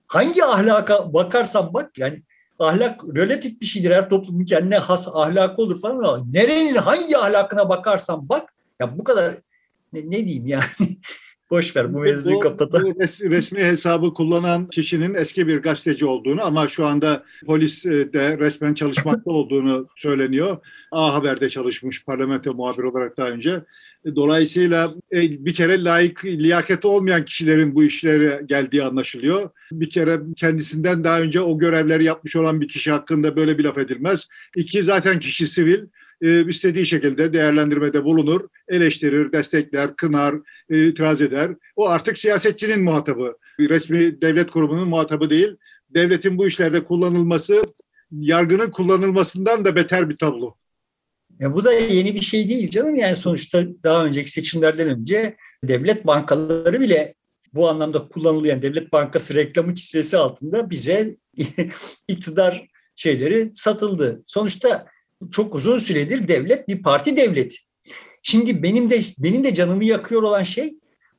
Hangi 0.06 0.44
ahlaka 0.44 1.12
bakarsan 1.12 1.74
bak 1.74 1.98
yani 1.98 2.22
ahlak 2.58 3.00
relatif 3.16 3.60
bir 3.60 3.66
şeydir. 3.66 3.90
Her 3.90 4.10
toplumun 4.10 4.44
kendine 4.44 4.78
has 4.78 5.08
ahlakı 5.14 5.62
olur 5.62 5.80
falan 5.80 5.98
ama 5.98 6.24
nerenin 6.32 6.74
hangi 6.74 7.18
ahlakına 7.18 7.68
bakarsan 7.68 8.28
bak 8.28 8.54
ya 8.80 8.98
bu 8.98 9.04
kadar 9.04 9.34
ne, 9.92 10.00
ne 10.00 10.26
diyeyim 10.26 10.46
yani 10.46 10.64
Boş 11.50 11.76
ver 11.76 11.94
bu 11.94 11.98
mevzuyu 11.98 12.40
kapatalım. 12.40 12.94
resmi 13.30 13.58
hesabı 13.58 14.14
kullanan 14.14 14.66
kişinin 14.66 15.14
eski 15.14 15.46
bir 15.46 15.62
gazeteci 15.62 16.06
olduğunu 16.06 16.44
ama 16.44 16.68
şu 16.68 16.86
anda 16.86 17.24
polis 17.46 17.86
e, 17.86 18.12
de 18.12 18.38
resmen 18.38 18.74
çalışmakta 18.74 19.30
olduğunu 19.30 19.86
söyleniyor. 19.96 20.56
A 20.92 21.14
Haber'de 21.14 21.50
çalışmış 21.50 22.04
parlamento 22.04 22.54
muhabir 22.54 22.82
olarak 22.82 23.16
daha 23.16 23.28
önce. 23.28 23.64
Dolayısıyla 24.16 24.94
e, 25.12 25.44
bir 25.44 25.54
kere 25.54 25.84
layık, 25.84 26.24
liyaket 26.24 26.84
olmayan 26.84 27.24
kişilerin 27.24 27.74
bu 27.74 27.84
işlere 27.84 28.42
geldiği 28.46 28.84
anlaşılıyor. 28.84 29.50
Bir 29.72 29.90
kere 29.90 30.20
kendisinden 30.36 31.04
daha 31.04 31.20
önce 31.20 31.40
o 31.40 31.58
görevleri 31.58 32.04
yapmış 32.04 32.36
olan 32.36 32.60
bir 32.60 32.68
kişi 32.68 32.90
hakkında 32.90 33.36
böyle 33.36 33.58
bir 33.58 33.64
laf 33.64 33.78
edilmez. 33.78 34.26
İki 34.56 34.82
zaten 34.82 35.18
kişi 35.18 35.46
sivil. 35.46 35.84
e, 36.22 36.48
istediği 36.48 36.86
şekilde 36.86 37.32
değerlendirmede 37.32 38.04
bulunur, 38.04 38.40
eleştirir, 38.68 39.32
destekler, 39.32 39.96
kınar, 39.96 40.34
e, 40.70 40.86
itiraz 40.86 41.22
eder. 41.22 41.50
O 41.76 41.88
artık 41.88 42.18
siyasetçinin 42.18 42.82
muhatabı. 42.82 43.36
Resmi 43.60 44.22
devlet 44.22 44.50
kurumunun 44.50 44.88
muhatabı 44.88 45.30
değil. 45.30 45.56
Devletin 45.90 46.38
bu 46.38 46.46
işlerde 46.46 46.84
kullanılması 46.84 47.62
yargının 48.10 48.70
kullanılmasından 48.70 49.64
da 49.64 49.76
beter 49.76 50.10
bir 50.10 50.16
tablo. 50.16 50.57
Ya 51.40 51.54
bu 51.54 51.64
da 51.64 51.72
yeni 51.72 52.14
bir 52.14 52.20
şey 52.20 52.48
değil 52.48 52.70
canım. 52.70 52.96
Yani 52.96 53.16
sonuçta 53.16 53.64
daha 53.84 54.04
önceki 54.04 54.30
seçimlerden 54.30 54.88
önce 54.88 55.36
devlet 55.64 56.06
bankaları 56.06 56.80
bile 56.80 57.14
bu 57.54 57.68
anlamda 57.68 58.08
kullanılıyor. 58.08 58.62
devlet 58.62 58.92
bankası 58.92 59.34
reklamı 59.34 59.74
kisvesi 59.74 60.16
altında 60.16 60.70
bize 60.70 61.16
iktidar 62.08 62.68
şeyleri 62.96 63.50
satıldı. 63.54 64.20
Sonuçta 64.24 64.86
çok 65.30 65.54
uzun 65.54 65.78
süredir 65.78 66.28
devlet 66.28 66.68
bir 66.68 66.82
parti 66.82 67.16
devleti. 67.16 67.56
Şimdi 68.22 68.62
benim 68.62 68.90
de 68.90 69.00
benim 69.18 69.44
de 69.44 69.54
canımı 69.54 69.84
yakıyor 69.84 70.22
olan 70.22 70.42
şey 70.42 70.74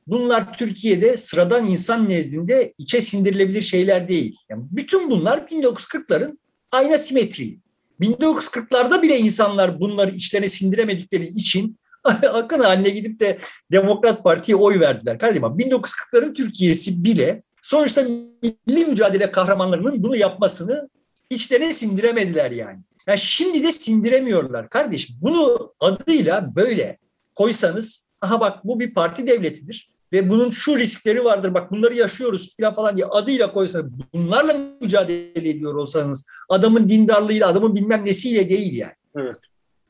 bunlar 0.06 0.58
Türkiye'de 0.58 1.16
sıradan 1.16 1.66
insan 1.66 2.08
nezdinde 2.08 2.74
içe 2.78 3.00
sindirilebilir 3.00 3.62
şeyler 3.62 4.08
değil. 4.08 4.36
Yani 4.48 4.64
bütün 4.70 5.10
bunlar 5.10 5.38
1940'ların 5.38 6.38
ayna 6.72 6.98
simetri. 6.98 7.58
1940'larda 8.00 9.02
bile 9.02 9.18
insanlar 9.18 9.80
bunları 9.80 10.10
içlerine 10.10 10.48
sindiremedikleri 10.48 11.22
için 11.22 11.78
akın 12.32 12.60
haline 12.60 12.90
gidip 12.90 13.20
de 13.20 13.38
Demokrat 13.72 14.24
Parti'ye 14.24 14.56
oy 14.56 14.80
verdiler. 14.80 15.18
Kardeşim 15.18 15.44
1940'ların 15.44 16.34
Türkiye'si 16.34 17.04
bile 17.04 17.42
sonuçta 17.62 18.02
milli 18.42 18.84
mücadele 18.84 19.30
kahramanlarının 19.30 20.02
bunu 20.02 20.16
yapmasını 20.16 20.88
içlerine 21.30 21.72
sindiremediler 21.72 22.50
yani. 22.50 22.78
Yani 23.06 23.18
şimdi 23.18 23.62
de 23.62 23.72
sindiremiyorlar 23.72 24.70
kardeşim. 24.70 25.16
Bunu 25.20 25.72
adıyla 25.80 26.56
böyle 26.56 26.98
koysanız 27.34 28.08
aha 28.20 28.40
bak 28.40 28.64
bu 28.64 28.80
bir 28.80 28.94
parti 28.94 29.26
devletidir 29.26 29.90
ve 30.12 30.30
bunun 30.30 30.50
şu 30.50 30.78
riskleri 30.78 31.24
vardır 31.24 31.54
bak 31.54 31.70
bunları 31.70 31.94
yaşıyoruz 31.94 32.56
falan 32.60 32.74
falan 32.74 32.96
diye 32.96 33.06
adıyla 33.06 33.52
koysanız 33.52 33.92
bunlarla 34.14 34.56
mücadele 34.80 35.48
ediyor 35.48 35.74
olsanız 35.74 36.26
adamın 36.48 36.88
dindarlığıyla 36.88 37.48
adamın 37.48 37.74
bilmem 37.74 38.04
nesiyle 38.04 38.50
değil 38.50 38.76
yani. 38.76 38.92
Evet. 39.16 39.36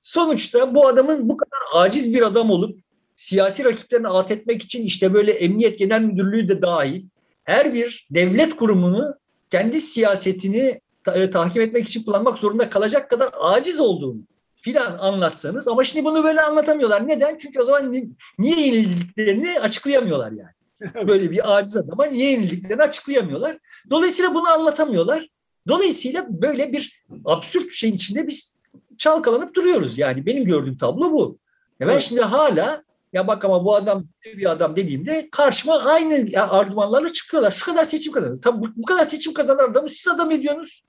Sonuçta 0.03 0.75
bu 0.75 0.87
adamın 0.87 1.29
bu 1.29 1.37
kadar 1.37 1.85
aciz 1.85 2.15
bir 2.15 2.23
adam 2.23 2.51
olup 2.51 2.79
siyasi 3.15 3.65
rakiplerini 3.65 4.09
alt 4.09 4.31
etmek 4.31 4.63
için 4.63 4.85
işte 4.85 5.15
böyle 5.15 5.33
Emniyet 5.33 5.79
Genel 5.79 6.01
Müdürlüğü 6.01 6.49
de 6.49 6.63
dahil 6.63 7.03
her 7.45 7.75
bir 7.75 8.09
devlet 8.11 8.57
kurumunu 8.57 9.15
kendi 9.51 9.81
siyasetini 9.81 10.81
e, 11.15 11.31
tahkim 11.31 11.63
etmek 11.63 11.89
için 11.89 12.03
kullanmak 12.03 12.39
zorunda 12.39 12.71
kalacak 12.71 13.11
kadar 13.11 13.31
aciz 13.41 13.81
olduğunu 13.81 14.21
filan 14.63 14.99
anlatsanız 14.99 15.69
ama 15.69 15.85
şimdi 15.85 16.05
bunu 16.05 16.25
böyle 16.25 16.43
anlatamıyorlar. 16.43 17.09
Neden? 17.09 17.39
Çünkü 17.39 17.61
o 17.61 17.65
zaman 17.65 17.93
ni- 17.93 18.11
niye 18.39 18.67
yenildiklerini 18.67 19.61
açıklayamıyorlar 19.61 20.33
yani. 20.33 21.09
Böyle 21.09 21.31
bir 21.31 21.57
aciz 21.59 21.77
adama 21.77 22.07
niye 22.07 22.31
yenildiklerini 22.31 22.83
açıklayamıyorlar. 22.83 23.59
Dolayısıyla 23.91 24.35
bunu 24.35 24.49
anlatamıyorlar. 24.49 25.29
Dolayısıyla 25.69 26.27
böyle 26.29 26.73
bir 26.73 27.03
absürt 27.25 27.73
şeyin 27.73 27.95
içinde 27.95 28.27
biz 28.27 28.55
çalkalanıp 28.99 29.55
duruyoruz. 29.55 29.99
Yani 29.99 30.27
benim 30.27 30.45
gördüğüm 30.45 30.79
tablo 30.79 31.13
bu. 31.13 31.39
Ya 31.81 31.89
ben 31.89 31.99
şimdi 31.99 32.21
hala 32.21 32.83
ya 33.13 33.27
bak 33.27 33.45
ama 33.45 33.65
bu 33.65 33.77
adam 33.77 34.05
bir 34.25 34.51
adam 34.51 34.77
dediğimde 34.77 35.29
karşıma 35.33 35.79
aynı 35.79 36.41
argümanlarla 36.51 37.13
çıkıyorlar. 37.13 37.51
Şu 37.51 37.67
kadar 37.67 37.85
seçim 37.85 38.13
kazanır. 38.13 38.43
Tabii 38.43 38.61
bu, 38.61 38.67
bu 38.77 38.83
kadar 38.83 39.05
seçim 39.05 39.35
kazanan 39.35 39.71
adamı 39.71 39.89
siz 39.89 40.09
adam 40.09 40.31
ediyorsunuz. 40.31 40.83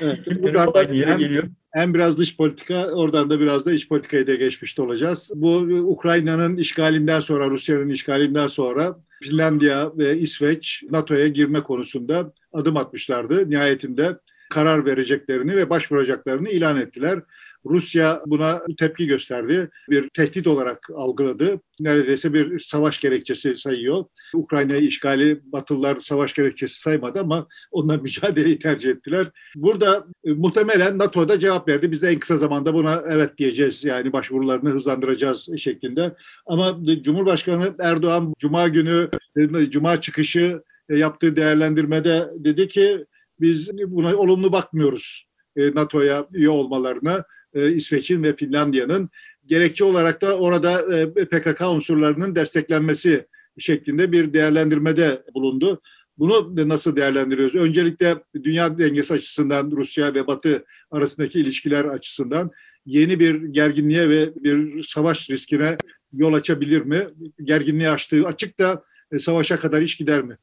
Evet, 0.00 0.18
buradan 0.42 0.70
aynı 0.74 0.96
yere 0.96 1.10
hem, 1.10 1.18
geliyor. 1.18 1.44
hem 1.70 1.94
biraz 1.94 2.18
dış 2.18 2.36
politika, 2.36 2.86
oradan 2.86 3.30
da 3.30 3.40
biraz 3.40 3.66
da 3.66 3.72
iç 3.72 3.88
politikayı 3.88 4.26
da 4.26 4.34
geçmiş 4.34 4.78
de 4.78 4.82
olacağız. 4.82 5.30
Bu 5.34 5.56
Ukrayna'nın 5.92 6.56
işgalinden 6.56 7.20
sonra, 7.20 7.50
Rusya'nın 7.50 7.88
işgalinden 7.88 8.46
sonra 8.46 8.98
Finlandiya 9.22 9.98
ve 9.98 10.18
İsveç 10.18 10.82
NATO'ya 10.90 11.28
girme 11.28 11.62
konusunda 11.62 12.32
adım 12.52 12.76
atmışlardı. 12.76 13.50
Nihayetinde 13.50 14.18
karar 14.50 14.86
vereceklerini 14.86 15.56
ve 15.56 15.70
başvuracaklarını 15.70 16.48
ilan 16.48 16.76
ettiler. 16.76 17.20
Rusya 17.66 18.22
buna 18.26 18.62
tepki 18.78 19.06
gösterdi. 19.06 19.70
Bir 19.90 20.08
tehdit 20.08 20.46
olarak 20.46 20.88
algıladı. 20.94 21.60
Neredeyse 21.80 22.34
bir 22.34 22.58
savaş 22.58 23.00
gerekçesi 23.00 23.54
sayıyor. 23.54 24.04
Ukrayna 24.34 24.76
işgali 24.76 25.40
Batılılar 25.52 25.96
savaş 25.96 26.32
gerekçesi 26.32 26.80
saymadı 26.80 27.20
ama 27.20 27.46
onlar 27.70 27.98
mücadeleyi 28.00 28.58
tercih 28.58 28.90
ettiler. 28.90 29.26
Burada 29.56 30.06
e, 30.24 30.32
muhtemelen 30.32 30.98
NATO'da 30.98 31.38
cevap 31.38 31.68
verdi. 31.68 31.90
Biz 31.90 32.02
de 32.02 32.08
en 32.08 32.18
kısa 32.18 32.36
zamanda 32.36 32.74
buna 32.74 33.02
evet 33.08 33.38
diyeceğiz. 33.38 33.84
Yani 33.84 34.12
başvurularını 34.12 34.70
hızlandıracağız 34.70 35.48
şeklinde. 35.58 36.14
Ama 36.46 36.78
Cumhurbaşkanı 37.02 37.74
Erdoğan 37.78 38.34
Cuma 38.38 38.68
günü, 38.68 39.08
e, 39.36 39.70
Cuma 39.70 40.00
çıkışı 40.00 40.62
e, 40.88 40.98
yaptığı 40.98 41.36
değerlendirmede 41.36 42.28
dedi 42.34 42.68
ki 42.68 43.04
biz 43.40 43.70
buna 43.86 44.16
olumlu 44.16 44.52
bakmıyoruz 44.52 45.28
NATO'ya 45.56 46.26
üye 46.32 46.50
olmalarına. 46.50 47.24
E, 47.54 47.72
İsveç'in 47.72 48.22
ve 48.22 48.36
Finlandiya'nın 48.36 49.10
gerekçe 49.46 49.84
olarak 49.84 50.22
da 50.22 50.38
orada 50.38 50.96
e, 50.96 51.24
PKK 51.24 51.60
unsurlarının 51.60 52.34
desteklenmesi 52.34 53.26
şeklinde 53.58 54.12
bir 54.12 54.32
değerlendirmede 54.32 55.22
bulundu. 55.34 55.80
Bunu 56.18 56.68
nasıl 56.68 56.96
değerlendiriyoruz? 56.96 57.54
Öncelikle 57.54 58.16
dünya 58.42 58.78
dengesi 58.78 59.14
açısından 59.14 59.70
Rusya 59.70 60.14
ve 60.14 60.26
Batı 60.26 60.64
arasındaki 60.90 61.40
ilişkiler 61.40 61.84
açısından 61.84 62.50
yeni 62.86 63.20
bir 63.20 63.42
gerginliğe 63.42 64.08
ve 64.08 64.34
bir 64.34 64.82
savaş 64.82 65.30
riskine 65.30 65.76
yol 66.12 66.32
açabilir 66.32 66.82
mi? 66.82 67.06
Gerginliği 67.42 67.90
açtığı 67.90 68.26
açık 68.26 68.58
da 68.58 68.84
e, 69.12 69.18
savaşa 69.18 69.56
kadar 69.56 69.82
iş 69.82 69.96
gider 69.96 70.22
mi? 70.22 70.38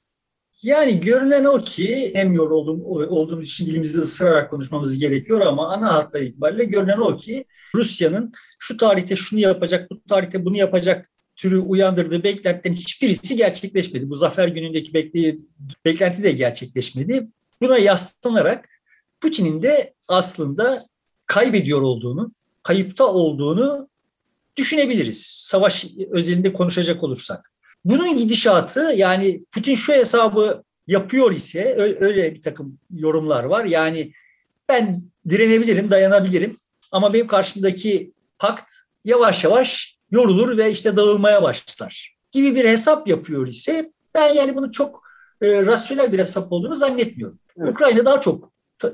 Yani 0.61 0.99
görünen 0.99 1.45
o 1.45 1.63
ki 1.63 2.11
hem 2.15 2.33
yoruldum 2.33 2.85
olduğumuz 2.85 3.47
için 3.47 3.65
dilimizi 3.65 3.99
ısırarak 3.99 4.49
konuşmamız 4.49 4.99
gerekiyor 4.99 5.41
ama 5.41 5.73
ana 5.73 5.93
hatlar 5.93 6.21
itibariyle 6.21 6.65
görünen 6.65 6.97
o 6.97 7.17
ki 7.17 7.45
Rusya'nın 7.75 8.31
şu 8.59 8.77
tarihte 8.77 9.15
şunu 9.15 9.39
yapacak, 9.39 9.91
bu 9.91 10.03
tarihte 10.09 10.45
bunu 10.45 10.57
yapacak 10.57 11.09
türü 11.35 11.59
uyandırdığı 11.59 12.23
beklentilerin 12.23 12.75
hiçbirisi 12.75 13.35
gerçekleşmedi. 13.35 14.09
Bu 14.09 14.15
zafer 14.15 14.47
günündeki 14.47 14.93
bekle, 14.93 15.35
beklenti 15.85 16.23
de 16.23 16.31
gerçekleşmedi. 16.31 17.27
Buna 17.61 17.77
yaslanarak 17.77 18.69
Putin'in 19.21 19.61
de 19.61 19.93
aslında 20.07 20.87
kaybediyor 21.25 21.81
olduğunu, 21.81 22.31
kayıpta 22.63 23.07
olduğunu 23.07 23.89
düşünebiliriz. 24.57 25.21
Savaş 25.21 25.85
özelinde 26.11 26.53
konuşacak 26.53 27.03
olursak. 27.03 27.54
Bunun 27.85 28.17
gidişatı 28.17 28.93
yani 28.95 29.43
Putin 29.51 29.75
şu 29.75 29.93
hesabı 29.93 30.63
yapıyor 30.87 31.31
ise 31.31 31.75
öyle 31.99 32.35
bir 32.35 32.41
takım 32.41 32.79
yorumlar 32.95 33.43
var. 33.43 33.65
Yani 33.65 34.13
ben 34.69 35.03
direnebilirim, 35.29 35.91
dayanabilirim 35.91 36.57
ama 36.91 37.13
benim 37.13 37.27
karşımdaki 37.27 38.13
pakt 38.39 38.71
yavaş 39.05 39.43
yavaş 39.43 39.97
yorulur 40.11 40.57
ve 40.57 40.71
işte 40.71 40.97
dağılmaya 40.97 41.43
başlar 41.43 42.15
gibi 42.31 42.55
bir 42.55 42.65
hesap 42.65 43.07
yapıyor 43.07 43.47
ise 43.47 43.91
ben 44.15 44.33
yani 44.33 44.55
bunu 44.55 44.71
çok 44.71 45.03
e, 45.41 45.65
rasyonel 45.65 46.13
bir 46.13 46.19
hesap 46.19 46.51
olduğunu 46.51 46.75
zannetmiyorum. 46.75 47.39
Evet. 47.57 47.69
Ukrayna 47.69 48.05
daha 48.05 48.21
çok 48.21 48.51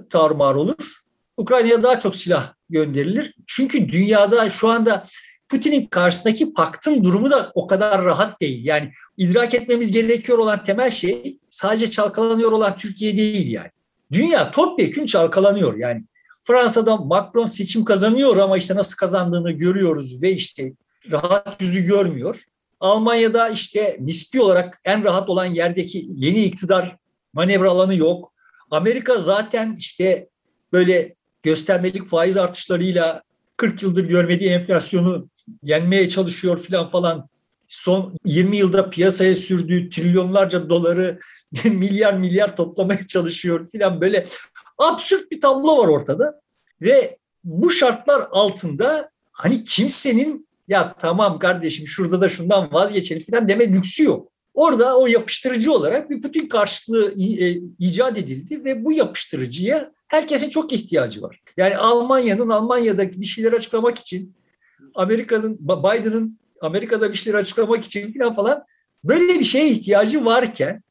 tarumar 0.10 0.56
olur. 0.56 1.02
Ukrayna'ya 1.38 1.84
daha 1.84 2.00
çok 2.00 2.16
silah 2.16 2.54
gönderilir. 2.70 3.36
Çünkü 3.48 3.92
dünyada 3.92 4.50
şu 4.50 4.70
anda 4.70 5.08
Putin'in 5.52 5.86
karşısındaki 5.86 6.54
paktın 6.54 7.04
durumu 7.04 7.32
da 7.32 7.52
o 7.56 7.68
kadar 7.68 8.06
rahat 8.06 8.42
değil. 8.42 8.66
Yani 8.66 8.92
idrak 9.18 9.54
etmemiz 9.54 9.92
gerekiyor 9.92 10.38
olan 10.38 10.64
temel 10.64 10.92
şey 10.92 11.38
sadece 11.50 11.90
çalkalanıyor 11.90 12.52
olan 12.52 12.78
Türkiye 12.78 13.18
değil 13.18 13.52
yani. 13.52 13.70
Dünya 14.12 14.52
topyekün 14.52 15.06
çalkalanıyor 15.06 15.78
yani. 15.78 16.04
Fransa'da 16.42 16.98
Macron 16.98 17.48
seçim 17.48 17.86
kazanıyor 17.86 18.38
ama 18.38 18.58
işte 18.58 18.76
nasıl 18.76 18.98
kazandığını 18.98 19.52
görüyoruz 19.52 20.22
ve 20.22 20.32
işte 20.32 20.74
rahat 21.12 21.62
yüzü 21.62 21.82
görmüyor. 21.82 22.44
Almanya'da 22.80 23.50
işte 23.50 23.98
nispi 24.00 24.42
olarak 24.42 24.80
en 24.86 25.04
rahat 25.04 25.30
olan 25.30 25.46
yerdeki 25.46 26.06
yeni 26.10 26.44
iktidar 26.44 26.98
manevra 27.34 27.70
alanı 27.70 27.96
yok. 27.96 28.34
Amerika 28.72 29.18
zaten 29.18 29.76
işte 29.80 30.30
böyle 30.74 31.16
göstermelik 31.44 32.10
faiz 32.10 32.38
artışlarıyla 32.38 33.24
40 33.58 33.84
yıldır 33.84 34.06
görmediği 34.06 34.50
enflasyonu 34.50 35.30
yenmeye 35.64 36.10
çalışıyor 36.10 36.60
filan 36.60 36.88
falan. 36.88 37.30
Son 37.68 38.16
20 38.26 38.58
yılda 38.58 38.90
piyasaya 38.90 39.36
sürdüğü 39.36 39.90
trilyonlarca 39.90 40.70
doları 40.70 41.20
milyar 41.66 42.14
milyar 42.14 42.56
toplamaya 42.56 43.08
çalışıyor 43.08 43.68
filan 43.72 44.02
böyle 44.02 44.28
absürt 44.78 45.32
bir 45.32 45.42
tablo 45.42 45.78
var 45.78 45.88
ortada. 45.88 46.42
Ve 46.82 47.18
bu 47.44 47.72
şartlar 47.72 48.28
altında 48.32 49.12
hani 49.32 49.64
kimsenin 49.64 50.48
ya 50.68 50.96
tamam 51.00 51.40
kardeşim 51.40 51.88
şurada 51.88 52.22
da 52.22 52.30
şundan 52.30 52.74
vazgeçelim 52.74 53.24
filan 53.24 53.50
deme 53.50 53.74
lüksü 53.74 54.04
yok. 54.04 54.32
Orada 54.54 54.98
o 54.98 55.08
yapıştırıcı 55.08 55.74
olarak 55.74 56.10
bir 56.10 56.22
Putin 56.22 56.48
karşıtlığı 56.48 57.14
e, 57.22 57.62
icat 57.80 58.18
edildi 58.18 58.66
ve 58.66 58.86
bu 58.86 58.92
yapıştırıcıya 58.92 59.92
herkesin 60.08 60.50
çok 60.50 60.74
ihtiyacı 60.74 61.22
var. 61.22 61.42
Yani 61.58 61.78
Almanya'nın 61.78 62.50
Almanya'daki 62.50 63.22
bir 63.22 63.26
şeyler 63.26 63.54
açıklamak 63.54 63.98
için, 63.98 64.34
Amerika'nın 64.96 65.58
Biden'ın 65.60 66.40
Amerika'da 66.62 67.12
bir 67.12 67.18
şeyler 67.18 67.40
açıklamak 67.40 67.86
için 67.86 68.14
falan 68.20 68.36
falan 68.36 68.64
böyle 69.04 69.40
bir 69.40 69.46
şeye 69.46 69.70
ihtiyacı 69.70 70.26
varken 70.26 70.84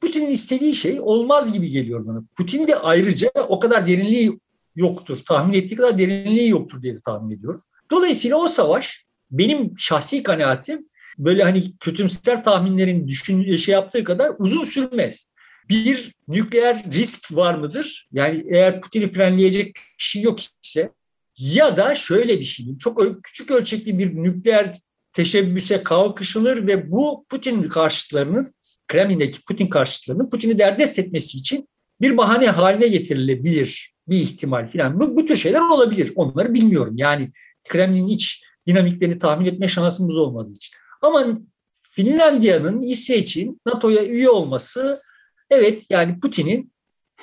Putin'in 0.00 0.30
istediği 0.30 0.74
şey 0.74 1.00
olmaz 1.00 1.52
gibi 1.52 1.70
geliyor 1.70 2.06
bana. 2.06 2.22
Putin 2.36 2.68
de 2.68 2.76
ayrıca 2.76 3.30
o 3.48 3.60
kadar 3.60 3.86
derinliği 3.86 4.40
yoktur. 4.76 5.18
Tahmin 5.28 5.58
ettiği 5.58 5.76
kadar 5.76 5.98
derinliği 5.98 6.50
yoktur 6.50 6.82
diye 6.82 7.00
tahmin 7.00 7.36
ediyorum. 7.36 7.62
Dolayısıyla 7.90 8.36
o 8.36 8.48
savaş 8.48 9.04
benim 9.30 9.74
şahsi 9.78 10.22
kanaatim 10.22 10.88
böyle 11.18 11.42
hani 11.42 11.76
kötümser 11.78 12.44
tahminlerin 12.44 13.08
düşün 13.08 13.56
şey 13.56 13.72
yaptığı 13.72 14.04
kadar 14.04 14.32
uzun 14.38 14.64
sürmez. 14.64 15.30
Bir 15.68 16.14
nükleer 16.28 16.84
risk 16.92 17.36
var 17.36 17.54
mıdır? 17.54 18.08
Yani 18.12 18.42
eğer 18.50 18.80
Putin'i 18.80 19.08
frenleyecek 19.08 19.66
bir 19.76 20.04
şey 20.04 20.22
yok 20.22 20.38
ise 20.62 20.90
ya 21.38 21.76
da 21.76 21.94
şöyle 21.94 22.40
bir 22.40 22.44
şey, 22.44 22.78
çok 22.78 23.22
küçük 23.22 23.50
ölçekli 23.50 23.98
bir 23.98 24.14
nükleer 24.14 24.78
teşebbüse 25.12 25.82
kalkışılır 25.82 26.66
ve 26.66 26.90
bu 26.90 27.26
Putin 27.28 27.62
karşıtlarının, 27.62 28.54
Kremlin'deki 28.88 29.44
Putin 29.44 29.66
karşıtlarının 29.66 30.30
Putin'i 30.30 30.58
derdest 30.58 30.98
etmesi 30.98 31.38
için 31.38 31.68
bir 32.00 32.16
bahane 32.16 32.48
haline 32.48 32.88
getirilebilir 32.88 33.94
bir 34.08 34.18
ihtimal 34.18 34.68
filan. 34.68 35.00
Bu, 35.00 35.16
bu 35.16 35.26
tür 35.26 35.36
şeyler 35.36 35.60
olabilir. 35.60 36.12
Onları 36.16 36.54
bilmiyorum. 36.54 36.94
Yani 36.96 37.32
Kremlin'in 37.68 38.08
iç 38.08 38.42
dinamiklerini 38.66 39.18
tahmin 39.18 39.46
etme 39.46 39.68
şansımız 39.68 40.16
olmadığı 40.16 40.52
için. 40.52 40.76
Ama 41.02 41.38
Finlandiya'nın, 41.80 42.82
İsveç'in 42.82 43.60
NATO'ya 43.66 44.06
üye 44.06 44.28
olması 44.28 45.02
evet 45.50 45.86
yani 45.90 46.20
Putin'in 46.20 46.72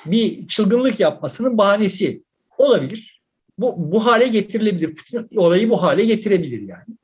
bir 0.06 0.46
çılgınlık 0.46 1.00
yapmasının 1.00 1.58
bahanesi 1.58 2.22
olabilir. 2.58 3.21
Bu, 3.58 3.92
bu 3.92 4.06
hale 4.06 4.28
getirilebilir. 4.28 4.94
Putin 4.94 5.28
olayı 5.36 5.70
bu 5.70 5.82
hale 5.82 6.04
getirebilir 6.04 6.60
yani. 6.60 6.96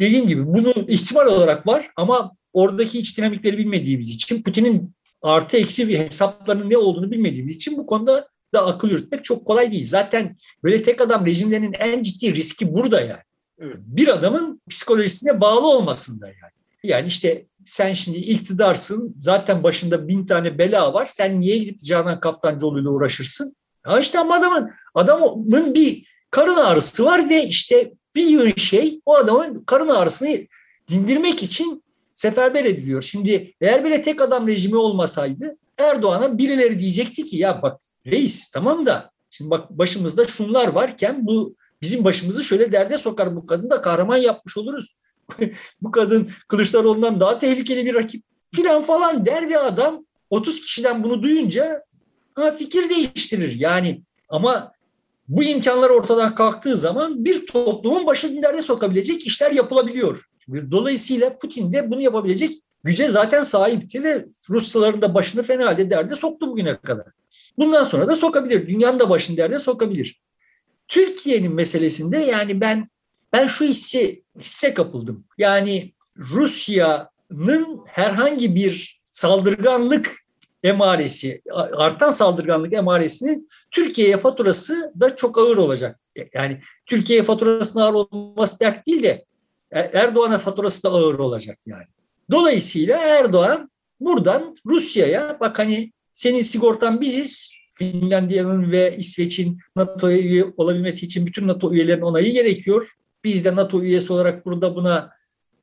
Dediğim 0.00 0.26
gibi 0.26 0.46
bunu 0.46 0.72
ihtimal 0.88 1.26
olarak 1.26 1.66
var 1.66 1.90
ama 1.96 2.36
oradaki 2.52 2.98
iç 2.98 3.18
dinamikleri 3.18 3.58
bilmediğimiz 3.58 4.10
için 4.10 4.42
Putin'in 4.42 4.94
artı 5.22 5.56
eksi 5.56 5.98
hesaplarının 5.98 6.70
ne 6.70 6.76
olduğunu 6.76 7.10
bilmediğimiz 7.10 7.56
için 7.56 7.76
bu 7.76 7.86
konuda 7.86 8.28
da 8.54 8.66
akıl 8.66 8.90
yürütmek 8.90 9.24
çok 9.24 9.46
kolay 9.46 9.72
değil. 9.72 9.86
Zaten 9.86 10.36
böyle 10.64 10.82
tek 10.82 11.00
adam 11.00 11.26
rejimlerinin 11.26 11.72
en 11.72 12.02
ciddi 12.02 12.34
riski 12.34 12.74
burada 12.74 13.00
yani. 13.00 13.22
Evet. 13.58 13.76
Bir 13.78 14.08
adamın 14.08 14.60
psikolojisine 14.70 15.40
bağlı 15.40 15.66
olmasında 15.66 16.26
yani. 16.26 16.52
Yani 16.84 17.06
işte 17.06 17.46
sen 17.64 17.92
şimdi 17.92 18.18
iktidarsın, 18.18 19.16
zaten 19.20 19.62
başında 19.62 20.08
bin 20.08 20.26
tane 20.26 20.58
bela 20.58 20.94
var. 20.94 21.06
Sen 21.06 21.40
niye 21.40 21.58
gidip 21.58 21.80
Canan 21.80 22.20
Kaftancıoğlu 22.20 22.80
ile 22.80 22.88
uğraşırsın? 22.88 23.56
Ya 23.86 23.98
işte 23.98 24.18
ama 24.18 24.34
adamın, 24.34 24.70
adamın 24.94 25.74
bir 25.74 26.14
karın 26.30 26.56
ağrısı 26.56 27.04
var 27.04 27.30
ve 27.30 27.44
işte 27.44 27.92
bir 28.14 28.26
yığın 28.26 28.56
şey 28.56 29.00
o 29.06 29.14
adamın 29.16 29.64
karın 29.64 29.88
ağrısını 29.88 30.38
dindirmek 30.88 31.42
için 31.42 31.84
seferber 32.12 32.64
ediliyor. 32.64 33.02
Şimdi 33.02 33.54
eğer 33.60 33.84
böyle 33.84 34.02
tek 34.02 34.22
adam 34.22 34.48
rejimi 34.48 34.76
olmasaydı 34.76 35.56
Erdoğan'a 35.78 36.38
birileri 36.38 36.78
diyecekti 36.78 37.24
ki 37.24 37.36
ya 37.36 37.62
bak 37.62 37.80
reis 38.06 38.50
tamam 38.50 38.86
da 38.86 39.10
şimdi 39.30 39.50
bak 39.50 39.70
başımızda 39.70 40.24
şunlar 40.24 40.68
varken 40.68 41.26
bu 41.26 41.54
bizim 41.82 42.04
başımızı 42.04 42.44
şöyle 42.44 42.72
derde 42.72 42.98
sokar 42.98 43.36
bu 43.36 43.46
kadın 43.46 43.70
da 43.70 43.82
kahraman 43.82 44.16
yapmış 44.16 44.56
oluruz. 44.56 44.96
bu 45.82 45.90
kadın 45.90 46.30
Kılıçdaroğlu'ndan 46.48 47.20
daha 47.20 47.38
tehlikeli 47.38 47.86
bir 47.86 47.94
rakip 47.94 48.24
filan 48.54 48.82
falan 48.82 49.26
der 49.26 49.50
ve 49.50 49.58
adam 49.58 50.06
30 50.30 50.60
kişiden 50.60 51.02
bunu 51.02 51.22
duyunca 51.22 51.84
ha, 52.34 52.50
fikir 52.52 52.90
değiştirir. 52.90 53.60
Yani 53.60 54.02
ama 54.28 54.72
bu 55.28 55.44
imkanlar 55.44 55.90
ortadan 55.90 56.34
kalktığı 56.34 56.76
zaman 56.76 57.24
bir 57.24 57.46
toplumun 57.46 58.06
başını 58.06 58.42
derde 58.42 58.62
sokabilecek 58.62 59.26
işler 59.26 59.52
yapılabiliyor. 59.52 60.24
Dolayısıyla 60.70 61.38
Putin 61.38 61.72
de 61.72 61.90
bunu 61.90 62.02
yapabilecek 62.02 62.50
güce 62.84 63.08
zaten 63.08 63.42
sahipti 63.42 64.04
ve 64.04 64.26
Rusların 64.50 65.02
da 65.02 65.14
başını 65.14 65.42
fena 65.42 65.66
halde 65.66 65.90
derde 65.90 66.14
soktu 66.14 66.46
bugüne 66.46 66.76
kadar. 66.76 67.06
Bundan 67.58 67.82
sonra 67.82 68.08
da 68.08 68.14
sokabilir. 68.14 68.68
Dünyanın 68.68 69.00
da 69.00 69.10
başını 69.10 69.36
derde 69.36 69.58
sokabilir. 69.58 70.20
Türkiye'nin 70.88 71.54
meselesinde 71.54 72.18
yani 72.18 72.60
ben 72.60 72.88
ben 73.32 73.46
şu 73.46 73.64
hissi 73.64 74.22
hisse 74.40 74.74
kapıldım. 74.74 75.24
Yani 75.38 75.92
Rusya'nın 76.18 77.80
herhangi 77.86 78.54
bir 78.54 79.00
saldırganlık 79.02 80.23
emaresi, 80.64 81.42
artan 81.76 82.10
saldırganlık 82.10 82.72
emaresinin 82.72 83.48
Türkiye'ye 83.70 84.16
faturası 84.16 84.92
da 85.00 85.16
çok 85.16 85.38
ağır 85.38 85.56
olacak. 85.56 86.00
Yani 86.34 86.60
Türkiye'ye 86.86 87.22
faturasının 87.22 87.82
ağır 87.82 87.94
olması 87.94 88.60
dert 88.60 88.86
değil 88.86 89.02
de 89.02 89.24
Erdoğan'a 89.70 90.38
faturası 90.38 90.82
da 90.82 90.88
ağır 90.88 91.18
olacak 91.18 91.58
yani. 91.66 91.84
Dolayısıyla 92.30 92.98
Erdoğan 92.98 93.70
buradan 94.00 94.56
Rusya'ya 94.66 95.36
bak 95.40 95.58
hani 95.58 95.92
senin 96.14 96.42
sigortan 96.42 97.00
biziz. 97.00 97.54
Finlandiya'nın 97.76 98.72
ve 98.72 98.96
İsveç'in 98.98 99.58
NATO'ya 99.76 100.18
üye 100.18 100.44
olabilmesi 100.56 101.06
için 101.06 101.26
bütün 101.26 101.48
NATO 101.48 101.72
üyelerinin 101.72 102.02
onayı 102.02 102.32
gerekiyor. 102.32 102.90
Biz 103.24 103.44
de 103.44 103.56
NATO 103.56 103.82
üyesi 103.82 104.12
olarak 104.12 104.46
burada 104.46 104.76
buna 104.76 105.10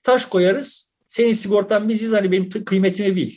taş 0.04 0.26
koyarız. 0.26 0.96
Senin 1.08 1.34
sigortan 1.34 1.90
biziz 1.90 2.14
hani 2.14 2.32
benim 2.32 2.50
kıymetimi 2.50 3.16
bil 3.16 3.32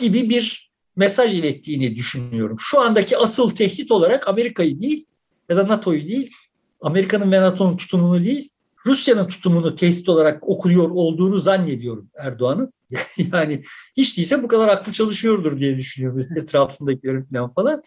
gibi 0.00 0.30
bir 0.30 0.69
mesaj 1.00 1.38
ilettiğini 1.38 1.96
düşünüyorum. 1.96 2.56
Şu 2.60 2.80
andaki 2.80 3.16
asıl 3.16 3.50
tehdit 3.50 3.92
olarak 3.92 4.28
Amerika'yı 4.28 4.80
değil 4.80 5.06
ya 5.48 5.56
da 5.56 5.68
NATO'yu 5.68 6.08
değil, 6.08 6.30
Amerika'nın 6.80 7.32
ve 7.32 7.40
NATO'nun 7.40 7.76
tutumunu 7.76 8.24
değil, 8.24 8.48
Rusya'nın 8.86 9.28
tutumunu 9.28 9.74
tehdit 9.74 10.08
olarak 10.08 10.48
okuyor 10.48 10.90
olduğunu 10.90 11.38
zannediyorum 11.38 12.10
Erdoğan'ın. 12.18 12.72
yani 13.32 13.64
hiç 13.96 14.16
değilse 14.16 14.42
bu 14.42 14.48
kadar 14.48 14.68
aklı 14.68 14.92
çalışıyordur 14.92 15.60
diye 15.60 15.76
düşünüyorum 15.76 16.26
etrafındakilerin 16.36 17.22
falan 17.22 17.54
falan. 17.54 17.82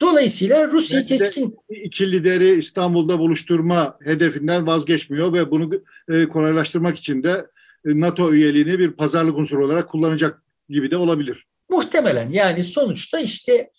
Dolayısıyla 0.00 0.72
Rusya 0.72 1.06
keskin... 1.06 1.56
iki 1.84 2.12
lideri 2.12 2.50
İstanbul'da 2.50 3.18
buluşturma 3.18 3.98
hedefinden 4.04 4.66
vazgeçmiyor 4.66 5.32
ve 5.32 5.50
bunu 5.50 5.82
e, 6.08 6.28
kolaylaştırmak 6.28 6.98
için 6.98 7.22
de 7.22 7.46
e, 7.84 8.00
NATO 8.00 8.32
üyeliğini 8.32 8.78
bir 8.78 8.90
pazarlık 8.90 9.38
unsuru 9.38 9.64
olarak 9.64 9.88
kullanacak 9.88 10.42
gibi 10.68 10.90
de 10.90 10.96
olabilir. 10.96 11.47
Muhtemelen 11.68 12.30
yani 12.30 12.64
sonuçta 12.64 13.18
işte 13.18 13.70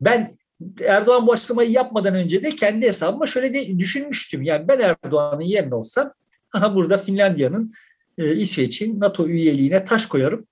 ben 0.00 0.32
Erdoğan 0.86 1.26
bu 1.26 1.32
açıklamayı 1.32 1.70
yapmadan 1.70 2.14
önce 2.14 2.42
de 2.42 2.50
kendi 2.50 2.86
hesabıma 2.86 3.26
şöyle 3.26 3.54
de 3.54 3.78
düşünmüştüm. 3.78 4.42
Yani 4.42 4.68
ben 4.68 4.80
Erdoğan'ın 4.80 5.44
yerine 5.44 5.74
olsam 5.74 6.12
aha 6.52 6.74
burada 6.74 6.98
Finlandiya'nın 6.98 7.72
e, 8.18 8.36
İsveç'in 8.36 9.00
NATO 9.00 9.26
üyeliğine 9.28 9.84
taş 9.84 10.06
koyarım. 10.06 10.46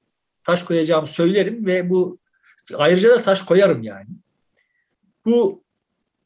Taş 0.45 0.63
koyacağımı 0.63 1.07
söylerim 1.07 1.67
ve 1.67 1.91
bu 1.91 2.19
ayrıca 2.75 3.09
da 3.09 3.23
taş 3.23 3.43
koyarım 3.43 3.83
yani. 3.83 4.09
Bu 5.27 5.63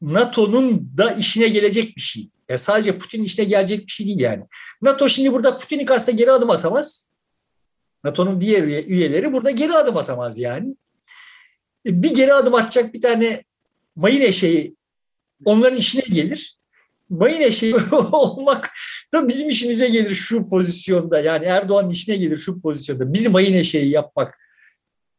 NATO'nun 0.01 0.91
da 0.97 1.11
işine 1.11 1.47
gelecek 1.47 1.95
bir 1.95 2.01
şey. 2.01 2.23
Ya 2.49 2.57
sadece 2.57 2.97
Putin'in 2.97 3.23
işine 3.23 3.45
gelecek 3.45 3.87
bir 3.87 3.91
şey 3.91 4.07
değil 4.07 4.19
yani. 4.19 4.43
NATO 4.81 5.09
şimdi 5.09 5.33
burada 5.33 5.57
Putin'i 5.57 5.85
karşısında 5.85 6.15
geri 6.15 6.31
adım 6.31 6.49
atamaz. 6.49 7.09
NATO'nun 8.03 8.41
diğer 8.41 8.63
üyeleri 8.63 9.33
burada 9.33 9.51
geri 9.51 9.73
adım 9.73 9.97
atamaz 9.97 10.39
yani. 10.39 10.75
E, 11.85 12.03
bir 12.03 12.13
geri 12.13 12.33
adım 12.33 12.55
atacak 12.55 12.93
bir 12.93 13.01
tane 13.01 13.43
mayın 13.95 14.21
eşeği 14.21 14.75
onların 15.45 15.77
işine 15.77 16.03
gelir. 16.15 16.57
Mayın 17.09 17.41
eşeği 17.41 17.75
olmak 18.11 18.69
da 19.13 19.27
bizim 19.27 19.49
işimize 19.49 19.89
gelir 19.89 20.13
şu 20.13 20.49
pozisyonda. 20.49 21.19
Yani 21.19 21.45
Erdoğan'ın 21.45 21.89
işine 21.89 22.15
gelir 22.15 22.37
şu 22.37 22.61
pozisyonda. 22.61 23.13
Bizi 23.13 23.29
mayın 23.29 23.53
eşeği 23.53 23.89
yapmak 23.89 24.37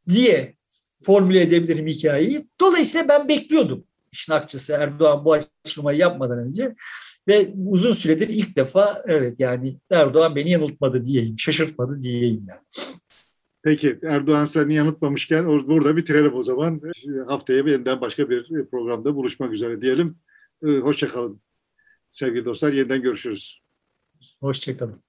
diye 0.09 0.55
formüle 1.03 1.41
edebilirim 1.41 1.87
hikayeyi. 1.87 2.49
Dolayısıyla 2.61 3.09
ben 3.09 3.29
bekliyordum 3.29 3.85
işin 4.13 4.33
akçası 4.33 4.73
Erdoğan 4.73 5.25
bu 5.25 5.33
açıklamayı 5.33 5.99
yapmadan 5.99 6.39
önce 6.39 6.75
ve 7.29 7.55
uzun 7.67 7.93
süredir 7.93 8.29
ilk 8.29 8.57
defa 8.57 9.03
evet 9.07 9.41
yani 9.41 9.79
Erdoğan 9.91 10.37
beni 10.37 10.51
yanıltmadı 10.51 11.05
diyeyim, 11.05 11.39
şaşırtmadı 11.39 12.03
diyeyim 12.03 12.47
yani. 12.49 12.61
Peki 13.63 13.99
Erdoğan 14.03 14.47
seni 14.47 14.75
yanıtmamışken 14.75 15.47
burada 15.47 15.97
bitirelim 15.97 16.35
o 16.35 16.43
zaman. 16.43 16.81
Haftaya 17.27 17.59
yeniden 17.59 18.01
başka 18.01 18.31
bir 18.31 18.67
programda 18.71 19.15
buluşmak 19.15 19.53
üzere 19.53 19.83
diyelim. 19.83 20.19
Ee, 20.63 20.67
Hoşçakalın. 20.67 21.41
Sevgili 22.13 22.45
dostlar 22.45 22.73
yeniden 22.73 23.03
görüşürüz. 23.03 23.61
Hoşçakalın. 24.41 25.08